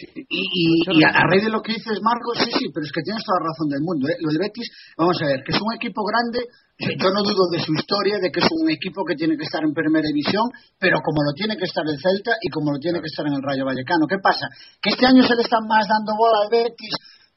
Y, 0.02 0.26
y, 0.26 0.66
y 0.90 1.04
a, 1.06 1.10
a 1.14 1.24
raíz 1.30 1.44
de 1.44 1.54
lo 1.54 1.62
que 1.62 1.74
dices, 1.74 2.02
Marcos, 2.02 2.42
sí, 2.42 2.50
sí, 2.50 2.66
pero 2.74 2.86
es 2.86 2.92
que 2.92 3.06
tienes 3.06 3.22
toda 3.24 3.40
la 3.42 3.54
razón 3.54 3.70
del 3.70 3.86
mundo. 3.86 4.10
¿eh? 4.10 4.18
Lo 4.22 4.30
del 4.34 4.42
Betis, 4.42 4.66
vamos 4.98 5.18
a 5.22 5.26
ver, 5.30 5.44
que 5.46 5.54
es 5.54 5.62
un 5.62 5.70
equipo 5.76 6.02
grande, 6.02 6.50
eh, 6.82 6.98
yo 6.98 7.10
no 7.14 7.22
dudo 7.22 7.46
de 7.54 7.62
su 7.62 7.74
historia, 7.74 8.18
de 8.18 8.32
que 8.32 8.42
es 8.42 8.50
un 8.50 8.70
equipo 8.70 9.06
que 9.06 9.16
tiene 9.16 9.38
que 9.38 9.46
estar 9.46 9.62
en 9.62 9.74
primera 9.74 10.06
división, 10.08 10.50
pero 10.80 10.98
como 11.06 11.22
lo 11.22 11.34
tiene 11.38 11.58
que 11.58 11.70
estar 11.70 11.86
el 11.86 12.00
Celta 12.02 12.34
y 12.42 12.50
como 12.50 12.74
lo 12.74 12.80
tiene 12.80 13.00
que 13.00 13.10
estar 13.10 13.26
en 13.28 13.38
el 13.38 13.44
Rayo 13.44 13.66
Vallecano. 13.66 14.10
¿Qué 14.10 14.18
pasa? 14.18 14.50
Que 14.82 14.98
este 14.98 15.06
año 15.06 15.22
se 15.22 15.36
le 15.36 15.46
están 15.46 15.66
más 15.70 15.86
dando 15.86 16.18
bola 16.18 16.42
al 16.42 16.50
Betis 16.50 16.94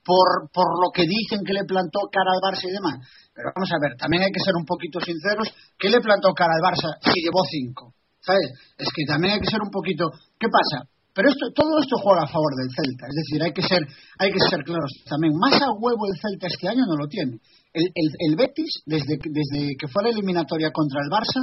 por, 0.07 0.47
por 0.55 0.71
lo 0.79 0.95
que 0.95 1.03
dicen 1.03 1.43
que 1.43 1.53
le 1.53 1.67
plantó 1.67 2.07
cara 2.07 2.31
al 2.31 2.39
Barça 2.39 2.71
y 2.71 2.73
demás. 2.79 3.03
Pero 3.35 3.51
vamos 3.51 3.71
a 3.75 3.83
ver, 3.83 3.99
también 3.99 4.23
hay 4.23 4.31
que 4.31 4.39
ser 4.39 4.55
un 4.55 4.65
poquito 4.65 5.03
sinceros. 5.03 5.51
¿Qué 5.75 5.91
le 5.91 5.99
plantó 5.99 6.31
cara 6.31 6.55
al 6.55 6.63
Barça 6.63 6.95
si 7.03 7.27
llevó 7.27 7.43
cinco? 7.43 7.93
¿Sabes? 8.23 8.55
Es 8.79 8.89
que 8.95 9.03
también 9.03 9.35
hay 9.35 9.41
que 9.43 9.51
ser 9.51 9.61
un 9.61 9.71
poquito. 9.71 10.07
¿Qué 10.39 10.47
pasa? 10.47 10.87
Pero 11.11 11.31
esto, 11.31 11.51
todo 11.55 11.81
esto 11.81 11.97
juega 11.99 12.23
a 12.23 12.31
favor 12.31 12.55
del 12.55 12.71
Celta. 12.71 13.05
Es 13.09 13.17
decir, 13.19 13.39
hay 13.43 13.53
que 13.53 13.65
ser, 13.67 13.83
hay 14.21 14.31
que 14.31 14.43
ser 14.47 14.63
claros 14.63 14.93
también. 15.11 15.35
Más 15.35 15.59
a 15.59 15.75
huevo 15.75 16.07
el 16.07 16.21
Celta 16.23 16.47
este 16.47 16.69
año 16.69 16.87
no 16.87 16.95
lo 16.95 17.09
tiene. 17.09 17.41
El, 17.73 17.87
el, 17.91 18.09
el 18.31 18.37
Betis, 18.37 18.85
desde, 18.87 19.19
desde 19.19 19.75
que 19.75 19.89
fue 19.89 20.05
la 20.05 20.11
eliminatoria 20.11 20.71
contra 20.71 21.01
el 21.03 21.11
Barça, 21.11 21.41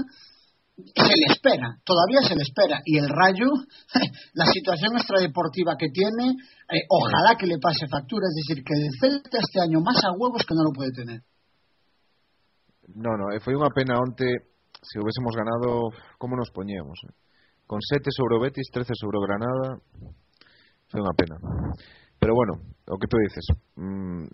se 0.75 1.15
le 1.15 1.27
espera, 1.29 1.77
todavía 1.85 2.21
se 2.25 2.35
le 2.35 2.41
espera. 2.41 2.81
Y 2.85 2.97
el 2.97 3.09
Rayo, 3.09 3.49
la 4.33 4.45
situación 4.45 4.97
extradeportiva 4.97 5.77
que 5.77 5.89
tiene, 5.89 6.33
eh, 6.69 6.83
ojalá 6.89 7.35
que 7.37 7.47
le 7.47 7.59
pase 7.59 7.87
factura. 7.87 8.25
Es 8.27 8.35
decir, 8.41 8.63
que 8.63 8.73
el 8.73 8.89
Celta 8.99 9.37
este 9.37 9.61
año 9.61 9.81
más 9.81 10.03
a 10.03 10.11
huevos 10.17 10.43
que 10.47 10.55
no 10.55 10.63
lo 10.63 10.71
puede 10.73 10.91
tener. 10.91 11.21
No, 12.95 13.15
no, 13.15 13.31
eh, 13.31 13.39
foi 13.39 13.55
unha 13.55 13.71
pena 13.71 13.95
onte 13.95 14.27
se 14.83 14.99
hubiésemos 14.99 15.31
ganado 15.31 15.95
como 16.19 16.35
nos 16.35 16.51
poñíamos 16.51 16.99
eh? 17.07 17.15
con 17.65 17.79
7 17.79 18.11
sobre 18.11 18.35
Betis 18.43 18.67
13 18.75 18.91
sobre 18.99 19.23
Granada 19.23 19.79
foi 20.91 20.99
unha 20.99 21.15
pena 21.15 21.39
pero 22.19 22.35
bueno, 22.35 22.59
o 22.91 22.99
que 22.99 23.07
tú 23.07 23.15
dices 23.23 23.45
mm, 23.79 24.27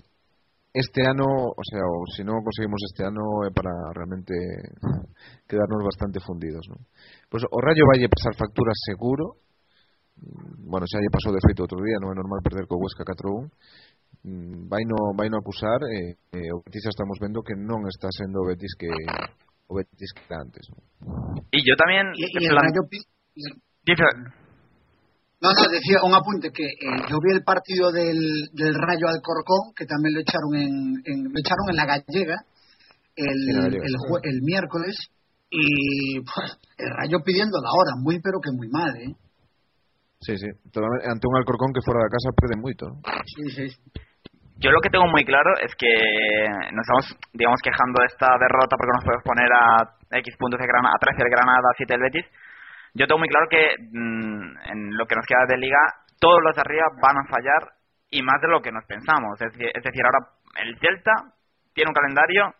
este 0.73 1.01
ano, 1.01 1.25
o 1.25 1.63
sea, 1.65 1.81
o 1.81 2.05
se 2.13 2.21
non 2.21 2.45
conseguimos 2.45 2.77
este 2.85 3.01
ano 3.01 3.41
é 3.41 3.49
para 3.49 3.73
realmente 3.89 4.37
quedarnos 5.49 5.81
bastante 5.81 6.21
fundidos, 6.21 6.61
non? 6.69 6.85
Pois 7.25 7.41
o 7.41 7.57
Rayo 7.57 7.89
vai 7.89 8.05
pasar 8.05 8.37
factura 8.37 8.69
seguro. 8.85 9.41
Mm, 10.21 10.69
bueno, 10.69 10.85
xa 10.85 11.01
lle 11.01 11.09
pasou 11.09 11.33
de 11.33 11.41
feito 11.41 11.65
outro 11.65 11.81
día, 11.81 11.97
non 11.97 12.13
é 12.13 12.15
normal 12.15 12.45
perder 12.45 12.69
co 12.69 12.77
Huesca 12.77 13.01
4-1. 13.01 13.49
Mm, 14.29 14.69
vai 14.69 14.83
no, 14.85 15.17
vai 15.17 15.27
no 15.33 15.41
acusar 15.41 15.81
e, 15.89 16.13
e 16.37 16.39
o 16.53 16.61
Betis 16.61 16.85
xa 16.85 16.93
estamos 16.93 17.17
vendo 17.17 17.41
que 17.41 17.57
non 17.57 17.89
está 17.89 18.13
sendo 18.13 18.45
o 18.45 18.47
Betis 18.53 18.73
que 18.77 18.93
o 19.69 19.73
Betis 19.73 20.13
que 20.13 20.33
antes. 20.37 20.65
¿no? 20.69 20.77
E 21.49 21.57
yo 21.65 21.73
tamén... 21.81 22.13
E, 22.13 22.25
el 22.29 22.45
plan... 22.45 22.69
Rayo... 22.69 22.85
Dice, 23.89 24.05
No, 25.41 25.49
no, 25.55 25.61
decía 25.71 26.03
un 26.03 26.13
apunte 26.13 26.51
que 26.51 26.65
eh, 26.67 26.99
yo 27.09 27.15
vi 27.23 27.31
el 27.31 27.43
partido 27.43 27.91
del, 27.91 28.19
del 28.51 28.75
Rayo 28.75 29.07
Alcorcón, 29.07 29.71
que 29.75 29.85
también 29.87 30.13
lo 30.15 30.19
echaron 30.19 30.51
en, 30.55 30.73
en- 31.07 31.31
lo 31.31 31.37
echaron 31.39 31.65
en 31.71 31.77
la 31.79 31.85
gallega 31.87 32.35
el, 33.15 33.39
el, 33.79 33.93
jue- 34.03 34.19
el 34.23 34.41
miércoles 34.43 34.95
y 35.49 36.19
pues, 36.27 36.59
el 36.77 36.89
Rayo 36.91 37.23
pidiendo 37.23 37.55
la 37.63 37.71
hora, 37.71 37.95
muy 38.03 38.19
pero 38.19 38.39
que 38.43 38.51
muy 38.51 38.67
mal, 38.67 38.91
¿eh? 38.99 39.15
Sí, 40.19 40.35
sí, 40.35 40.47
totalmente, 40.75 41.07
ante 41.07 41.23
un 41.23 41.37
Alcorcón 41.39 41.71
que 41.71 41.79
fora 41.87 42.03
da 42.03 42.11
casa 42.11 42.35
perde 42.35 42.59
moito 42.59 42.83
¿no? 42.91 42.99
Sí, 43.23 43.43
sí. 43.55 43.65
Yo 44.59 44.71
lo 44.75 44.81
que 44.83 44.91
tengo 44.91 45.07
muy 45.07 45.23
claro 45.23 45.55
es 45.63 45.71
que 45.79 45.87
nos 46.75 46.83
estamos, 46.83 47.05
digamos, 47.31 47.63
quejando 47.63 48.03
de 48.03 48.11
esta 48.11 48.27
derrota 48.35 48.75
porque 48.75 48.91
nos 48.99 49.05
podemos 49.07 49.23
poner 49.23 49.47
a 49.55 50.19
X 50.19 50.35
puntos 50.35 50.59
de 50.59 50.67
Granada, 50.67 50.91
a 50.91 50.99
13 50.99 51.23
el 51.23 51.31
Granada, 51.31 51.63
a 51.63 51.77
7 51.79 51.95
el 51.95 52.03
Betis. 52.03 52.27
Yo 52.93 53.07
tengo 53.07 53.19
muy 53.19 53.29
claro 53.29 53.47
que 53.49 53.75
mm, 53.79 54.57
en 54.71 54.97
lo 54.97 55.05
que 55.05 55.15
nos 55.15 55.25
queda 55.25 55.45
de 55.47 55.57
liga, 55.57 55.79
todos 56.19 56.39
los 56.43 56.55
de 56.55 56.61
arriba 56.61 56.85
van 57.01 57.17
a 57.17 57.27
fallar 57.29 57.73
y 58.11 58.21
más 58.21 58.41
de 58.41 58.47
lo 58.47 58.61
que 58.61 58.71
nos 58.71 58.85
pensamos. 58.85 59.39
Es 59.41 59.51
decir, 59.53 59.71
es 59.73 59.83
decir 59.83 60.01
ahora 60.05 60.27
el 60.63 60.77
Celta 60.79 61.13
tiene 61.73 61.89
un 61.89 61.95
calendario 61.95 62.53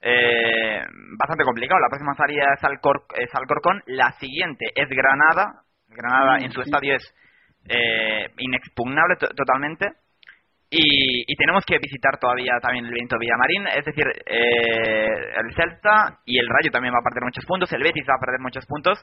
eh, 0.00 0.82
bastante 1.18 1.44
complicado. 1.44 1.80
La 1.80 1.88
próxima 1.88 2.14
salida 2.14 2.54
es, 2.54 2.64
Alcor 2.64 3.04
es 3.16 3.30
Alcorcón, 3.34 3.82
la 3.86 4.12
siguiente 4.12 4.66
es 4.74 4.88
Granada. 4.88 5.62
Granada 5.88 6.38
en 6.38 6.50
su 6.50 6.60
estadio 6.60 6.96
es 6.96 7.14
eh, 7.68 8.30
inexpugnable 8.38 9.16
totalmente. 9.16 9.86
Y, 10.74 11.30
y, 11.30 11.36
tenemos 11.36 11.66
que 11.66 11.76
visitar 11.76 12.18
todavía 12.18 12.58
también 12.62 12.86
el 12.86 12.94
Viento 12.94 13.18
Villamarín, 13.18 13.66
es 13.66 13.84
decir, 13.84 14.06
eh, 14.24 15.34
el 15.36 15.54
Celta 15.54 16.20
y 16.24 16.38
el 16.38 16.48
Rayo 16.48 16.70
también 16.72 16.94
va 16.94 16.98
a 16.98 17.04
perder 17.04 17.24
muchos 17.24 17.44
puntos, 17.44 17.70
el 17.74 17.82
Betis 17.82 18.06
va 18.08 18.14
a 18.14 18.24
perder 18.24 18.40
muchos 18.40 18.64
puntos, 18.64 18.98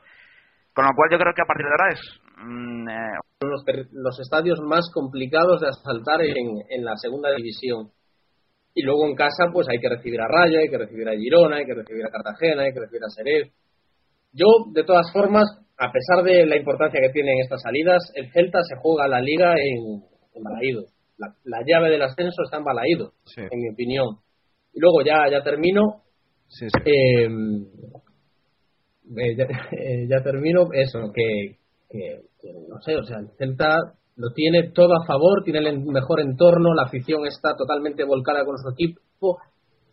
con 0.74 0.86
lo 0.86 0.92
cual 0.96 1.10
yo 1.12 1.18
creo 1.18 1.34
que 1.34 1.42
a 1.42 1.46
partir 1.46 1.66
de 1.66 1.72
ahora 1.72 1.94
es... 1.94 2.02
Mm, 2.38 2.90
eh, 2.90 3.20
los, 3.42 3.64
los, 3.92 4.20
estadios 4.20 4.60
más 4.62 4.90
complicados 4.94 5.62
de 5.62 5.68
asaltar 5.70 6.22
en, 6.22 6.60
en 6.70 6.84
la 6.84 6.96
segunda 6.98 7.30
división. 7.36 7.90
Y 8.74 8.84
luego 8.84 9.08
en 9.08 9.16
casa 9.16 9.46
pues 9.52 9.68
hay 9.70 9.80
que 9.80 9.90
recibir 9.90 10.20
a 10.22 10.28
Rayo, 10.28 10.60
hay 10.60 10.70
que 10.70 10.78
recibir 10.78 11.08
a 11.08 11.16
Girona, 11.16 11.58
hay 11.58 11.66
que 11.66 11.74
recibir 11.74 12.06
a 12.06 12.12
Cartagena, 12.12 12.64
hay 12.64 12.74
que 12.74 12.80
recibir 12.80 13.04
a 13.04 13.10
Serez. 13.10 13.52
Yo, 14.32 14.46
de 14.74 14.84
todas 14.84 15.12
formas, 15.12 15.46
a 15.78 15.92
pesar 15.92 16.24
de 16.24 16.46
la 16.46 16.58
importancia 16.58 17.00
que 17.02 17.14
tienen 17.14 17.40
estas 17.42 17.62
salidas, 17.62 18.12
el 18.16 18.32
Celta 18.32 18.60
se 18.64 18.76
juega 18.76 19.08
la 19.08 19.22
liga 19.22 19.56
en, 19.56 20.04
en 20.36 20.44
Balaído 20.44 20.86
la, 21.46 21.60
llave 21.66 21.90
del 21.90 22.02
ascenso 22.02 22.44
está 22.44 22.58
en 22.58 22.64
Balaído, 22.64 23.14
en 23.36 23.60
mi 23.60 23.70
opinión. 23.70 24.18
Y 24.74 24.80
luego 24.80 25.02
ya, 25.02 25.30
ya 25.30 25.44
termino. 25.44 26.04
Em, 26.86 27.62
eh, 27.62 27.70
eh, 29.72 30.08
ya, 30.08 30.24
termino 30.24 30.68
eso, 30.74 31.12
que, 31.14 31.58
no 32.70 32.80
sé, 32.82 32.96
o 32.96 33.04
sea, 33.04 33.18
el 33.20 33.30
Celta 33.38 33.78
lo 34.16 34.32
tiene 34.34 34.72
todo 34.72 34.94
a 34.96 35.06
favor, 35.06 35.44
tiene 35.44 35.60
el 35.60 35.80
mejor 35.80 36.20
entorno, 36.22 36.74
la 36.74 36.84
afición 36.84 37.26
está 37.26 37.56
totalmente 37.56 38.04
volcada 38.04 38.44
con 38.46 38.58
su 38.58 38.70
equipo. 38.70 39.38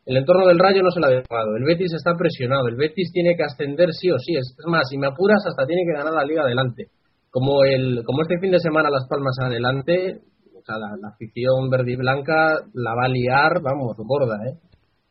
El 0.05 0.19
entorno 0.19 0.47
del 0.47 0.59
Rayo 0.59 0.83
no 0.83 0.91
se 0.91 1.01
lo 1.01 1.07
ha 1.07 1.11
dejado. 1.11 1.57
El 1.57 1.65
Betis 1.65 1.93
está 1.93 2.15
presionado. 2.17 2.69
El 2.69 2.77
Betis 2.77 3.11
tiene 3.13 3.37
que 3.37 3.43
ascender 3.43 3.89
sí 3.93 4.11
o 4.11 4.19
sí. 4.19 4.37
Es 4.37 4.55
más, 4.67 4.89
si 4.89 4.99
me 4.99 5.09
apuras, 5.09 5.45
hasta 5.45 5.67
tiene 5.67 5.83
que 5.85 5.99
ganar 5.99 6.13
la 6.13 6.25
liga 6.25 6.43
adelante. 6.43 6.91
Como, 7.31 7.65
el, 7.65 8.05
como 8.05 8.23
este 8.23 8.39
fin 8.39 8.53
de 8.53 8.61
semana 8.61 8.89
Las 8.89 9.09
Palmas 9.09 9.37
adelante, 9.41 10.21
sea, 10.67 10.79
la, 10.79 11.09
afición 11.09 11.71
verde 11.71 11.93
y 11.93 11.97
blanca 11.97 12.59
la 12.75 12.95
va 12.95 13.05
a 13.05 13.09
liar, 13.09 13.63
vamos, 13.63 13.97
gorda, 13.97 14.37
¿eh? 14.49 14.59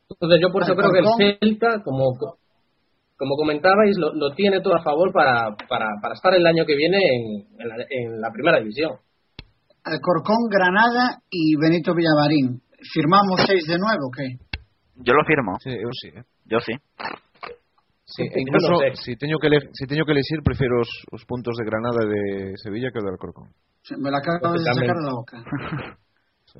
Entonces 0.09 0.39
yo 0.41 0.51
por 0.51 0.63
eso 0.63 0.75
creo 0.75 0.91
que 0.91 0.99
el 0.99 1.39
Celta, 1.39 1.81
como, 1.83 2.13
como 3.18 3.36
comentabais, 3.36 3.95
lo, 3.97 4.13
lo 4.13 4.34
tiene 4.36 4.61
todo 4.61 4.76
a 4.76 4.84
favor 4.84 5.11
para, 5.13 5.55
para, 5.70 5.88
para 6.01 6.13
estar 6.13 6.34
el 6.34 6.45
año 6.45 6.66
que 6.66 6.76
viene 6.76 6.97
en, 6.97 7.47
en, 7.89 8.22
la, 8.22 8.32
primera 8.32 8.59
división. 8.59 8.91
Alcorcón, 9.84 10.49
Granada 10.49 11.22
y 11.30 11.55
Benito 11.55 11.93
Villavarín. 11.93 12.61
¿Firmamos 12.93 13.41
seis 13.47 13.66
de 13.68 13.78
nuevo 13.78 14.07
o 14.07 14.11
qué? 14.11 14.38
Yo 14.97 15.13
lo 15.13 15.24
firmo. 15.26 15.53
Sí, 15.63 15.72
yo 15.72 15.89
sí. 15.91 16.07
¿eh? 16.09 16.24
Yo 16.45 16.59
sí. 16.59 16.74
Sí, 18.07 18.24
incluso 18.36 18.80
si 19.01 19.16
tengo 19.16 19.39
que 19.39 19.49
si 19.74 19.88
tengo 19.88 20.05
que 20.05 20.11
elegir 20.11 20.43
prefiero 20.43 20.78
los, 20.78 21.26
puntos 21.26 21.55
de 21.57 21.66
Granada 21.66 22.05
y 22.05 22.07
de 22.07 22.53
Sevilla 22.57 22.91
que 22.93 23.01
de 23.01 23.09
Alcorcón. 23.09 23.49
Me 23.97 24.11
la 24.11 24.20
acabo 24.20 24.53
de 24.53 24.59
sacar 24.59 24.95
de 24.95 25.03
la 25.03 25.13
boca. 25.13 25.43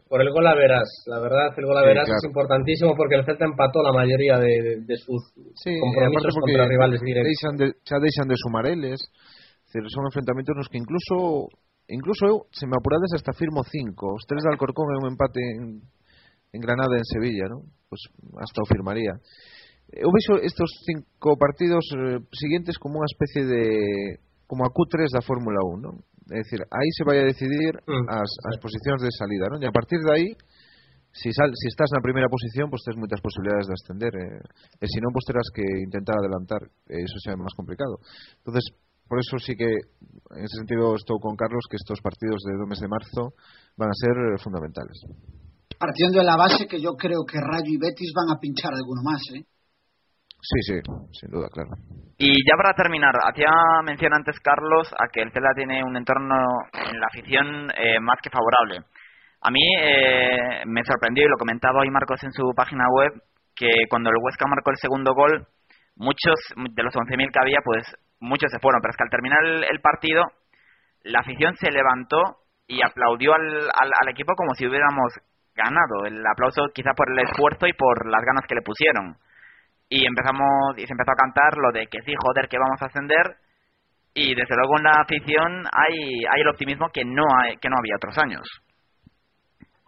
Por 0.09 0.21
el 0.21 0.29
gol 0.31 0.45
a 0.47 0.55
veras, 0.55 0.87
la 1.07 1.19
verdad, 1.19 1.55
el 1.55 1.65
gol 1.65 1.77
a 1.77 1.81
veras 1.81 2.03
sí, 2.03 2.11
claro. 2.11 2.19
es 2.21 2.27
importantísimo 2.27 2.95
porque 2.95 3.15
el 3.15 3.25
Celta 3.25 3.45
empató 3.45 3.81
la 3.81 3.93
mayoría 3.93 4.37
de, 4.37 4.61
de, 4.61 4.73
de 4.83 4.95
sus 4.97 5.31
sí, 5.55 5.71
compromisos 5.79 6.35
contra 6.35 6.67
rivales 6.67 6.99
directos. 6.99 7.31
Deixan 7.31 7.55
de, 7.55 7.65
xa 7.87 7.97
deixan 8.03 8.27
de 8.27 8.35
sumar 8.35 8.67
eles, 8.67 8.99
son 9.71 10.05
enfrentamentos 10.05 10.55
nos 10.55 10.67
que 10.67 10.77
incluso 10.77 11.47
incluso 11.87 12.25
eu, 12.25 12.37
se 12.51 12.65
me 12.65 12.75
apurades, 12.75 13.13
hasta 13.13 13.33
firmo 13.33 13.63
cinco. 13.63 14.15
Os 14.15 14.25
tres 14.25 14.43
de 14.43 14.49
Alcorcón 14.49 14.89
é 14.89 14.97
un 14.99 15.07
empate 15.13 15.39
en, 15.39 15.85
en 16.51 16.59
Granada 16.59 16.97
e 16.97 17.01
en 17.03 17.07
Sevilla, 17.07 17.45
¿no? 17.47 17.61
Pues 17.89 18.01
hasta 18.41 18.63
o 18.63 18.69
firmaría. 18.69 19.13
Eu 19.93 20.09
veixo 20.09 20.41
estes 20.41 20.65
cinco 20.81 21.37
partidos 21.37 21.85
eh, 21.93 22.19
siguientes 22.33 22.81
como 22.81 22.97
unha 22.97 23.09
especie 23.09 23.45
de 23.45 23.63
como 24.49 24.65
a 24.65 24.73
Q3 24.73 25.13
da 25.13 25.21
Fórmula 25.21 25.61
1, 25.61 25.77
¿no? 25.81 25.91
É 26.34 26.41
dicir, 26.41 26.61
aí 26.65 26.89
se 26.97 27.03
vai 27.05 27.21
a 27.21 27.30
decidir 27.30 27.73
mm. 27.86 28.05
as, 28.09 28.32
as 28.49 28.57
posicións 28.57 29.01
de 29.01 29.11
salida, 29.13 29.45
non? 29.51 29.61
E 29.61 29.67
a 29.69 29.76
partir 29.76 30.01
de 30.01 30.09
aí, 30.09 30.28
si, 31.13 31.30
sal, 31.32 31.53
si 31.53 31.69
estás 31.69 31.93
na 31.93 32.01
primeira 32.01 32.28
posición, 32.28 32.67
pois 32.67 32.82
pues, 32.82 32.91
tes 32.91 32.97
moitas 32.97 33.21
posibilidades 33.21 33.69
de 33.69 33.76
ascender. 33.78 34.13
Eh, 34.17 34.41
e 34.82 34.86
se 34.89 34.99
non, 34.99 35.13
pois 35.13 35.21
pues, 35.21 35.30
terás 35.30 35.47
que 35.53 35.65
intentar 35.86 36.17
adelantar, 36.17 36.65
e 36.89 37.05
iso 37.05 37.17
xa 37.21 37.34
é 37.34 37.38
máis 37.38 37.53
complicado. 37.53 38.01
entonces 38.41 38.65
por 39.07 39.19
eso 39.19 39.38
sí 39.38 39.53
que, 39.55 39.69
en 39.69 40.43
ese 40.43 40.57
sentido, 40.57 40.97
estou 40.97 41.21
con 41.21 41.38
Carlos 41.38 41.69
que 41.69 41.78
estos 41.78 42.01
partidos 42.01 42.41
de 42.41 42.57
do 42.57 42.65
mes 42.65 42.82
de 42.82 42.89
marzo 42.89 43.38
van 43.78 43.93
a 43.93 43.97
ser 44.01 44.17
fundamentales. 44.41 44.97
Partiendo 45.78 46.19
de 46.19 46.26
la 46.26 46.38
base 46.38 46.65
que 46.65 46.82
yo 46.82 46.97
creo 46.97 47.21
que 47.21 47.38
Rayo 47.38 47.69
y 47.69 47.78
Betis 47.78 48.09
van 48.17 48.34
a 48.34 48.39
pinchar 48.39 48.73
alguno 48.73 49.05
más, 49.05 49.21
¿eh? 49.38 49.45
Sí, 50.45 50.61
sí, 50.61 50.79
sin 51.19 51.31
duda, 51.31 51.49
claro. 51.49 51.71
Y 52.17 52.29
ya 52.45 52.55
para 52.55 52.75
terminar, 52.75 53.13
hacía 53.23 53.49
mención 53.83 54.13
antes 54.13 54.39
Carlos 54.39 54.93
a 54.93 55.07
que 55.11 55.21
el 55.21 55.31
Celta 55.31 55.53
tiene 55.55 55.83
un 55.83 55.97
entorno 55.97 56.35
en 56.71 56.99
la 56.99 57.07
afición 57.07 57.71
eh, 57.75 57.99
más 57.99 58.19
que 58.21 58.29
favorable. 58.29 58.85
A 59.41 59.49
mí 59.49 59.61
eh, 59.81 60.61
me 60.67 60.83
sorprendió 60.85 61.25
y 61.25 61.29
lo 61.29 61.37
comentaba 61.37 61.81
hoy 61.81 61.89
Marcos 61.89 62.23
en 62.23 62.31
su 62.31 62.53
página 62.55 62.85
web 62.89 63.11
que 63.55 63.69
cuando 63.89 64.09
el 64.09 64.21
Huesca 64.21 64.45
marcó 64.47 64.69
el 64.69 64.77
segundo 64.77 65.13
gol, 65.15 65.47
muchos 65.95 66.35
de 66.55 66.83
los 66.83 66.93
11.000 66.93 67.31
que 67.31 67.39
había, 67.41 67.59
pues 67.63 67.83
muchos 68.19 68.51
se 68.51 68.59
fueron, 68.59 68.81
pero 68.81 68.91
es 68.91 68.97
que 68.97 69.03
al 69.03 69.09
terminar 69.09 69.39
el, 69.45 69.81
partido, 69.81 70.23
la 71.03 71.19
afición 71.21 71.55
se 71.55 71.71
levantó 71.71 72.21
y 72.67 72.83
aplaudió 72.83 73.33
al, 73.33 73.69
al, 73.73 73.91
al, 74.01 74.09
equipo 74.09 74.33
como 74.35 74.53
si 74.53 74.67
hubiéramos 74.67 75.09
ganado. 75.55 76.05
El 76.05 76.21
aplauso 76.25 76.67
quizá 76.73 76.93
por 76.93 77.09
el 77.11 77.19
esfuerzo 77.19 77.65
y 77.65 77.73
por 77.73 78.09
las 78.09 78.21
ganas 78.21 78.45
que 78.47 78.55
le 78.55 78.61
pusieron 78.61 79.17
y 79.95 80.05
empezamos 80.05 80.75
y 80.75 80.83
se 80.83 80.91
empezó 80.91 81.11
a 81.11 81.23
cantar 81.23 81.55
lo 81.55 81.71
de 81.71 81.87
que 81.87 82.03
sí, 82.03 82.11
joder, 82.19 82.49
que 82.49 82.59
vamos 82.59 82.81
a 82.81 82.91
ascender 82.91 83.39
y 84.13 84.35
desde 84.35 84.55
luego 84.59 84.77
en 84.77 84.83
la 84.83 84.99
afición 84.99 85.63
hay 85.71 85.95
hay 86.27 86.41
el 86.41 86.51
optimismo 86.51 86.91
que 86.91 87.05
no 87.05 87.23
hay, 87.39 87.55
que 87.57 87.69
no 87.69 87.79
había 87.79 87.95
otros 87.95 88.17
años. 88.17 88.43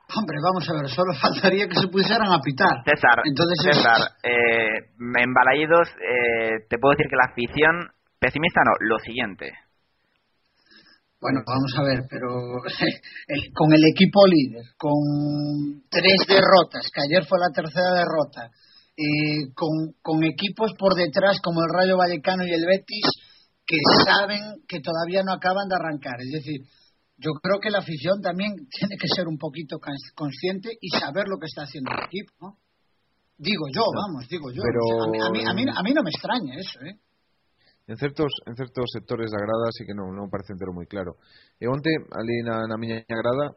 Hombre, 0.07 0.39
vamos 0.39 0.63
a 0.63 0.73
ver, 0.79 0.87
solo 0.87 1.11
faltaría 1.19 1.67
que 1.67 1.75
se 1.75 1.91
pusieran 1.91 2.31
a 2.31 2.39
pitar. 2.39 2.79
César, 2.87 3.19
Entonces 3.27 3.57
César, 3.59 3.99
eh, 4.23 4.95
en 4.95 5.33
Balaídos 5.35 5.91
eh, 5.99 6.63
te 6.69 6.79
puedo 6.79 6.95
decir 6.95 7.11
que 7.11 7.19
la 7.19 7.27
afición 7.27 7.91
pesimista 8.19 8.63
no, 8.63 8.71
lo 8.79 8.97
siguiente. 8.99 9.51
Bueno, 11.19 11.41
vamos 11.43 11.73
a 11.75 11.83
ver, 11.83 12.07
pero 12.07 12.29
con 13.59 13.73
el 13.73 13.83
equipo 13.91 14.23
líder, 14.27 14.63
con 14.77 15.83
tres 15.91 16.23
derrotas, 16.29 16.87
que 16.93 17.01
ayer 17.03 17.27
fue 17.27 17.39
la 17.39 17.51
tercera 17.51 17.91
derrota, 17.91 18.47
eh, 18.97 19.53
con, 19.53 19.93
con 20.01 20.23
equipos 20.23 20.73
por 20.77 20.95
detrás 20.95 21.37
como 21.43 21.61
el 21.61 21.69
Rayo 21.69 21.97
Vallecano 21.97 22.43
y 22.45 22.51
el 22.51 22.65
Betis 22.65 23.05
que 23.65 23.77
saben 24.05 24.63
que 24.67 24.79
todavía 24.79 25.21
no 25.23 25.33
acaban 25.33 25.69
de 25.69 25.75
arrancar. 25.75 26.15
Es 26.19 26.31
decir, 26.31 26.61
yo 27.17 27.33
creo 27.41 27.59
que 27.59 27.69
la 27.69 27.79
afición 27.79 28.21
también 28.21 28.55
tiene 28.73 28.95
que 28.97 29.07
ser 29.07 29.27
un 29.27 29.37
poquito 29.37 29.77
consciente 30.15 30.69
y 30.81 30.89
saber 30.89 31.27
lo 31.27 31.37
que 31.37 31.45
está 31.45 31.63
haciendo 31.63 31.91
el 31.91 32.05
equipo, 32.05 32.33
¿no? 32.41 32.57
Digo 33.37 33.69
yo, 33.69 33.83
vamos, 33.93 34.27
digo 34.27 34.49
yo. 34.49 34.63
a, 34.65 35.09
mí, 35.11 35.19
a, 35.21 35.29
mí, 35.29 35.45
a, 35.45 35.53
mí, 35.53 35.63
a, 35.69 35.83
mí, 35.83 35.93
no 35.93 36.01
me 36.01 36.09
extraña 36.09 36.57
eso, 36.57 36.81
¿eh? 36.81 36.97
En 37.85 37.95
certos, 37.95 38.33
en 38.47 38.55
certos 38.55 38.89
sectores 38.91 39.29
da 39.29 39.37
grada 39.37 39.71
sí 39.71 39.85
que 39.85 39.93
non, 39.93 40.11
non 40.11 40.27
parece 40.27 40.51
entero 40.51 40.73
moi 40.73 40.89
claro. 40.89 41.21
E 41.55 41.69
onte, 41.69 41.87
ali 41.87 42.41
na, 42.43 42.65
na 42.65 42.75
miña 42.75 43.05
grada, 43.07 43.55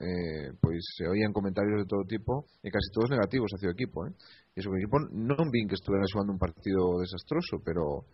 eh, 0.00 0.52
pois 0.60 0.80
se 0.96 1.06
oían 1.06 1.32
comentarios 1.32 1.82
de 1.82 1.88
todo 1.88 2.04
tipo 2.04 2.46
e 2.62 2.70
casi 2.70 2.88
todos 2.92 3.10
negativos 3.10 3.50
hacia 3.54 3.70
o 3.70 3.76
equipo 3.76 4.06
eh? 4.06 4.12
e 4.56 4.60
o 4.62 4.76
equipo 4.76 4.98
non 5.12 5.50
vin 5.50 5.66
que 5.66 5.78
estuvera 5.78 6.08
xogando 6.08 6.34
un 6.34 6.40
partido 6.42 7.00
desastroso 7.00 7.60
pero 7.62 8.08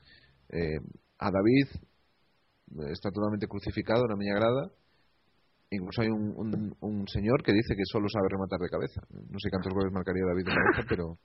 eh, 0.53 0.81
a 1.19 1.29
David 1.31 1.69
eh, 2.81 2.93
está 2.93 3.11
totalmente 3.11 3.51
crucificado 3.51 4.07
na 4.07 4.17
miña 4.17 4.37
grada 4.37 4.71
incluso 5.71 6.01
hai 6.01 6.09
un, 6.09 6.33
un, 6.35 6.51
un 6.81 6.97
señor 7.09 7.45
que 7.45 7.53
dice 7.53 7.77
que 7.77 7.85
solo 7.85 8.09
sabe 8.09 8.33
rematar 8.33 8.61
de 8.61 8.73
cabeza 8.73 9.01
non 9.13 9.39
sei 9.39 9.53
cantos 9.53 9.73
goles 9.73 9.93
marcaría 9.93 10.25
David 10.25 10.49
de 10.49 10.57
cabeza 10.57 10.83
pero 10.89 11.21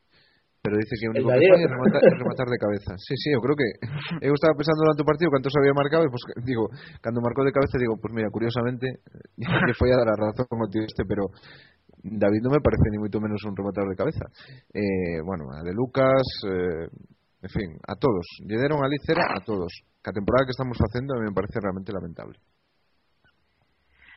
pero 0.64 0.80
dice 0.80 0.96
que 0.96 1.08
o 1.08 1.12
único 1.12 1.28
que 1.28 1.44
é 1.44 1.68
rematar, 1.68 2.00
rematar 2.00 2.48
de 2.48 2.56
cabeza. 2.56 2.96
Sí, 2.96 3.20
sí, 3.20 3.36
eu 3.36 3.44
creo 3.44 3.60
que 3.60 3.68
eu 4.24 4.32
estaba 4.32 4.56
pensando 4.56 4.88
durante 4.88 5.04
o 5.04 5.10
partido 5.12 5.28
cantos 5.28 5.52
había 5.60 5.76
marcado 5.76 6.08
e 6.08 6.10
pues, 6.10 6.24
digo, 6.48 6.72
cando 7.04 7.20
marcou 7.20 7.44
de 7.44 7.52
cabeza 7.52 7.76
digo, 7.76 8.00
pues 8.00 8.16
mira, 8.16 8.32
curiosamente 8.32 9.04
que 9.68 9.74
foi 9.76 9.92
a 9.92 10.00
dar 10.00 10.08
a 10.08 10.16
razón 10.16 10.48
ao 10.48 10.72
tío 10.72 10.88
este, 10.88 11.04
pero 11.04 11.28
David 12.00 12.48
non 12.48 12.56
me 12.56 12.64
parece 12.64 12.88
ni 12.92 13.00
moito 13.00 13.20
menos 13.20 13.44
un 13.44 13.56
rematador 13.56 13.92
de 13.92 14.00
cabeza. 14.00 14.28
Eh, 14.72 15.20
bueno, 15.24 15.52
a 15.52 15.64
de 15.64 15.72
Lucas, 15.72 16.24
eh, 16.48 16.88
en 17.44 17.52
fin, 17.52 17.70
a 17.84 17.96
todos. 17.96 18.24
Deron 18.44 18.84
a 18.84 18.92
licera 18.92 19.24
a 19.24 19.40
todos. 19.44 19.72
Que 20.04 20.12
a 20.12 20.16
temporada 20.16 20.44
que 20.44 20.52
estamos 20.52 20.76
mí 20.80 21.24
me 21.24 21.32
parece 21.32 21.64
realmente 21.64 21.96
lamentable. 21.96 22.40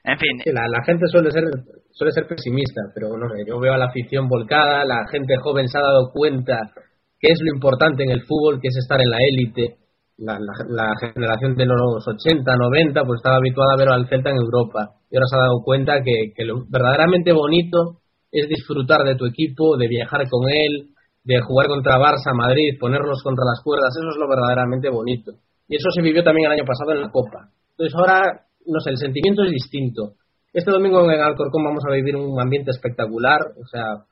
En 0.07 0.19
fin. 0.19 0.55
la, 0.55 0.85
gente 0.87 1.05
suele 1.11 1.31
ser 1.31 1.43
suele 1.91 2.13
ser 2.13 2.27
pesimista, 2.27 2.83
pero 2.95 3.09
no 3.19 3.27
yo 3.47 3.59
veo 3.59 3.75
a 3.75 3.79
la 3.79 3.87
afición 3.87 4.29
volcada, 4.29 4.85
la 4.85 5.03
gente 5.11 5.37
joven 5.43 5.67
se 5.67 5.79
ha 5.79 5.83
dado 5.83 6.11
cuenta 6.13 6.71
que 7.19 7.33
es 7.33 7.41
lo 7.43 7.55
importante 7.55 8.05
en 8.05 8.11
el 8.11 8.23
fútbol, 8.23 8.61
que 8.61 8.69
es 8.69 8.77
estar 8.77 9.01
en 9.01 9.11
la 9.11 9.19
élite, 9.19 9.79
la, 10.19 10.39
la, 10.39 10.93
generación 11.01 11.57
de 11.57 11.67
los 11.67 12.07
80, 12.07 12.57
90, 12.57 13.05
pues 13.05 13.19
estaba 13.19 13.37
habituada 13.37 13.75
a 13.75 13.77
ver 13.77 13.89
al 13.89 14.09
Celta 14.09 14.31
en 14.31 14.37
Europa. 14.37 14.95
Y 15.11 15.17
ahora 15.17 15.27
se 15.29 15.37
ha 15.37 15.41
dado 15.41 15.61
cuenta 15.65 16.01
que, 16.05 16.33
que 16.35 16.45
lo 16.45 16.65
verdaderamente 16.69 17.33
bonito 17.33 18.01
es 18.31 18.49
disfrutar 18.49 19.03
de 19.05 19.17
tu 19.17 19.27
equipo, 19.27 19.77
de 19.77 19.89
viajar 19.89 20.23
con 20.29 20.49
él, 20.49 20.95
de 21.25 21.41
jugar 21.41 21.67
contra 21.67 21.99
Barça, 21.99 22.33
Madrid, 22.33 22.79
ponerlos 22.79 23.23
contra 23.23 23.45
las 23.45 23.61
cuerdas. 23.63 23.91
Eso 23.97 24.09
es 24.09 24.17
lo 24.17 24.29
verdaderamente 24.29 24.89
bonito. 24.89 25.33
Y 25.69 25.77
eso 25.77 25.89
se 25.91 26.03
vivió 26.03 26.23
también 26.23 26.47
el 26.47 26.59
año 26.61 26.65
pasado 26.65 26.93
en 26.93 27.03
la 27.03 27.11
Copa. 27.11 27.51
Entonces 27.73 27.95
ahora, 27.97 28.47
no 28.67 28.81
sé, 28.81 28.91
el 28.91 28.99
sentimiento 28.99 29.45
es 29.45 29.51
distinto. 29.51 30.15
Este 30.53 30.71
domingo 30.71 31.11
en 31.11 31.21
Alcorcón 31.21 31.65
vamos 31.65 31.85
a 31.87 31.93
vivir 31.93 32.17
un 32.17 32.41
ambiente 32.41 32.71
espectacular. 32.71 33.41
O 33.61 33.67
sea, 33.67 34.05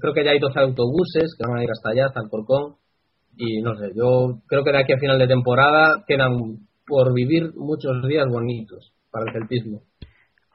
creo 0.00 0.12
que 0.12 0.24
ya 0.24 0.30
hay 0.32 0.38
12 0.38 0.58
autobuses 0.58 1.36
que 1.36 1.48
van 1.48 1.58
a 1.58 1.64
ir 1.64 1.70
hasta 1.70 1.90
allá, 1.90 2.06
hasta 2.06 2.20
Alcorcón 2.20 2.76
y 3.36 3.60
no 3.60 3.76
sé, 3.76 3.92
yo 3.94 4.40
creo 4.48 4.64
que 4.64 4.72
de 4.72 4.78
aquí 4.78 4.92
a 4.94 4.98
final 4.98 5.18
de 5.18 5.28
temporada 5.28 6.02
quedan 6.06 6.32
por 6.86 7.12
vivir 7.12 7.52
muchos 7.54 8.02
días 8.08 8.26
bonitos 8.28 8.92
para 9.10 9.26
el 9.26 9.32
celtismo. 9.32 9.82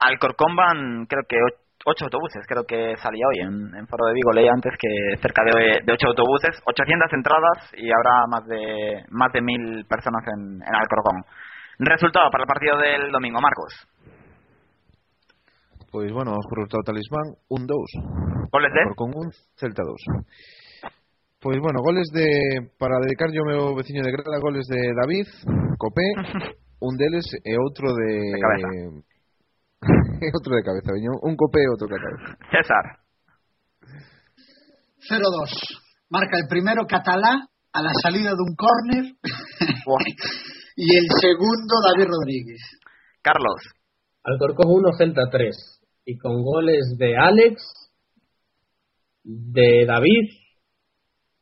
Al 0.00 0.18
Corcón 0.18 0.56
van, 0.56 1.06
creo 1.06 1.22
que 1.28 1.36
ocho 1.84 2.04
autobuses, 2.06 2.44
creo 2.48 2.64
que 2.64 2.96
salía 2.96 3.26
hoy 3.28 3.38
en, 3.46 3.74
en 3.76 3.86
Foro 3.86 4.06
de 4.06 4.14
Vigo, 4.14 4.32
leí 4.32 4.48
antes 4.48 4.72
que 4.78 5.16
cerca 5.20 5.42
de, 5.44 5.84
de 5.84 5.92
ocho 5.92 6.08
autobuses, 6.08 6.58
800 6.66 7.12
entradas 7.12 7.70
y 7.76 7.86
habrá 7.86 8.26
más 8.28 8.46
de 8.46 9.04
más 9.10 9.32
de 9.32 9.42
mil 9.42 9.84
personas 9.86 10.24
en, 10.34 10.62
en 10.62 10.74
Alcorcón. 10.74 11.22
Resultado 11.78 12.30
para 12.30 12.44
el 12.44 12.48
partido 12.48 12.78
del 12.78 13.10
domingo, 13.10 13.40
Marcos. 13.40 13.88
Pues 15.90 16.12
bueno, 16.12 16.32
vamos 16.32 16.46
por 16.48 16.58
resultado 16.58 16.82
talismán, 16.84 17.36
un 17.48 17.66
2. 17.66 17.76
¿Goles 18.50 18.72
de? 18.72 18.80
Alcorcón 18.80 19.12
1, 19.14 19.30
Celta 19.56 19.82
2. 19.82 19.96
Pues 21.40 21.58
bueno, 21.60 21.80
goles 21.82 22.08
de 22.14 22.70
para 22.78 22.96
dedicar 23.02 23.28
yo 23.32 23.42
meu 23.44 23.74
veciño 23.74 24.02
de 24.02 24.12
Grada, 24.12 24.38
goles 24.40 24.64
de 24.70 24.78
David, 24.94 25.26
Copé, 25.76 26.06
un 26.80 26.96
deles 26.96 27.26
e 27.44 27.58
outro 27.58 27.92
de, 27.92 28.30
de 28.30 28.40
cabeza. 28.40 28.68
outro 30.38 30.54
de 30.54 30.62
cabeza, 30.62 30.94
veño, 30.94 31.18
un 31.26 31.34
Copé 31.34 31.60
e 31.60 31.68
outro 31.68 31.90
de 31.90 31.98
cabeza. 31.98 32.38
César. 32.46 32.84
0-2. 35.02 35.82
Marca 36.08 36.38
el 36.38 36.46
primero 36.46 36.86
Catalá 36.86 37.42
a 37.72 37.82
la 37.82 37.92
salida 38.02 38.30
de 38.30 38.42
un 38.46 38.54
córner 38.54 39.04
y 40.76 40.96
el 40.96 41.06
segundo 41.20 41.74
David 41.86 42.08
Rodríguez. 42.10 42.60
Carlos. 43.22 43.60
Alcorcón 44.24 44.66
1, 44.68 44.88
Celta 44.98 45.22
3. 45.30 45.54
Y 46.06 46.18
con 46.18 46.42
goles 46.42 46.96
de 46.98 47.16
Alex, 47.16 47.62
de 49.24 49.84
David 49.86 50.30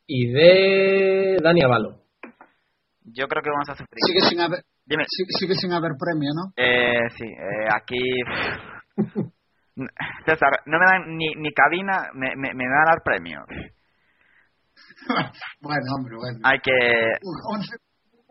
y 0.06 0.30
de 0.32 1.38
Dani 1.42 1.62
Avalo. 1.62 2.00
Yo 3.04 3.26
creo 3.26 3.42
que 3.42 3.50
vamos 3.50 3.68
a 3.68 3.72
sufrir. 3.74 3.98
Sigue 4.06 4.20
sin 4.28 4.40
haber, 4.40 4.62
Dime. 4.84 5.04
sigue, 5.06 5.30
sigue 5.38 5.54
sin 5.54 5.72
haber 5.72 5.92
premio, 5.98 6.30
¿no? 6.34 6.52
Eh, 6.56 7.08
sí, 7.16 7.24
eh, 7.24 7.68
aquí. 7.74 7.98
César, 10.26 10.60
no 10.66 10.78
me 10.78 10.84
dan 10.84 11.16
ni, 11.16 11.28
ni 11.36 11.50
cabina, 11.52 12.10
me, 12.14 12.36
me, 12.36 12.52
me 12.54 12.64
van 12.68 12.82
a 12.86 12.90
dar 12.90 13.02
premio. 13.02 13.40
bueno, 15.60 15.82
hombre, 15.96 16.16
bueno. 16.16 16.38
Hay 16.44 16.58
que. 16.62 16.72
Un- 17.22 17.56
once- 17.56 17.76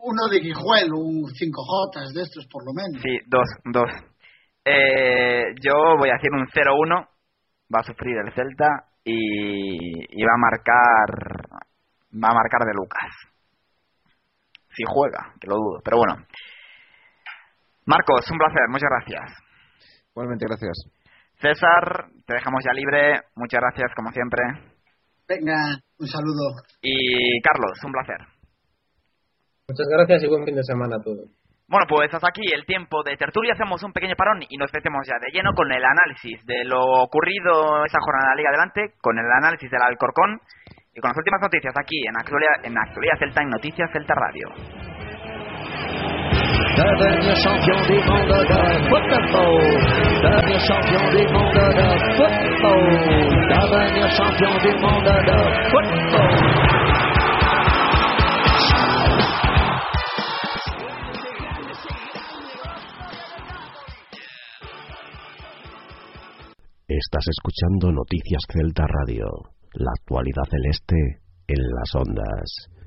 uno 0.02 0.28
de 0.30 0.40
Guijuelo, 0.40 0.98
un 0.98 1.28
5J 1.28 2.14
de 2.14 2.22
estos 2.22 2.46
por 2.50 2.64
lo 2.64 2.72
menos. 2.72 3.02
Sí, 3.02 3.18
dos, 3.26 3.48
dos. 3.64 3.90
Eh, 4.64 5.54
yo 5.62 5.96
voy 5.98 6.10
a 6.10 6.16
hacer 6.16 6.30
un 6.32 6.46
0-1. 6.46 7.08
Va 7.72 7.80
a 7.80 7.84
sufrir 7.84 8.16
el 8.18 8.32
Celta 8.34 8.66
y, 9.04 10.20
y 10.20 10.24
va 10.24 10.34
a 10.34 10.44
marcar. 10.50 11.60
Va 12.12 12.28
a 12.28 12.34
marcar 12.34 12.66
de 12.66 12.74
Lucas. 12.74 13.10
Si 14.74 14.82
juega, 14.86 15.34
que 15.40 15.48
lo 15.48 15.56
dudo, 15.56 15.80
pero 15.84 15.98
bueno. 15.98 16.26
Marcos, 17.86 18.30
un 18.30 18.38
placer, 18.38 18.68
muchas 18.68 18.90
gracias. 18.90 19.50
Igualmente, 20.10 20.46
gracias. 20.46 20.76
César, 21.40 22.10
te 22.26 22.34
dejamos 22.34 22.62
ya 22.64 22.72
libre. 22.72 23.22
Muchas 23.36 23.60
gracias, 23.60 23.92
como 23.96 24.10
siempre. 24.10 24.42
Venga, 25.26 25.78
un 25.98 26.06
saludo. 26.06 26.54
Y 26.82 27.40
Carlos, 27.40 27.78
un 27.84 27.92
placer. 27.92 28.39
Muchas 29.70 29.86
gracias 29.86 30.24
y 30.24 30.26
buen 30.26 30.44
fin 30.44 30.56
de 30.56 30.64
semana 30.64 30.96
a 30.96 31.02
todos. 31.02 31.30
Bueno, 31.70 31.86
pues 31.86 32.12
hasta 32.12 32.26
aquí 32.26 32.42
el 32.52 32.66
tiempo 32.66 33.04
de 33.04 33.16
tertulia. 33.16 33.54
Hacemos 33.54 33.80
un 33.84 33.92
pequeño 33.92 34.16
parón 34.16 34.42
y 34.42 34.56
nos 34.56 34.74
metemos 34.74 35.06
ya 35.06 35.14
de 35.22 35.30
lleno 35.30 35.54
con 35.54 35.70
el 35.70 35.84
análisis 35.84 36.44
de 36.44 36.64
lo 36.64 36.82
ocurrido 37.06 37.86
esa 37.86 38.02
jornada 38.02 38.34
de 38.34 38.36
Liga 38.42 38.50
Adelante, 38.50 38.98
con 39.00 39.16
el 39.16 39.30
análisis 39.30 39.70
del 39.70 39.80
Alcorcón 39.80 40.40
y 40.92 40.98
con 40.98 41.10
las 41.10 41.16
últimas 41.16 41.40
noticias 41.40 41.72
aquí 41.78 42.02
en 42.02 42.18
Actualidad, 42.18 42.66
en 42.66 42.76
Actualidad 42.76 43.18
Celta, 43.20 43.42
en 43.42 43.50
Noticias 43.50 43.88
Celta 43.92 44.14
Radio. 44.18 44.50
Devenir 46.74 47.34
champion 47.38 47.78
du 47.86 48.02
monde 48.10 48.38
de 48.50 48.90
football. 48.90 49.54
Devenir 50.26 50.60
champion 50.66 51.04
du 51.14 51.22
monde 51.30 51.62
de 51.78 51.86
football. 52.18 52.82
Devenir 53.46 54.10
champion 54.18 54.58
du 54.58 54.72
monde 54.82 55.14
de 55.22 55.38
football. 55.70 57.19
Estás 66.90 67.22
escuchando 67.30 67.92
Noticias 67.92 68.42
Celta 68.52 68.82
Radio, 68.84 69.24
la 69.74 69.92
actualidad 69.92 70.42
celeste 70.50 70.96
en 71.46 71.62
las 71.70 71.94
ondas. 71.94 72.79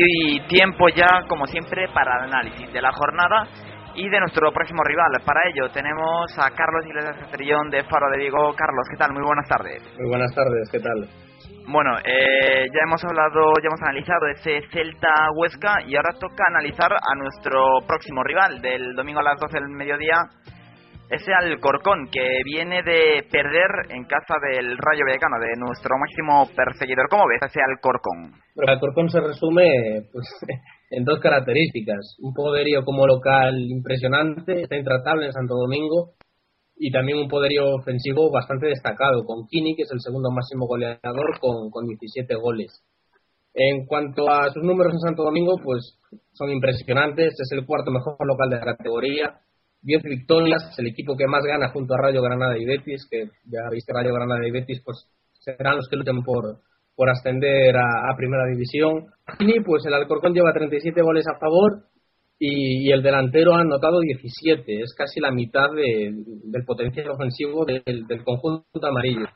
Y 0.00 0.40
tiempo 0.46 0.88
ya, 0.90 1.26
como 1.28 1.44
siempre, 1.46 1.88
para 1.92 2.18
el 2.18 2.32
análisis 2.32 2.72
de 2.72 2.80
la 2.80 2.92
jornada 2.92 3.48
y 3.96 4.08
de 4.08 4.20
nuestro 4.20 4.52
próximo 4.52 4.80
rival. 4.84 5.10
Para 5.24 5.40
ello 5.50 5.68
tenemos 5.72 6.30
a 6.38 6.50
Carlos 6.50 6.86
Iglesias 6.86 7.16
Castrillón 7.18 7.68
de 7.68 7.82
Faro 7.82 8.08
de 8.12 8.18
Vigo. 8.18 8.54
Carlos, 8.54 8.86
¿qué 8.90 8.96
tal? 8.96 9.12
Muy 9.12 9.24
buenas 9.24 9.48
tardes. 9.48 9.82
Muy 9.98 10.08
buenas 10.08 10.32
tardes, 10.36 10.70
¿qué 10.70 10.78
tal? 10.78 11.08
Bueno, 11.66 11.98
eh, 11.98 12.66
ya 12.72 12.80
hemos 12.86 13.04
hablado, 13.04 13.52
ya 13.60 13.66
hemos 13.66 13.82
analizado 13.82 14.26
ese 14.28 14.60
Celta 14.70 15.12
Huesca 15.34 15.82
y 15.84 15.96
ahora 15.96 16.14
toca 16.18 16.44
analizar 16.46 16.92
a 16.92 17.14
nuestro 17.16 17.80
próximo 17.86 18.22
rival 18.22 18.62
del 18.62 18.94
domingo 18.94 19.20
a 19.20 19.24
las 19.24 19.40
12 19.40 19.58
del 19.58 19.68
mediodía, 19.68 20.16
ese 21.10 21.32
Alcorcón 21.32 22.08
que 22.12 22.42
viene 22.44 22.82
de 22.82 23.24
perder 23.30 23.90
en 23.90 24.04
casa 24.04 24.34
del 24.52 24.76
Rayo 24.76 25.04
Vallecano, 25.06 25.36
de 25.40 25.56
nuestro 25.58 25.96
máximo 25.98 26.46
perseguidor. 26.54 27.08
¿Cómo 27.08 27.24
ves 27.28 27.48
ese 27.48 27.60
Alcorcón? 27.60 28.32
El 28.56 28.68
Alcorcón 28.68 29.08
se 29.08 29.20
resume 29.20 30.08
pues, 30.12 30.26
en 30.90 31.04
dos 31.04 31.18
características. 31.20 32.16
Un 32.20 32.34
poderío 32.34 32.84
como 32.84 33.06
local 33.06 33.56
impresionante, 33.58 34.62
está 34.62 34.76
intratable 34.76 35.26
en 35.26 35.32
Santo 35.32 35.54
Domingo, 35.54 36.14
y 36.76 36.92
también 36.92 37.18
un 37.18 37.28
poderío 37.28 37.74
ofensivo 37.74 38.30
bastante 38.30 38.66
destacado, 38.66 39.24
con 39.24 39.46
Kini, 39.48 39.74
que 39.74 39.82
es 39.82 39.90
el 39.90 40.00
segundo 40.00 40.30
máximo 40.30 40.66
goleador, 40.66 41.40
con, 41.40 41.70
con 41.70 41.86
17 41.86 42.34
goles. 42.36 42.84
En 43.54 43.86
cuanto 43.86 44.30
a 44.30 44.50
sus 44.50 44.62
números 44.62 44.92
en 44.92 45.00
Santo 45.00 45.24
Domingo, 45.24 45.56
pues 45.64 45.98
son 46.32 46.50
impresionantes, 46.50 47.32
es 47.32 47.52
el 47.52 47.66
cuarto 47.66 47.90
mejor 47.90 48.14
local 48.24 48.50
de 48.50 48.56
la 48.56 48.76
categoría, 48.76 49.40
10 49.82 50.02
victorias, 50.02 50.62
es 50.72 50.78
el 50.78 50.88
equipo 50.88 51.16
que 51.16 51.26
más 51.26 51.44
gana 51.44 51.70
junto 51.70 51.94
a 51.94 51.98
Rayo 51.98 52.22
Granada 52.22 52.58
y 52.58 52.64
Betis, 52.64 53.06
que 53.10 53.24
ya 53.44 53.60
viste 53.70 53.92
Rayo 53.92 54.12
Granada 54.12 54.46
y 54.46 54.50
Betis, 54.50 54.82
pues 54.84 55.06
serán 55.32 55.76
los 55.76 55.88
que 55.88 55.96
luchen 55.96 56.22
por, 56.22 56.58
por 56.94 57.10
ascender 57.10 57.76
a, 57.76 58.16
Primera 58.16 58.44
División. 58.50 59.06
Y 59.38 59.60
pues 59.60 59.84
el 59.86 59.94
Alcorcón 59.94 60.34
lleva 60.34 60.52
37 60.52 61.00
goles 61.00 61.24
a 61.28 61.38
favor 61.38 61.84
y, 62.38 62.90
el 62.90 63.02
delantero 63.02 63.54
ha 63.54 63.60
anotado 63.60 64.00
17, 64.00 64.80
es 64.80 64.94
casi 64.96 65.20
la 65.20 65.30
mitad 65.30 65.70
de- 65.74 66.12
del 66.44 66.64
potencial 66.64 67.10
ofensivo 67.10 67.64
del, 67.64 67.84
conjunto 68.24 68.64
amarillo. 68.82 69.26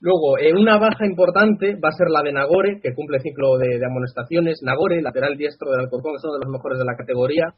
Luego, 0.00 0.38
en 0.38 0.58
una 0.58 0.78
baja 0.78 1.06
importante 1.06 1.74
va 1.82 1.88
a 1.88 1.96
ser 1.96 2.08
la 2.10 2.22
de 2.22 2.32
Nagore, 2.32 2.80
que 2.82 2.94
cumple 2.94 3.20
ciclo 3.20 3.56
de, 3.56 3.80
amonestaciones. 3.84 4.60
Nagore, 4.62 5.00
lateral 5.00 5.36
diestro 5.36 5.70
del 5.70 5.80
Alcorcón, 5.80 6.14
es 6.16 6.24
uno 6.24 6.34
de 6.34 6.44
los 6.44 6.52
mejores 6.52 6.78
de 6.78 6.84
la 6.84 6.96
categoría. 6.96 7.54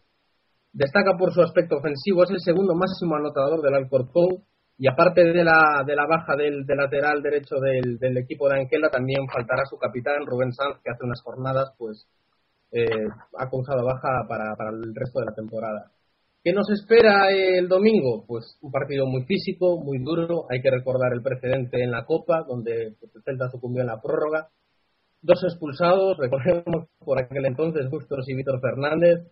Destaca 0.78 1.18
por 1.18 1.32
su 1.32 1.42
aspecto 1.42 1.78
ofensivo, 1.78 2.22
es 2.22 2.30
el 2.30 2.38
segundo 2.38 2.72
máximo 2.72 3.16
anotador 3.16 3.60
del 3.62 3.74
Alcorcón. 3.74 4.46
Y 4.78 4.86
aparte 4.86 5.24
de 5.24 5.42
la, 5.42 5.82
de 5.84 5.96
la 5.96 6.06
baja 6.06 6.36
del, 6.36 6.64
lateral 6.64 7.20
derecho 7.20 7.56
del, 7.58 8.16
equipo 8.16 8.48
de 8.48 8.60
Anquela, 8.60 8.88
también 8.88 9.26
faltará 9.26 9.64
su 9.68 9.76
capitán, 9.76 10.24
Rubén 10.24 10.52
Sanz, 10.52 10.78
que 10.84 10.92
hace 10.92 11.02
unas 11.02 11.20
jornadas 11.20 11.74
pues 11.76 12.06
eh, 12.70 12.86
ha 12.86 13.50
causado 13.50 13.84
baja 13.84 14.22
para, 14.28 14.54
para 14.54 14.70
el 14.70 14.94
resto 14.94 15.18
de 15.18 15.26
la 15.26 15.34
temporada. 15.34 15.90
¿Qué 16.44 16.52
nos 16.52 16.70
espera 16.70 17.26
el 17.32 17.66
domingo? 17.66 18.24
Pues 18.24 18.56
un 18.62 18.70
partido 18.70 19.04
muy 19.08 19.24
físico, 19.24 19.82
muy 19.82 19.98
duro. 19.98 20.46
Hay 20.48 20.62
que 20.62 20.70
recordar 20.70 21.12
el 21.12 21.22
precedente 21.22 21.82
en 21.82 21.90
la 21.90 22.04
Copa, 22.04 22.44
donde 22.46 22.94
el 22.94 23.22
Celta 23.24 23.50
sucumbió 23.50 23.80
en 23.80 23.88
la 23.88 24.00
prórroga. 24.00 24.46
Dos 25.22 25.42
expulsados, 25.42 26.16
recordemos 26.18 26.86
por 27.04 27.20
aquel 27.20 27.46
entonces 27.46 27.90
Bustos 27.90 28.28
y 28.28 28.36
Víctor 28.36 28.60
Fernández. 28.60 29.26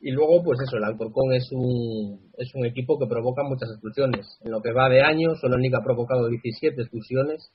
Y 0.00 0.10
luego, 0.10 0.42
pues 0.44 0.60
eso, 0.60 0.76
el 0.76 0.84
Alcorcón 0.84 1.32
es 1.32 1.48
un, 1.52 2.30
es 2.36 2.54
un 2.54 2.66
equipo 2.66 2.98
que 2.98 3.06
provoca 3.06 3.42
muchas 3.42 3.70
expulsiones. 3.70 4.38
En 4.44 4.52
lo 4.52 4.60
que 4.60 4.72
va 4.72 4.88
de 4.88 5.02
año, 5.02 5.34
solo 5.40 5.56
Nick 5.56 5.74
ha 5.74 5.84
provocado 5.84 6.28
17 6.28 6.80
expulsiones. 6.80 7.50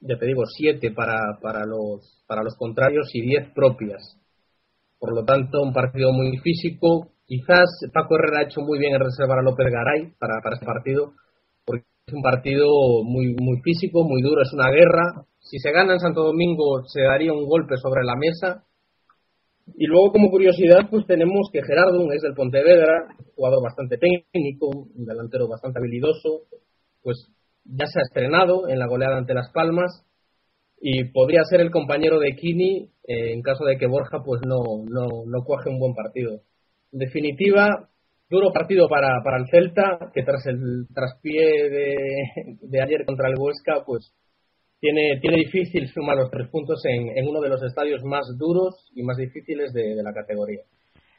Ya 0.00 0.18
te 0.18 0.26
digo, 0.26 0.44
7 0.44 0.90
para, 0.92 1.38
para, 1.40 1.64
los, 1.64 2.24
para 2.26 2.42
los 2.42 2.54
contrarios 2.56 3.08
y 3.14 3.22
10 3.22 3.52
propias. 3.54 4.18
Por 4.98 5.14
lo 5.14 5.24
tanto, 5.24 5.62
un 5.62 5.72
partido 5.72 6.12
muy 6.12 6.36
físico, 6.38 7.10
Quizás 7.26 7.66
Paco 7.92 8.14
Herrera 8.14 8.38
ha 8.40 8.44
hecho 8.44 8.60
muy 8.60 8.78
bien 8.78 8.94
en 8.94 9.00
reservar 9.00 9.40
a 9.40 9.42
López 9.42 9.66
Garay 9.66 10.14
para, 10.18 10.40
para 10.42 10.54
este 10.54 10.66
partido, 10.66 11.12
porque 11.64 11.84
es 12.06 12.14
un 12.14 12.22
partido 12.22 12.68
muy, 13.02 13.34
muy 13.34 13.60
físico, 13.62 14.04
muy 14.04 14.22
duro, 14.22 14.42
es 14.42 14.52
una 14.52 14.70
guerra. 14.70 15.26
Si 15.40 15.58
se 15.58 15.72
gana 15.72 15.94
en 15.94 15.98
Santo 15.98 16.22
Domingo, 16.22 16.84
se 16.86 17.02
daría 17.02 17.32
un 17.32 17.44
golpe 17.46 17.76
sobre 17.78 18.04
la 18.04 18.14
mesa. 18.14 18.64
Y 19.74 19.86
luego, 19.86 20.12
como 20.12 20.30
curiosidad, 20.30 20.88
pues 20.90 21.06
tenemos 21.06 21.48
que 21.52 21.62
Gerardo 21.62 22.12
es 22.12 22.22
del 22.22 22.34
Pontevedra, 22.34 23.08
jugador 23.34 23.62
bastante 23.62 23.98
técnico, 23.98 24.68
un 24.68 25.04
delantero 25.04 25.48
bastante 25.48 25.80
habilidoso, 25.80 26.42
pues 27.02 27.16
ya 27.64 27.86
se 27.86 27.98
ha 27.98 28.02
estrenado 28.02 28.68
en 28.68 28.78
la 28.78 28.86
goleada 28.86 29.18
ante 29.18 29.34
Las 29.34 29.50
Palmas 29.52 30.04
y 30.80 31.04
podría 31.10 31.42
ser 31.44 31.60
el 31.60 31.70
compañero 31.70 32.20
de 32.20 32.36
Kini 32.36 32.90
eh, 33.08 33.32
en 33.32 33.42
caso 33.42 33.64
de 33.64 33.76
que 33.76 33.86
Borja 33.86 34.22
pues 34.24 34.40
no, 34.46 34.84
no, 34.88 35.24
no 35.26 35.44
cuaje 35.44 35.70
un 35.70 35.80
buen 35.80 35.94
partido. 35.94 36.42
Definitiva, 36.92 37.88
duro 38.30 38.52
partido 38.52 38.88
para, 38.88 39.20
para 39.24 39.38
el 39.38 39.48
Celta, 39.50 40.10
que 40.14 40.22
tras 40.22 40.46
el 40.46 40.86
traspié 40.94 41.70
de, 41.70 41.96
de 42.60 42.82
ayer 42.82 43.04
contra 43.04 43.28
el 43.28 43.34
Huesca, 43.38 43.84
pues 43.84 44.12
tiene, 44.80 45.18
tiene 45.20 45.38
difícil 45.38 45.88
sumar 45.88 46.16
los 46.16 46.30
tres 46.30 46.48
puntos 46.50 46.82
en, 46.84 47.16
en 47.16 47.28
uno 47.28 47.40
de 47.40 47.48
los 47.48 47.62
estadios 47.62 48.02
más 48.04 48.26
duros 48.38 48.90
y 48.94 49.02
más 49.02 49.16
difíciles 49.16 49.72
de, 49.72 49.94
de 49.94 50.02
la 50.02 50.12
categoría. 50.12 50.60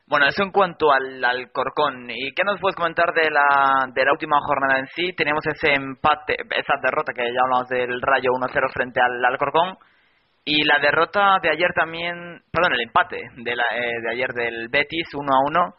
Bueno, 0.09 0.25
eso 0.25 0.41
en 0.41 0.51
cuanto 0.51 0.89
al 0.89 1.21
Alcorcón. 1.23 2.09
¿Y 2.09 2.31
qué 2.33 2.43
nos 2.45 2.61
puedes 2.61 2.77
comentar 2.77 3.13
de 3.13 3.29
la, 3.29 3.91
de 3.93 4.05
la 4.05 4.13
última 4.13 4.39
jornada 4.39 4.79
en 4.79 4.87
sí? 4.95 5.11
Tenemos 5.11 5.45
ese 5.45 5.73
empate, 5.73 6.35
esa 6.55 6.79
derrota 6.81 7.11
que 7.13 7.23
ya 7.23 7.41
hablamos 7.43 7.67
del 7.67 8.01
Rayo 8.01 8.31
1-0 8.31 8.73
frente 8.73 9.01
al 9.01 9.23
Alcorcón. 9.25 9.77
Y 10.45 10.63
la 10.63 10.79
derrota 10.79 11.39
de 11.43 11.49
ayer 11.49 11.73
también, 11.75 12.41
perdón, 12.53 12.73
el 12.75 12.87
empate 12.87 13.19
de, 13.35 13.53
la, 13.53 13.65
eh, 13.75 13.99
de 14.01 14.11
ayer 14.11 14.29
del 14.31 14.69
Betis 14.69 15.13
1 15.13 15.27
a 15.29 15.39
1, 15.45 15.75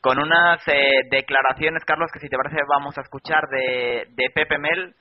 con 0.00 0.18
unas 0.20 0.66
eh, 0.68 1.02
declaraciones, 1.10 1.84
Carlos, 1.84 2.08
que 2.14 2.20
si 2.20 2.30
te 2.30 2.36
parece 2.38 2.56
vamos 2.66 2.96
a 2.96 3.02
escuchar 3.02 3.42
de, 3.50 4.06
de 4.08 4.30
Pepe 4.34 4.56
Mel, 4.56 4.94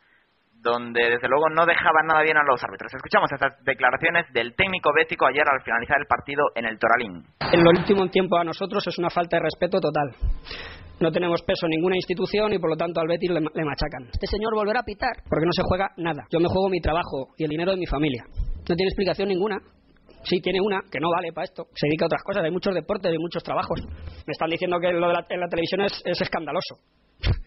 donde 0.65 0.99
desde 0.99 1.29
luego 1.29 1.45
no 1.53 1.65
dejaba 1.65 2.01
nada 2.03 2.25
bien 2.25 2.37
a 2.37 2.43
los 2.43 2.57
árbitros. 2.63 2.91
Escuchamos 2.93 3.29
estas 3.31 3.53
declaraciones 3.63 4.25
del 4.33 4.55
técnico 4.55 4.89
bético 4.89 5.27
ayer 5.27 5.45
al 5.45 5.61
finalizar 5.61 5.97
el 6.01 6.07
partido 6.09 6.43
en 6.55 6.65
el 6.65 6.79
Toralín. 6.81 7.21
En 7.53 7.63
lo 7.63 7.69
último 7.69 8.09
tiempo 8.09 8.37
a 8.37 8.43
nosotros 8.43 8.85
es 8.87 8.97
una 8.97 9.09
falta 9.09 9.37
de 9.37 9.43
respeto 9.43 9.79
total. 9.79 10.09
No 10.99 11.11
tenemos 11.11 11.41
peso 11.43 11.67
en 11.67 11.77
ninguna 11.77 11.95
institución 11.95 12.53
y 12.53 12.57
por 12.57 12.69
lo 12.69 12.77
tanto 12.77 12.99
al 12.99 13.07
Betis 13.07 13.29
le, 13.29 13.41
le 13.41 13.65
machacan. 13.65 14.09
Este 14.11 14.27
señor 14.27 14.55
volverá 14.55 14.79
a 14.79 14.83
pitar 14.83 15.21
porque 15.29 15.45
no 15.45 15.51
se 15.51 15.61
juega 15.63 15.91
nada. 15.97 16.25
Yo 16.31 16.39
me 16.39 16.47
juego 16.47 16.69
mi 16.69 16.81
trabajo 16.81 17.35
y 17.37 17.43
el 17.43 17.49
dinero 17.49 17.71
de 17.71 17.77
mi 17.77 17.85
familia. 17.85 18.23
No 18.67 18.75
tiene 18.75 18.89
explicación 18.89 19.29
ninguna. 19.29 19.59
Sí, 20.25 20.41
tiene 20.41 20.59
una, 20.59 20.81
que 20.91 20.99
no 20.99 21.11
vale 21.11 21.31
para 21.33 21.45
esto. 21.45 21.67
Se 21.75 21.85
dedica 21.85 22.05
a 22.05 22.07
otras 22.07 22.23
cosas. 22.23 22.43
Hay 22.43 22.51
muchos 22.51 22.73
deportes, 22.73 23.11
hay 23.11 23.17
muchos 23.19 23.43
trabajos. 23.43 23.79
Me 24.25 24.31
están 24.31 24.49
diciendo 24.49 24.79
que 24.79 24.91
lo 24.91 25.07
de 25.07 25.13
la, 25.13 25.25
en 25.29 25.39
la 25.39 25.47
televisión 25.47 25.81
es, 25.81 26.01
escandaloso. 26.19 26.81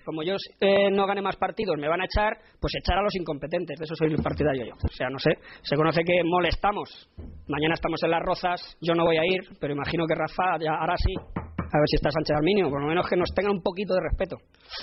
Como 0.04 0.22
yo 0.22 0.34
eh, 0.60 0.90
no 0.90 1.06
gane 1.06 1.22
más 1.22 1.36
partidos, 1.36 1.76
me 1.78 1.88
van 1.88 2.00
a 2.00 2.06
echar, 2.06 2.38
pues 2.60 2.72
echar 2.76 2.98
a 2.98 3.02
los 3.02 3.14
incompetentes. 3.14 3.78
De 3.78 3.84
eso 3.84 3.94
soy 3.94 4.12
el 4.12 4.22
partidario 4.22 4.64
yo. 4.66 4.74
O 4.74 4.88
sea, 4.88 5.08
no 5.10 5.18
sé. 5.18 5.30
Se 5.62 5.76
conoce 5.76 6.02
que 6.02 6.22
molestamos. 6.24 7.10
Mañana 7.48 7.74
estamos 7.74 8.02
en 8.02 8.10
las 8.10 8.22
Rozas. 8.22 8.78
Yo 8.80 8.94
no 8.94 9.04
voy 9.04 9.18
a 9.18 9.24
ir, 9.24 9.40
pero 9.60 9.74
imagino 9.74 10.06
que 10.06 10.14
Rafa, 10.14 10.58
ya, 10.58 10.72
ahora 10.74 10.96
sí. 10.96 11.14
A 11.14 11.78
ver 11.78 11.88
si 11.88 11.96
está 11.96 12.10
Sánchez 12.10 12.36
Arminio. 12.36 12.70
Por 12.70 12.80
lo 12.80 12.88
menos 12.88 13.06
que 13.08 13.16
nos 13.16 13.32
tengan 13.34 13.52
un 13.52 13.62
poquito 13.62 13.94
de 13.94 14.00
respeto. 14.00 14.36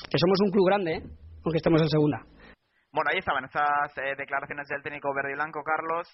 Que 0.09 0.17
somos 0.19 0.39
un 0.45 0.51
club 0.51 0.67
grande, 0.67 0.91
¿eh? 0.93 1.01
aunque 1.43 1.57
estemos 1.57 1.81
en 1.81 1.89
segunda. 1.89 2.21
Bueno, 2.91 3.09
ahí 3.11 3.19
estaban 3.19 3.43
esas 3.43 3.91
eh, 3.97 4.15
declaraciones 4.17 4.67
del 4.67 4.81
técnico 4.81 5.13
verde 5.13 5.31
y 5.31 5.35
blanco, 5.35 5.63
Carlos. 5.63 6.07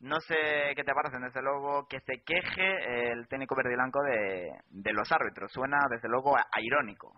No 0.00 0.20
sé 0.20 0.36
qué 0.76 0.84
te 0.84 0.94
parecen, 0.94 1.22
desde 1.22 1.42
luego, 1.42 1.86
que 1.88 1.98
se 2.00 2.22
queje 2.24 3.10
el 3.10 3.26
técnico 3.26 3.56
verde 3.56 3.72
y 3.72 3.76
blanco 3.76 3.98
de, 4.04 4.92
los 4.92 5.10
árbitros. 5.10 5.50
Suena, 5.52 5.78
desde 5.90 6.08
luego, 6.08 6.36
irónico. 6.62 7.12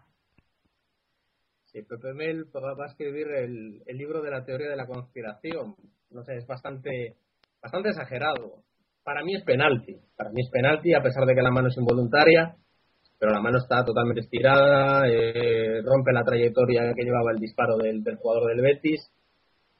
Sí, 1.73 1.83
Pepe 1.83 2.13
Mel 2.15 2.47
va 2.55 2.85
a 2.85 2.89
escribir 2.89 3.29
el, 3.29 3.83
el, 3.87 3.97
libro 3.97 4.23
de 4.23 4.31
la 4.31 4.45
teoría 4.45 4.69
de 4.69 4.77
la 4.77 4.87
conspiración. 4.87 5.77
No 6.11 6.23
sé, 6.25 6.37
es 6.37 6.47
bastante, 6.47 7.17
bastante 7.63 7.91
exagerado. 7.91 8.65
Para 9.05 9.23
mí 9.23 9.37
es 9.37 9.45
penalti. 9.45 9.97
Para 10.17 10.31
mí 10.31 10.41
es 10.41 10.51
penalti, 10.51 10.95
a 10.95 11.03
pesar 11.03 11.25
de 11.27 11.35
que 11.35 11.43
la 11.43 11.51
mano 11.51 11.69
es 11.69 11.77
involuntaria 11.77 12.57
pero 13.21 13.33
la 13.33 13.43
mano 13.43 13.59
está 13.59 13.85
totalmente 13.85 14.23
estirada, 14.23 15.07
eh, 15.07 15.83
rompe 15.85 16.11
la 16.11 16.25
trayectoria 16.25 16.95
que 16.97 17.05
llevaba 17.05 17.33
el 17.33 17.39
disparo 17.39 17.77
del, 17.77 18.03
jugador 18.17 18.49
del 18.49 18.63
Betis. 18.63 19.13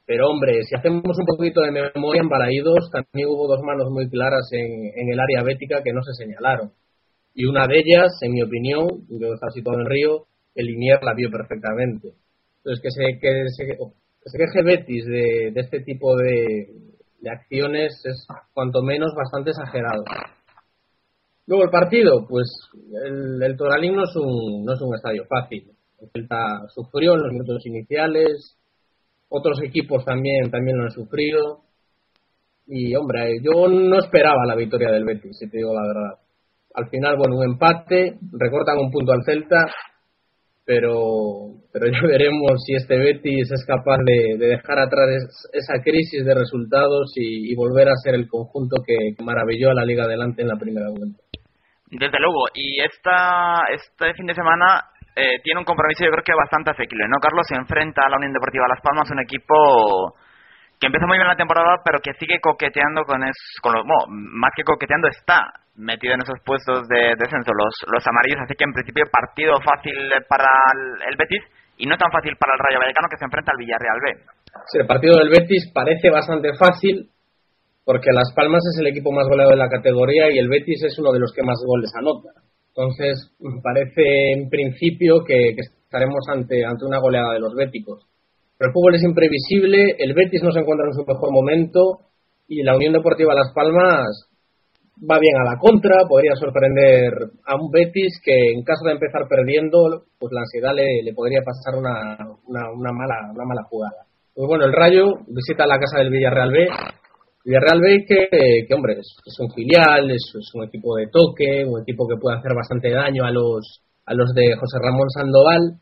Pero 0.05 0.29
hombre, 0.29 0.61
si 0.61 0.75
hacemos 0.75 1.17
un 1.17 1.25
poquito 1.25 1.61
de 1.61 1.71
memoria 1.71 2.21
en 2.21 2.29
Balaídos, 2.29 2.91
también 2.91 3.29
hubo 3.29 3.47
dos 3.47 3.61
manos 3.63 3.89
muy 3.89 4.07
claras 4.09 4.47
en, 4.51 5.09
el 5.09 5.19
área 5.19 5.41
bética 5.43 5.81
que 5.81 5.91
no 5.91 6.03
se 6.03 6.13
señalaron. 6.13 6.73
Y 7.33 7.45
una 7.45 7.65
de 7.65 7.79
ellas, 7.79 8.13
en 8.21 8.33
mi 8.33 8.43
opinión, 8.43 8.85
yo 9.09 9.33
estaba 9.33 9.49
situado 9.51 9.79
en 9.79 9.87
Río, 9.87 10.27
el 10.55 10.65
Linier 10.65 11.03
la 11.03 11.13
vio 11.13 11.29
perfectamente. 11.29 12.13
Entonces, 12.57 12.81
que 12.81 12.91
se, 12.91 13.19
que 13.19 13.45
se, 13.49 13.65
que 13.65 14.37
queje 14.37 14.63
Betis 14.63 15.05
de, 15.05 15.53
este 15.55 15.81
tipo 15.81 16.15
de, 16.15 16.67
de 17.19 17.29
acciones 17.29 18.01
es 18.05 18.27
cuanto 18.53 18.83
menos 18.83 19.13
bastante 19.15 19.51
exagerado. 19.51 20.03
Luego 21.47 21.63
el 21.63 21.71
partido, 21.71 22.25
pues 22.27 22.47
el, 23.03 23.41
el 23.41 23.57
Toralín 23.57 23.95
no 23.95 24.03
es, 24.03 24.15
un, 24.15 24.63
no 24.63 24.73
es 24.73 24.81
un 24.81 24.95
estadio 24.95 25.25
fácil. 25.25 25.71
El 25.99 26.09
Celta 26.09 26.37
sufrió 26.69 27.13
en 27.15 27.23
los 27.23 27.31
minutos 27.31 27.65
iniciales, 27.65 28.57
otros 29.29 29.61
equipos 29.63 30.05
también, 30.05 30.51
también 30.51 30.77
lo 30.77 30.83
han 30.83 30.91
sufrido. 30.91 31.61
Y 32.67 32.95
hombre, 32.95 33.37
yo 33.41 33.67
no 33.67 33.97
esperaba 33.97 34.45
la 34.45 34.55
victoria 34.55 34.91
del 34.91 35.03
Betis, 35.03 35.37
si 35.37 35.49
te 35.49 35.57
digo 35.57 35.73
la 35.73 35.87
verdad. 35.87 36.19
Al 36.73 36.89
final, 36.89 37.17
bueno, 37.17 37.37
un 37.37 37.43
empate, 37.43 38.17
recortan 38.31 38.77
un 38.77 38.91
punto 38.91 39.11
al 39.11 39.23
Celta, 39.25 39.65
pero, 40.65 41.57
pero 41.73 41.87
ya 41.87 42.01
veremos 42.07 42.51
si 42.65 42.75
este 42.75 42.97
Betis 42.97 43.51
es 43.51 43.65
capaz 43.65 43.97
de, 44.05 44.37
dejar 44.37 44.79
atrás 44.79 45.09
esa 45.53 45.81
crisis 45.83 46.25
de 46.25 46.35
resultados 46.35 47.13
y, 47.15 47.53
volver 47.55 47.89
a 47.89 48.01
ser 48.03 48.15
el 48.15 48.27
conjunto 48.27 48.77
que, 48.85 49.21
maravilló 49.23 49.71
a 49.71 49.75
la 49.75 49.85
Liga 49.85 50.05
adelante 50.05 50.41
en 50.41 50.47
la 50.47 50.57
primera 50.57 50.87
vuelta. 50.89 51.21
Desde 51.87 52.19
luego, 52.19 52.47
y 52.53 52.79
esta, 52.79 53.63
este 53.69 54.13
fin 54.13 54.25
de 54.25 54.33
semana 54.33 54.91
eh, 55.15 55.43
tiene 55.43 55.59
un 55.59 55.65
compromiso 55.65 56.05
yo 56.05 56.11
creo 56.11 56.23
que 56.23 56.33
bastante 56.33 56.71
asequible, 56.71 57.05
¿no? 57.09 57.19
Carlos 57.19 57.45
se 57.47 57.55
enfrenta 57.55 58.05
a 58.05 58.09
la 58.09 58.17
Unión 58.17 58.31
Deportiva 58.31 58.65
Las 58.69 58.81
Palmas, 58.81 59.11
un 59.11 59.19
equipo 59.19 60.15
que 60.81 60.89
empezó 60.89 61.05
muy 61.05 61.21
bien 61.21 61.29
la 61.29 61.37
temporada, 61.37 61.77
pero 61.85 62.01
que 62.01 62.17
sigue 62.17 62.41
coqueteando 62.41 63.05
con, 63.05 63.21
es, 63.21 63.37
con 63.61 63.77
los... 63.77 63.85
Bueno, 63.85 64.09
más 64.09 64.49
que 64.57 64.65
coqueteando, 64.65 65.07
está 65.13 65.61
metido 65.77 66.17
en 66.17 66.25
esos 66.25 66.41
puestos 66.41 66.89
de 66.89 67.13
descenso, 67.21 67.53
los, 67.53 67.85
los 67.85 68.01
amarillos, 68.01 68.41
así 68.41 68.57
que 68.57 68.65
en 68.65 68.73
principio 68.73 69.05
partido 69.13 69.61
fácil 69.61 69.93
para 70.25 70.49
el, 71.05 71.15
Betis 71.21 71.45
y 71.77 71.85
no 71.85 71.93
tan 72.01 72.09
fácil 72.09 72.33
para 72.33 72.57
el 72.57 72.61
Rayo 72.65 72.81
Vallecano 72.81 73.07
que 73.13 73.21
se 73.21 73.29
enfrenta 73.29 73.53
al 73.53 73.61
Villarreal 73.61 74.01
B. 74.01 74.07
Sí, 74.73 74.81
el 74.81 74.89
partido 74.89 75.21
del 75.21 75.29
Betis 75.29 75.69
parece 75.69 76.09
bastante 76.09 76.57
fácil, 76.57 77.13
porque 77.85 78.09
Las 78.09 78.33
Palmas 78.33 78.65
es 78.65 78.81
el 78.81 78.89
equipo 78.89 79.13
más 79.13 79.29
goleado 79.29 79.53
de 79.53 79.61
la 79.61 79.69
categoría 79.69 80.33
y 80.33 80.41
el 80.41 80.49
Betis 80.49 80.81
es 80.81 80.97
uno 80.97 81.13
de 81.13 81.21
los 81.21 81.29
que 81.29 81.45
más 81.45 81.61
goles 81.61 81.93
anota. 81.93 82.41
Entonces, 82.73 83.37
parece 83.61 84.33
en 84.33 84.49
principio 84.49 85.21
que, 85.21 85.53
estaremos 85.61 86.25
ante, 86.25 86.65
ante 86.65 86.85
una 86.85 86.97
goleada 86.97 87.33
de 87.33 87.39
los 87.39 87.53
béticos. 87.53 88.10
Pero 88.61 88.69
el 88.69 88.73
fútbol 88.73 88.93
es 88.93 89.01
imprevisible, 89.01 89.95
el 89.97 90.13
Betis 90.13 90.43
no 90.43 90.51
se 90.51 90.59
encuentra 90.59 90.85
en 90.85 90.93
su 90.93 91.01
mejor 91.01 91.33
momento 91.33 92.05
y 92.47 92.61
la 92.61 92.75
Unión 92.75 92.93
Deportiva 92.93 93.33
Las 93.33 93.51
Palmas 93.55 94.29
va 95.01 95.17
bien 95.17 95.33
a 95.41 95.49
la 95.49 95.57
contra, 95.57 96.05
podría 96.07 96.35
sorprender 96.35 97.09
a 97.43 97.55
un 97.55 97.71
Betis 97.71 98.21
que 98.23 98.53
en 98.53 98.61
caso 98.61 98.85
de 98.85 98.91
empezar 98.91 99.25
perdiendo, 99.27 100.05
pues 100.19 100.29
la 100.31 100.41
ansiedad 100.41 100.75
le, 100.75 101.11
podría 101.15 101.41
pasar 101.41 101.73
una, 101.73 102.13
mala, 102.45 103.33
una 103.33 103.45
mala 103.49 103.63
jugada. 103.67 104.05
Pues 104.35 104.47
bueno, 104.47 104.65
el 104.65 104.73
Rayo 104.73 105.09
visita 105.25 105.65
la 105.65 105.79
casa 105.79 105.97
del 105.97 106.11
Villarreal 106.11 106.51
B. 106.51 106.67
Villarreal 107.43 107.81
B 107.81 108.05
que, 108.05 108.29
que 108.29 108.73
hombre, 108.75 108.93
es, 108.99 109.39
un 109.39 109.49
filial, 109.49 110.11
es, 110.11 110.21
un 110.53 110.65
equipo 110.65 110.97
de 110.97 111.07
toque, 111.07 111.65
un 111.65 111.81
equipo 111.81 112.05
que 112.07 112.21
puede 112.21 112.37
hacer 112.37 112.53
bastante 112.53 112.91
daño 112.91 113.25
a 113.25 113.31
los, 113.31 113.81
a 114.05 114.13
los 114.13 114.31
de 114.35 114.53
José 114.53 114.77
Ramón 114.85 115.09
Sandoval, 115.09 115.81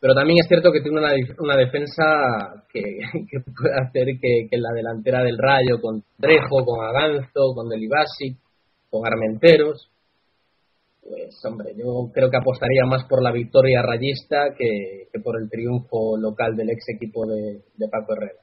pero 0.00 0.14
también 0.14 0.38
es 0.40 0.48
cierto 0.48 0.72
que 0.72 0.80
tiene 0.80 0.98
una, 0.98 1.12
una 1.38 1.56
defensa 1.56 2.64
que, 2.72 3.00
puede 3.56 3.74
hacer 3.74 4.06
que, 4.20 4.56
la 4.56 4.72
delantera 4.74 5.22
del 5.22 5.36
Rayo, 5.38 5.80
con 5.80 6.02
Trejo, 6.18 6.64
con 6.64 6.84
Aganzo, 6.84 7.52
con 7.54 7.68
Delibasi, 7.68 8.36
con 8.88 9.06
Armenteros, 9.06 9.90
pues 11.02 11.44
hombre, 11.44 11.74
yo 11.76 12.10
creo 12.12 12.30
que 12.30 12.36
apostaría 12.36 12.84
más 12.86 13.04
por 13.08 13.22
la 13.22 13.32
victoria 13.32 13.82
rayista 13.82 14.54
que, 14.56 15.08
por 15.22 15.40
el 15.40 15.48
triunfo 15.50 16.16
local 16.16 16.56
del 16.56 16.70
ex 16.70 16.84
equipo 16.94 17.26
de, 17.26 17.62
Paco 17.90 18.14
Herrera. 18.14 18.40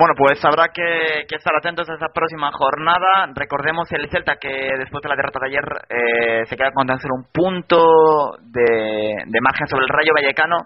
Bueno, 0.00 0.14
pues 0.16 0.42
habrá 0.46 0.68
que, 0.72 1.26
estar 1.28 1.52
atentos 1.54 1.86
a 1.90 1.92
esa 1.92 2.08
próxima 2.08 2.50
jornada. 2.52 3.28
Recordemos 3.34 3.86
el 3.92 4.08
Celta 4.08 4.36
que 4.40 4.48
después 4.78 5.02
de 5.02 5.10
la 5.10 5.14
derrota 5.14 5.40
de 5.40 5.48
ayer 5.48 5.64
eh, 5.90 6.46
se 6.46 6.56
queda 6.56 6.72
con 6.72 6.86
tan 6.86 6.98
solo 6.98 7.16
un 7.16 7.26
punto 7.30 8.32
de, 8.40 9.12
de 9.26 9.40
margen 9.42 9.66
sobre 9.66 9.84
el 9.84 9.90
Rayo 9.90 10.14
Vallecano 10.14 10.56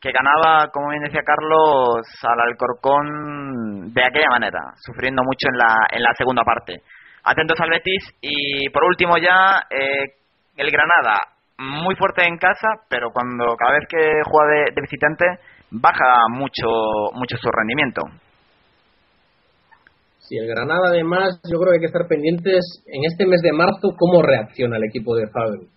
que 0.00 0.10
ganaba, 0.10 0.70
como 0.72 0.88
bien 0.88 1.02
decía 1.02 1.20
Carlos, 1.22 2.00
al 2.22 2.40
Alcorcón 2.40 3.92
de 3.92 4.04
aquella 4.06 4.30
manera, 4.30 4.72
sufriendo 4.76 5.20
mucho 5.22 5.48
en 5.52 5.58
la, 5.58 5.74
en 5.90 6.02
la 6.02 6.14
segunda 6.16 6.42
parte. 6.42 6.80
Atentos 7.24 7.60
al 7.60 7.68
Betis 7.68 8.16
y 8.22 8.70
por 8.70 8.84
último 8.84 9.18
ya 9.18 9.64
eh, 9.68 10.16
el 10.56 10.70
Granada. 10.70 11.20
Muy 11.58 11.94
fuerte 11.94 12.26
en 12.26 12.38
casa 12.38 12.68
pero 12.88 13.10
cuando 13.12 13.54
cada 13.54 13.72
vez 13.72 13.86
que 13.86 14.22
juega 14.24 14.64
de, 14.74 14.80
visitante 14.80 15.26
baja 15.70 16.24
mucho 16.30 17.12
mucho 17.12 17.36
su 17.36 17.50
rendimiento 17.52 18.00
Sí, 20.22 20.36
el 20.36 20.46
Granada 20.46 20.88
además 20.88 21.40
yo 21.50 21.58
creo 21.58 21.70
que 21.70 21.76
hay 21.76 21.80
que 21.80 21.92
estar 21.92 22.06
pendientes 22.08 22.60
en 22.86 23.04
este 23.04 23.26
mes 23.26 23.40
de 23.42 23.52
marzo 23.52 23.94
cómo 23.98 24.22
reacciona 24.22 24.76
el 24.76 24.84
equipo 24.84 25.14
de 25.14 25.28
Fabio. 25.28 25.68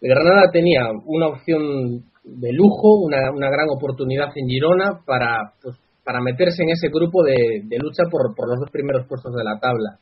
El 0.00 0.10
Granada 0.10 0.50
tenía 0.52 0.90
una 1.04 1.28
opción 1.28 2.04
de 2.24 2.52
lujo, 2.52 3.04
una, 3.04 3.30
una 3.30 3.50
gran 3.50 3.66
oportunidad 3.68 4.28
en 4.34 4.48
Girona 4.48 5.00
para, 5.04 5.52
pues, 5.62 5.76
para 6.04 6.20
meterse 6.20 6.62
en 6.62 6.70
ese 6.70 6.88
grupo 6.88 7.22
de, 7.24 7.62
de 7.64 7.78
lucha 7.78 8.04
por, 8.10 8.34
por 8.34 8.48
los 8.48 8.60
dos 8.60 8.70
primeros 8.70 9.06
puestos 9.06 9.34
de 9.34 9.44
la 9.44 9.58
tabla 9.58 9.98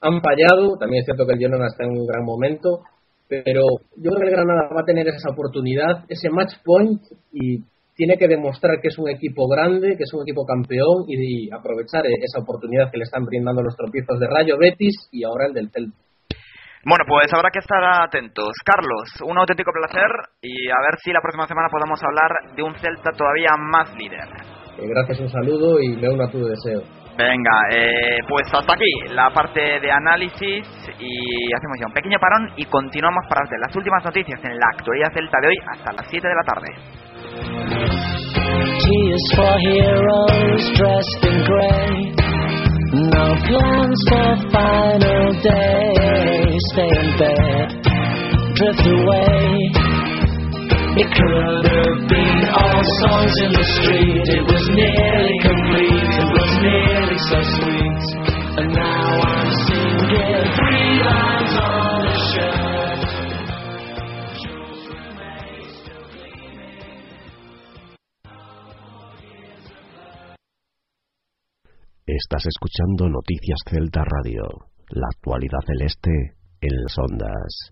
han 0.00 0.20
fallado, 0.20 0.76
también 0.78 1.00
es 1.00 1.06
cierto 1.06 1.26
que 1.26 1.32
el 1.32 1.38
Girona 1.38 1.66
está 1.66 1.84
en 1.84 1.90
un 1.90 2.06
gran 2.06 2.24
momento, 2.24 2.80
pero 3.28 3.62
yo 3.96 4.10
creo 4.10 4.20
que 4.20 4.26
el 4.26 4.36
Granada 4.36 4.68
va 4.74 4.80
a 4.82 4.84
tener 4.84 5.08
esa 5.08 5.30
oportunidad, 5.30 6.04
ese 6.08 6.30
match 6.30 6.54
point 6.64 7.00
y 7.32 7.58
tiene 7.96 8.16
que 8.18 8.28
demostrar 8.28 8.78
que 8.80 8.88
es 8.88 8.98
un 8.98 9.08
equipo 9.08 9.48
grande, 9.48 9.96
que 9.96 10.04
es 10.04 10.12
un 10.12 10.22
equipo 10.22 10.44
campeón 10.44 11.08
y, 11.08 11.48
aprovechar 11.50 12.04
esa 12.06 12.40
oportunidad 12.42 12.90
que 12.92 12.98
le 12.98 13.04
están 13.04 13.24
brindando 13.24 13.62
los 13.62 13.74
tropiezos 13.74 14.20
de 14.20 14.28
Rayo 14.28 14.58
Betis 14.58 15.08
y 15.10 15.24
ahora 15.24 15.46
el 15.46 15.54
del 15.54 15.70
Celta. 15.70 15.96
Bueno, 16.84 17.04
pues 17.08 17.26
habrá 17.32 17.50
que 17.50 17.58
estar 17.58 17.82
atentos. 17.82 18.52
Carlos, 18.64 19.10
un 19.26 19.36
auténtico 19.38 19.72
placer 19.72 20.06
y 20.42 20.68
a 20.70 20.78
ver 20.86 21.00
si 21.02 21.10
la 21.10 21.20
próxima 21.20 21.48
semana 21.48 21.68
podemos 21.68 21.98
hablar 22.04 22.54
de 22.54 22.62
un 22.62 22.76
Celta 22.76 23.10
todavía 23.16 23.56
más 23.58 23.92
líder. 23.96 24.28
Eh, 24.78 24.86
gracias, 24.86 25.18
un 25.18 25.30
saludo 25.30 25.80
y 25.80 25.96
me 25.96 26.08
uno 26.08 26.24
a 26.24 26.30
tu 26.30 26.44
deseo. 26.44 26.82
Venga, 27.16 27.56
eh, 27.74 28.18
pues 28.28 28.44
hasta 28.52 28.74
aquí 28.74 28.92
la 29.08 29.30
parte 29.30 29.80
de 29.80 29.90
análisis 29.90 30.68
y 31.00 31.48
hacemos 31.50 31.76
ya 31.80 31.86
un 31.86 31.94
pequeño 31.94 32.18
parón 32.20 32.52
y 32.56 32.66
continuamos 32.66 33.24
para 33.26 33.40
hacer 33.42 33.58
las 33.58 33.74
últimas 33.74 34.04
noticias 34.04 34.38
en 34.44 34.58
la 34.58 34.66
actualidad 34.76 35.12
celta 35.14 35.40
de 35.40 35.48
hoy 35.48 35.56
hasta 35.66 35.92
las 35.92 36.06
7 36.10 36.28
de 36.28 36.34
la 36.34 36.44
tarde. 36.44 37.05
It 50.98 51.12
could 51.12 51.66
have 51.68 52.08
been 52.08 52.48
all 52.56 52.82
songs 53.04 53.34
in 53.44 53.52
the 53.52 53.66
street. 53.76 54.24
It 54.32 54.44
was 54.48 54.64
nearly 54.72 55.36
complete. 55.44 56.08
It 56.08 56.28
was 56.32 56.52
nearly 56.64 57.18
so 57.20 57.38
sweet. 57.52 58.04
And 58.56 58.72
now 58.72 59.20
I'm 59.20 59.50
singing 59.68 60.56
three 60.56 60.92
lines 61.04 61.54
on 61.60 61.95
Estás 72.28 72.46
escuchando 72.46 73.08
Noticias 73.08 73.60
Celta 73.70 74.02
Radio, 74.02 74.42
la 74.88 75.06
actualidad 75.14 75.60
celeste 75.64 76.10
en 76.60 76.82
las 76.82 76.98
ondas. 76.98 77.70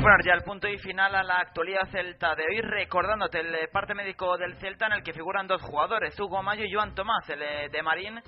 Poner 0.00 0.24
ya 0.24 0.32
el 0.32 0.42
punto 0.42 0.66
y 0.66 0.78
final 0.78 1.14
a 1.14 1.22
la 1.22 1.40
actualidad 1.40 1.86
celta 1.90 2.34
de 2.34 2.44
hoy, 2.44 2.60
recordándote 2.62 3.40
el 3.40 3.68
parte 3.70 3.94
médico 3.94 4.38
del 4.38 4.56
Celta 4.56 4.86
en 4.86 4.92
el 4.92 5.02
que 5.02 5.12
figuran 5.12 5.46
dos 5.46 5.60
jugadores, 5.60 6.18
Hugo 6.18 6.42
Mayo 6.42 6.64
y 6.64 6.72
Joan 6.72 6.94
Tomás, 6.94 7.28
el 7.28 7.42
eh, 7.42 7.68
de 7.70 7.82
Marín, 7.82 8.18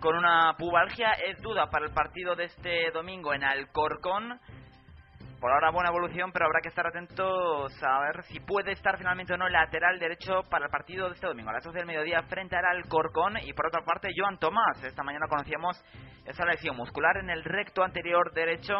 con 0.00 0.16
una 0.16 0.54
pubalgia, 0.58 1.10
es 1.24 1.40
duda 1.40 1.70
para 1.70 1.86
el 1.86 1.92
partido 1.92 2.34
de 2.34 2.44
este 2.44 2.90
domingo 2.90 3.32
en 3.34 3.44
Alcorcón. 3.44 4.40
Por 5.40 5.52
ahora 5.52 5.70
buena 5.70 5.90
evolución, 5.90 6.32
pero 6.32 6.46
habrá 6.46 6.60
que 6.60 6.68
estar 6.68 6.86
atentos 6.86 7.72
a 7.82 8.00
ver 8.00 8.24
si 8.24 8.40
puede 8.40 8.72
estar 8.72 8.98
finalmente 8.98 9.34
o 9.34 9.36
no 9.36 9.48
lateral 9.48 9.98
derecho 9.98 10.42
para 10.50 10.66
el 10.66 10.70
partido 10.70 11.08
de 11.08 11.14
este 11.14 11.26
domingo 11.26 11.50
a 11.50 11.54
las 11.54 11.64
12 11.64 11.78
del 11.78 11.86
mediodía 11.86 12.22
frente 12.22 12.56
al 12.56 12.64
Alcorcón. 12.64 13.38
Y 13.42 13.52
por 13.52 13.66
otra 13.66 13.82
parte, 13.84 14.10
Joan 14.16 14.38
Tomás. 14.38 14.82
Esta 14.82 15.02
mañana 15.02 15.26
conocíamos 15.28 15.82
esa 16.26 16.44
lesión 16.46 16.76
muscular 16.76 17.16
en 17.18 17.30
el 17.30 17.42
recto 17.44 17.82
anterior 17.82 18.32
derecho 18.32 18.74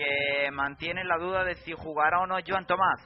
que 0.00 0.50
mantiene 0.50 1.04
la 1.04 1.18
duda 1.18 1.44
de 1.44 1.56
si 1.56 1.72
jugará 1.72 2.20
o 2.20 2.26
no 2.26 2.38
Joan 2.46 2.66
Tomás. 2.66 3.00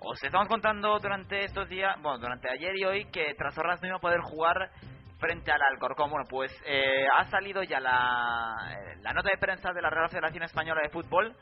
Os 0.00 0.22
estamos 0.24 0.48
contando 0.48 0.98
durante 0.98 1.44
estos 1.44 1.68
días, 1.68 1.94
bueno, 2.00 2.18
durante 2.18 2.50
ayer 2.50 2.74
y 2.76 2.84
hoy, 2.84 3.04
que 3.12 3.34
Trasorras 3.34 3.82
no 3.82 3.88
iba 3.88 3.96
a 3.98 4.00
poder 4.00 4.20
jugar 4.20 4.70
frente 5.18 5.52
al 5.52 5.60
Alcorcón. 5.60 6.10
Bueno, 6.10 6.24
pues 6.28 6.50
eh, 6.64 7.04
ha 7.14 7.26
salido 7.26 7.62
ya 7.62 7.80
la, 7.80 8.54
eh, 8.70 8.96
la 9.02 9.12
nota 9.12 9.28
de 9.28 9.36
prensa 9.36 9.72
de 9.74 9.82
la 9.82 9.90
Real 9.90 10.08
Federación 10.08 10.44
Española 10.44 10.80
de 10.82 10.88
Fútbol 10.88 11.36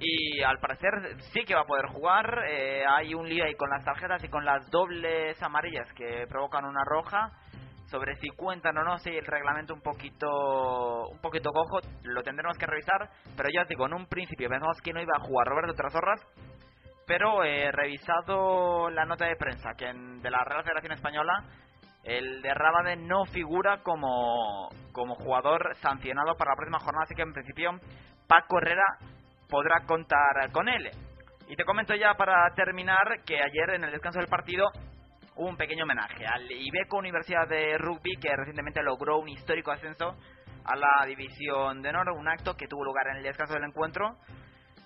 y 0.00 0.42
al 0.42 0.58
parecer 0.58 0.90
sí 1.32 1.44
que 1.44 1.54
va 1.54 1.60
a 1.60 1.66
poder 1.66 1.86
jugar. 1.86 2.44
Eh, 2.48 2.82
hay 2.88 3.14
un 3.14 3.28
lío 3.28 3.44
ahí 3.44 3.54
con 3.56 3.68
las 3.68 3.84
tarjetas 3.84 4.24
y 4.24 4.28
con 4.28 4.44
las 4.44 4.70
dobles 4.70 5.40
amarillas 5.42 5.92
que 5.92 6.26
provocan 6.28 6.64
una 6.64 6.82
roja 6.84 7.30
sobre 7.86 8.16
si 8.16 8.28
cuentan 8.30 8.76
o 8.78 8.84
no, 8.84 8.98
si 8.98 9.10
el 9.10 9.24
reglamento 9.24 9.74
un 9.74 9.80
poquito 9.80 11.08
un 11.08 11.20
poquito 11.20 11.50
cojo, 11.50 11.80
lo 12.02 12.22
tendremos 12.22 12.58
que 12.58 12.66
revisar, 12.66 13.08
pero 13.36 13.48
ya 13.52 13.62
os 13.62 13.68
digo, 13.68 13.86
en 13.86 13.94
un 13.94 14.06
principio 14.06 14.48
pensamos 14.48 14.80
que 14.82 14.92
no 14.92 15.00
iba 15.00 15.16
a 15.16 15.20
jugar 15.20 15.46
Roberto 15.46 15.74
Trasorras, 15.74 16.20
pero 17.06 17.44
he 17.44 17.70
revisado 17.70 18.90
la 18.90 19.04
nota 19.04 19.26
de 19.26 19.36
prensa 19.36 19.74
que 19.76 19.86
de 19.86 20.30
la 20.30 20.44
Real 20.44 20.64
Federación 20.64 20.92
Española, 20.92 21.44
el 22.02 22.42
de 22.42 22.54
Rábade 22.54 22.96
no 22.96 23.24
figura 23.26 23.82
como, 23.82 24.68
como 24.92 25.14
jugador 25.16 25.74
sancionado 25.76 26.36
para 26.36 26.52
la 26.52 26.56
próxima 26.56 26.78
jornada, 26.80 27.04
así 27.04 27.14
que 27.14 27.22
en 27.22 27.32
principio 27.32 27.70
Paco 28.28 28.58
Herrera 28.58 28.84
podrá 29.48 29.84
contar 29.86 30.50
con 30.52 30.68
él. 30.68 30.90
Y 31.48 31.54
te 31.54 31.64
comento 31.64 31.94
ya 31.94 32.14
para 32.14 32.52
terminar 32.54 33.22
que 33.24 33.36
ayer 33.36 33.74
en 33.74 33.84
el 33.84 33.92
descanso 33.92 34.18
del 34.18 34.28
partido 34.28 34.66
un 35.36 35.56
pequeño 35.56 35.84
homenaje 35.84 36.24
al 36.26 36.50
Ibeco 36.50 36.98
Universidad 36.98 37.46
de 37.48 37.76
Rugby 37.78 38.16
que 38.20 38.34
recientemente 38.34 38.82
logró 38.82 39.18
un 39.18 39.28
histórico 39.28 39.70
ascenso 39.70 40.16
a 40.64 40.76
la 40.76 41.06
División 41.06 41.82
de 41.82 41.90
Honor, 41.90 42.10
un 42.10 42.28
acto 42.28 42.54
que 42.54 42.66
tuvo 42.66 42.84
lugar 42.84 43.08
en 43.08 43.18
el 43.18 43.22
descanso 43.22 43.54
del 43.54 43.64
encuentro, 43.64 44.16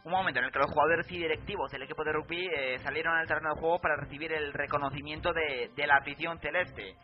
un 0.05 0.13
momento 0.13 0.41
en 0.41 0.47
el 0.47 0.53
que 0.53 0.59
los 0.59 0.71
jugadores 0.71 1.11
y 1.11 1.19
directivos 1.19 1.71
del 1.71 1.83
equipo 1.83 2.05
de 2.05 2.13
rugby 2.13 2.47
eh, 2.47 2.79
salieron 2.79 3.15
al 3.17 3.27
terreno 3.27 3.55
de 3.55 3.61
juego 3.61 3.79
para 3.81 3.97
recibir 3.97 4.33
el 4.33 4.53
reconocimiento 4.53 5.33
de, 5.33 5.71
la 5.87 5.97
afición 5.97 6.39
celeste. 6.41 6.97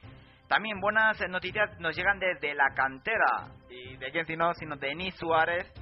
También 0.48 0.80
buenas 0.80 1.18
noticias 1.28 1.78
nos 1.78 1.96
llegan 1.96 2.18
desde 2.18 2.54
la 2.54 2.70
cantera, 2.74 3.48
y 3.68 3.96
de 3.96 4.10
quién 4.10 4.26
sino, 4.26 4.52
sino 4.54 4.76
de 4.76 4.88
Denis 4.88 5.14
Suárez, 5.16 5.72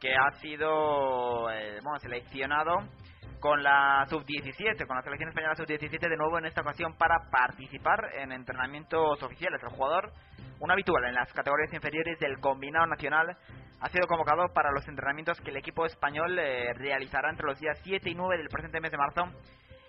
que 0.00 0.14
ha 0.14 0.30
sido 0.40 1.50
eh, 1.50 1.78
bueno, 1.82 1.98
seleccionado 2.00 2.78
con 3.40 3.62
la 3.62 4.04
sub-17, 4.08 4.86
con 4.86 4.96
la 4.96 5.02
selección 5.02 5.30
española 5.30 5.56
sub-17 5.56 5.98
de 5.98 6.16
nuevo 6.16 6.38
en 6.38 6.46
esta 6.46 6.60
ocasión 6.60 6.94
para 6.96 7.30
participar 7.30 7.98
en 8.14 8.32
entrenamientos 8.32 9.22
oficiales. 9.22 9.62
El 9.62 9.70
jugador, 9.70 10.12
un 10.60 10.70
habitual 10.70 11.04
en 11.06 11.14
las 11.14 11.32
categorías 11.32 11.72
inferiores 11.72 12.18
del 12.20 12.38
combinado 12.38 12.86
nacional, 12.86 13.36
ha 13.80 13.88
sido 13.88 14.06
convocado 14.06 14.52
para 14.52 14.70
los 14.70 14.86
entrenamientos 14.86 15.40
que 15.40 15.50
el 15.50 15.56
equipo 15.56 15.86
español 15.86 16.38
eh, 16.38 16.72
realizará 16.74 17.30
entre 17.30 17.46
los 17.46 17.58
días 17.58 17.78
7 17.82 18.10
y 18.10 18.14
9 18.14 18.36
del 18.36 18.48
presente 18.48 18.80
mes 18.80 18.90
de 18.90 18.98
marzo 18.98 19.22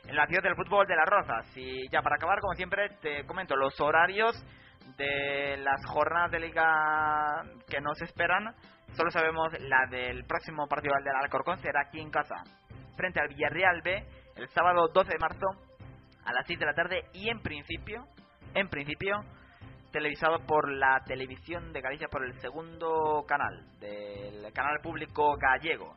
en 0.08 0.16
la 0.16 0.26
ciudad 0.28 0.44
del 0.44 0.56
fútbol 0.56 0.88
de 0.88 0.96
las 0.96 1.06
Rozas. 1.06 1.46
Y 1.58 1.90
ya 1.90 2.02
para 2.02 2.16
acabar, 2.16 2.40
como 2.40 2.54
siempre, 2.54 2.90
te 3.02 3.26
comento 3.26 3.56
los 3.56 3.80
horarios 3.82 4.34
de 4.98 5.58
las 5.58 5.86
jornadas 5.88 6.32
de 6.32 6.40
liga 6.40 7.44
que 7.70 7.82
nos 7.82 8.02
esperan. 8.02 8.56
Solo 8.94 9.12
sabemos 9.12 9.52
la 9.60 9.86
del 9.90 10.26
próximo 10.26 10.68
partido 10.68 10.96
del 11.04 11.16
Alcorcón, 11.16 11.60
será 11.60 11.82
aquí 11.88 12.00
en 12.00 12.12
casa, 12.12 12.36
frente 13.02 13.20
al 13.20 13.30
Villarreal 13.30 13.82
B, 13.82 14.06
el 14.36 14.48
sábado 14.50 14.88
12 14.94 15.12
de 15.12 15.18
marzo 15.18 15.48
a 16.24 16.34
las 16.34 16.46
6 16.46 16.60
de 16.60 16.66
la 16.68 16.74
tarde 16.76 17.06
y 17.14 17.30
en 17.30 17.42
principio, 17.42 18.06
en 18.54 18.70
principio, 18.70 19.24
televisado 19.92 20.46
por 20.46 20.72
la 20.72 21.02
televisión 21.04 21.74
de 21.74 21.82
Galicia 21.82 22.08
por 22.10 22.24
el 22.24 22.40
segundo 22.42 23.26
canal, 23.28 23.66
del 23.80 24.54
canal 24.54 24.80
público 24.84 25.36
gallego. 25.36 25.96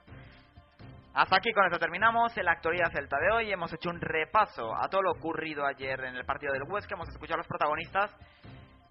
Hasta 1.13 1.37
aquí 1.37 1.53
con 1.53 1.67
esto 1.67 1.79
terminamos 1.79 2.35
en 2.39 2.47
la 2.47 2.53
actualidad 2.53 2.91
celta 2.91 3.19
de 3.19 3.31
hoy. 3.33 3.53
Hemos 3.53 3.71
hecho 3.75 3.91
un 3.91 4.01
repaso 4.01 4.75
a 4.75 4.89
todo 4.89 5.03
lo 5.03 5.13
ocurrido 5.13 5.67
ayer 5.67 6.01
en 6.05 6.17
el 6.17 6.25
partido 6.25 6.55
del 6.55 6.63
Huesca, 6.63 6.95
hemos 6.95 7.09
escuchado 7.11 7.35
a 7.35 7.39
los 7.39 7.47
protagonistas 7.47 8.17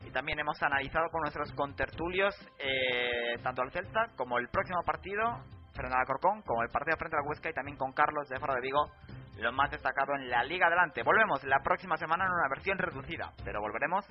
y 0.06 0.12
también 0.12 0.40
hemos 0.40 0.62
analizado 0.62 1.10
con 1.10 1.22
nuestros 1.22 1.52
contertulios 1.54 2.36
eh, 2.60 3.40
tanto 3.42 3.64
al 3.64 3.72
Celta 3.72 4.12
como 4.16 4.38
el 4.38 4.50
próximo 4.50 4.84
partido 4.86 5.44
al 5.76 6.06
Corcón, 6.06 6.42
como 6.44 6.64
el 6.64 6.70
partido 6.70 6.98
frente 6.98 7.18
al 7.18 7.28
Huesca 7.28 7.50
y 7.50 7.54
también 7.54 7.78
con 7.78 7.94
Carlos 7.94 8.28
de 8.30 8.40
Faro 8.40 8.54
de 8.54 8.62
Vigo, 8.62 8.92
lo 9.38 9.52
más 9.52 9.72
destacado 9.72 10.14
en 10.16 10.30
la 10.30 10.44
Liga 10.44 10.68
Adelante. 10.68 11.04
Volvemos 11.04 11.44
la 11.44 11.60
próxima 11.64 11.98
semana 11.98 12.26
en 12.26 12.32
una 12.32 12.50
versión 12.50 12.78
reducida, 12.78 13.32
pero 13.44 13.62
volveremos 13.62 14.06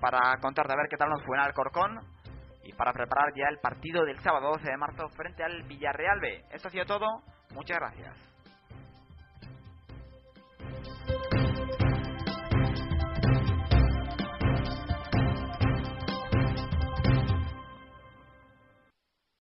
para 0.00 0.36
contar 0.40 0.68
de 0.68 0.76
ver 0.76 0.86
qué 0.88 0.96
tal 0.96 1.08
nos 1.10 1.24
fue 1.24 1.36
en 1.36 1.42
Alcorcón 1.42 1.98
y 2.62 2.72
para 2.72 2.92
preparar 2.92 3.32
ya 3.34 3.48
el 3.48 3.58
partido 3.58 4.04
del 4.04 4.18
sábado 4.20 4.50
12 4.50 4.70
de 4.70 4.76
marzo 4.76 5.08
frente 5.10 5.42
al 5.42 5.62
Villarreal 5.64 6.20
B. 6.20 6.44
Esto 6.50 6.68
ha 6.68 6.70
sido 6.70 6.84
todo. 6.84 7.06
Muchas 7.54 7.78
gracias. 7.78 8.14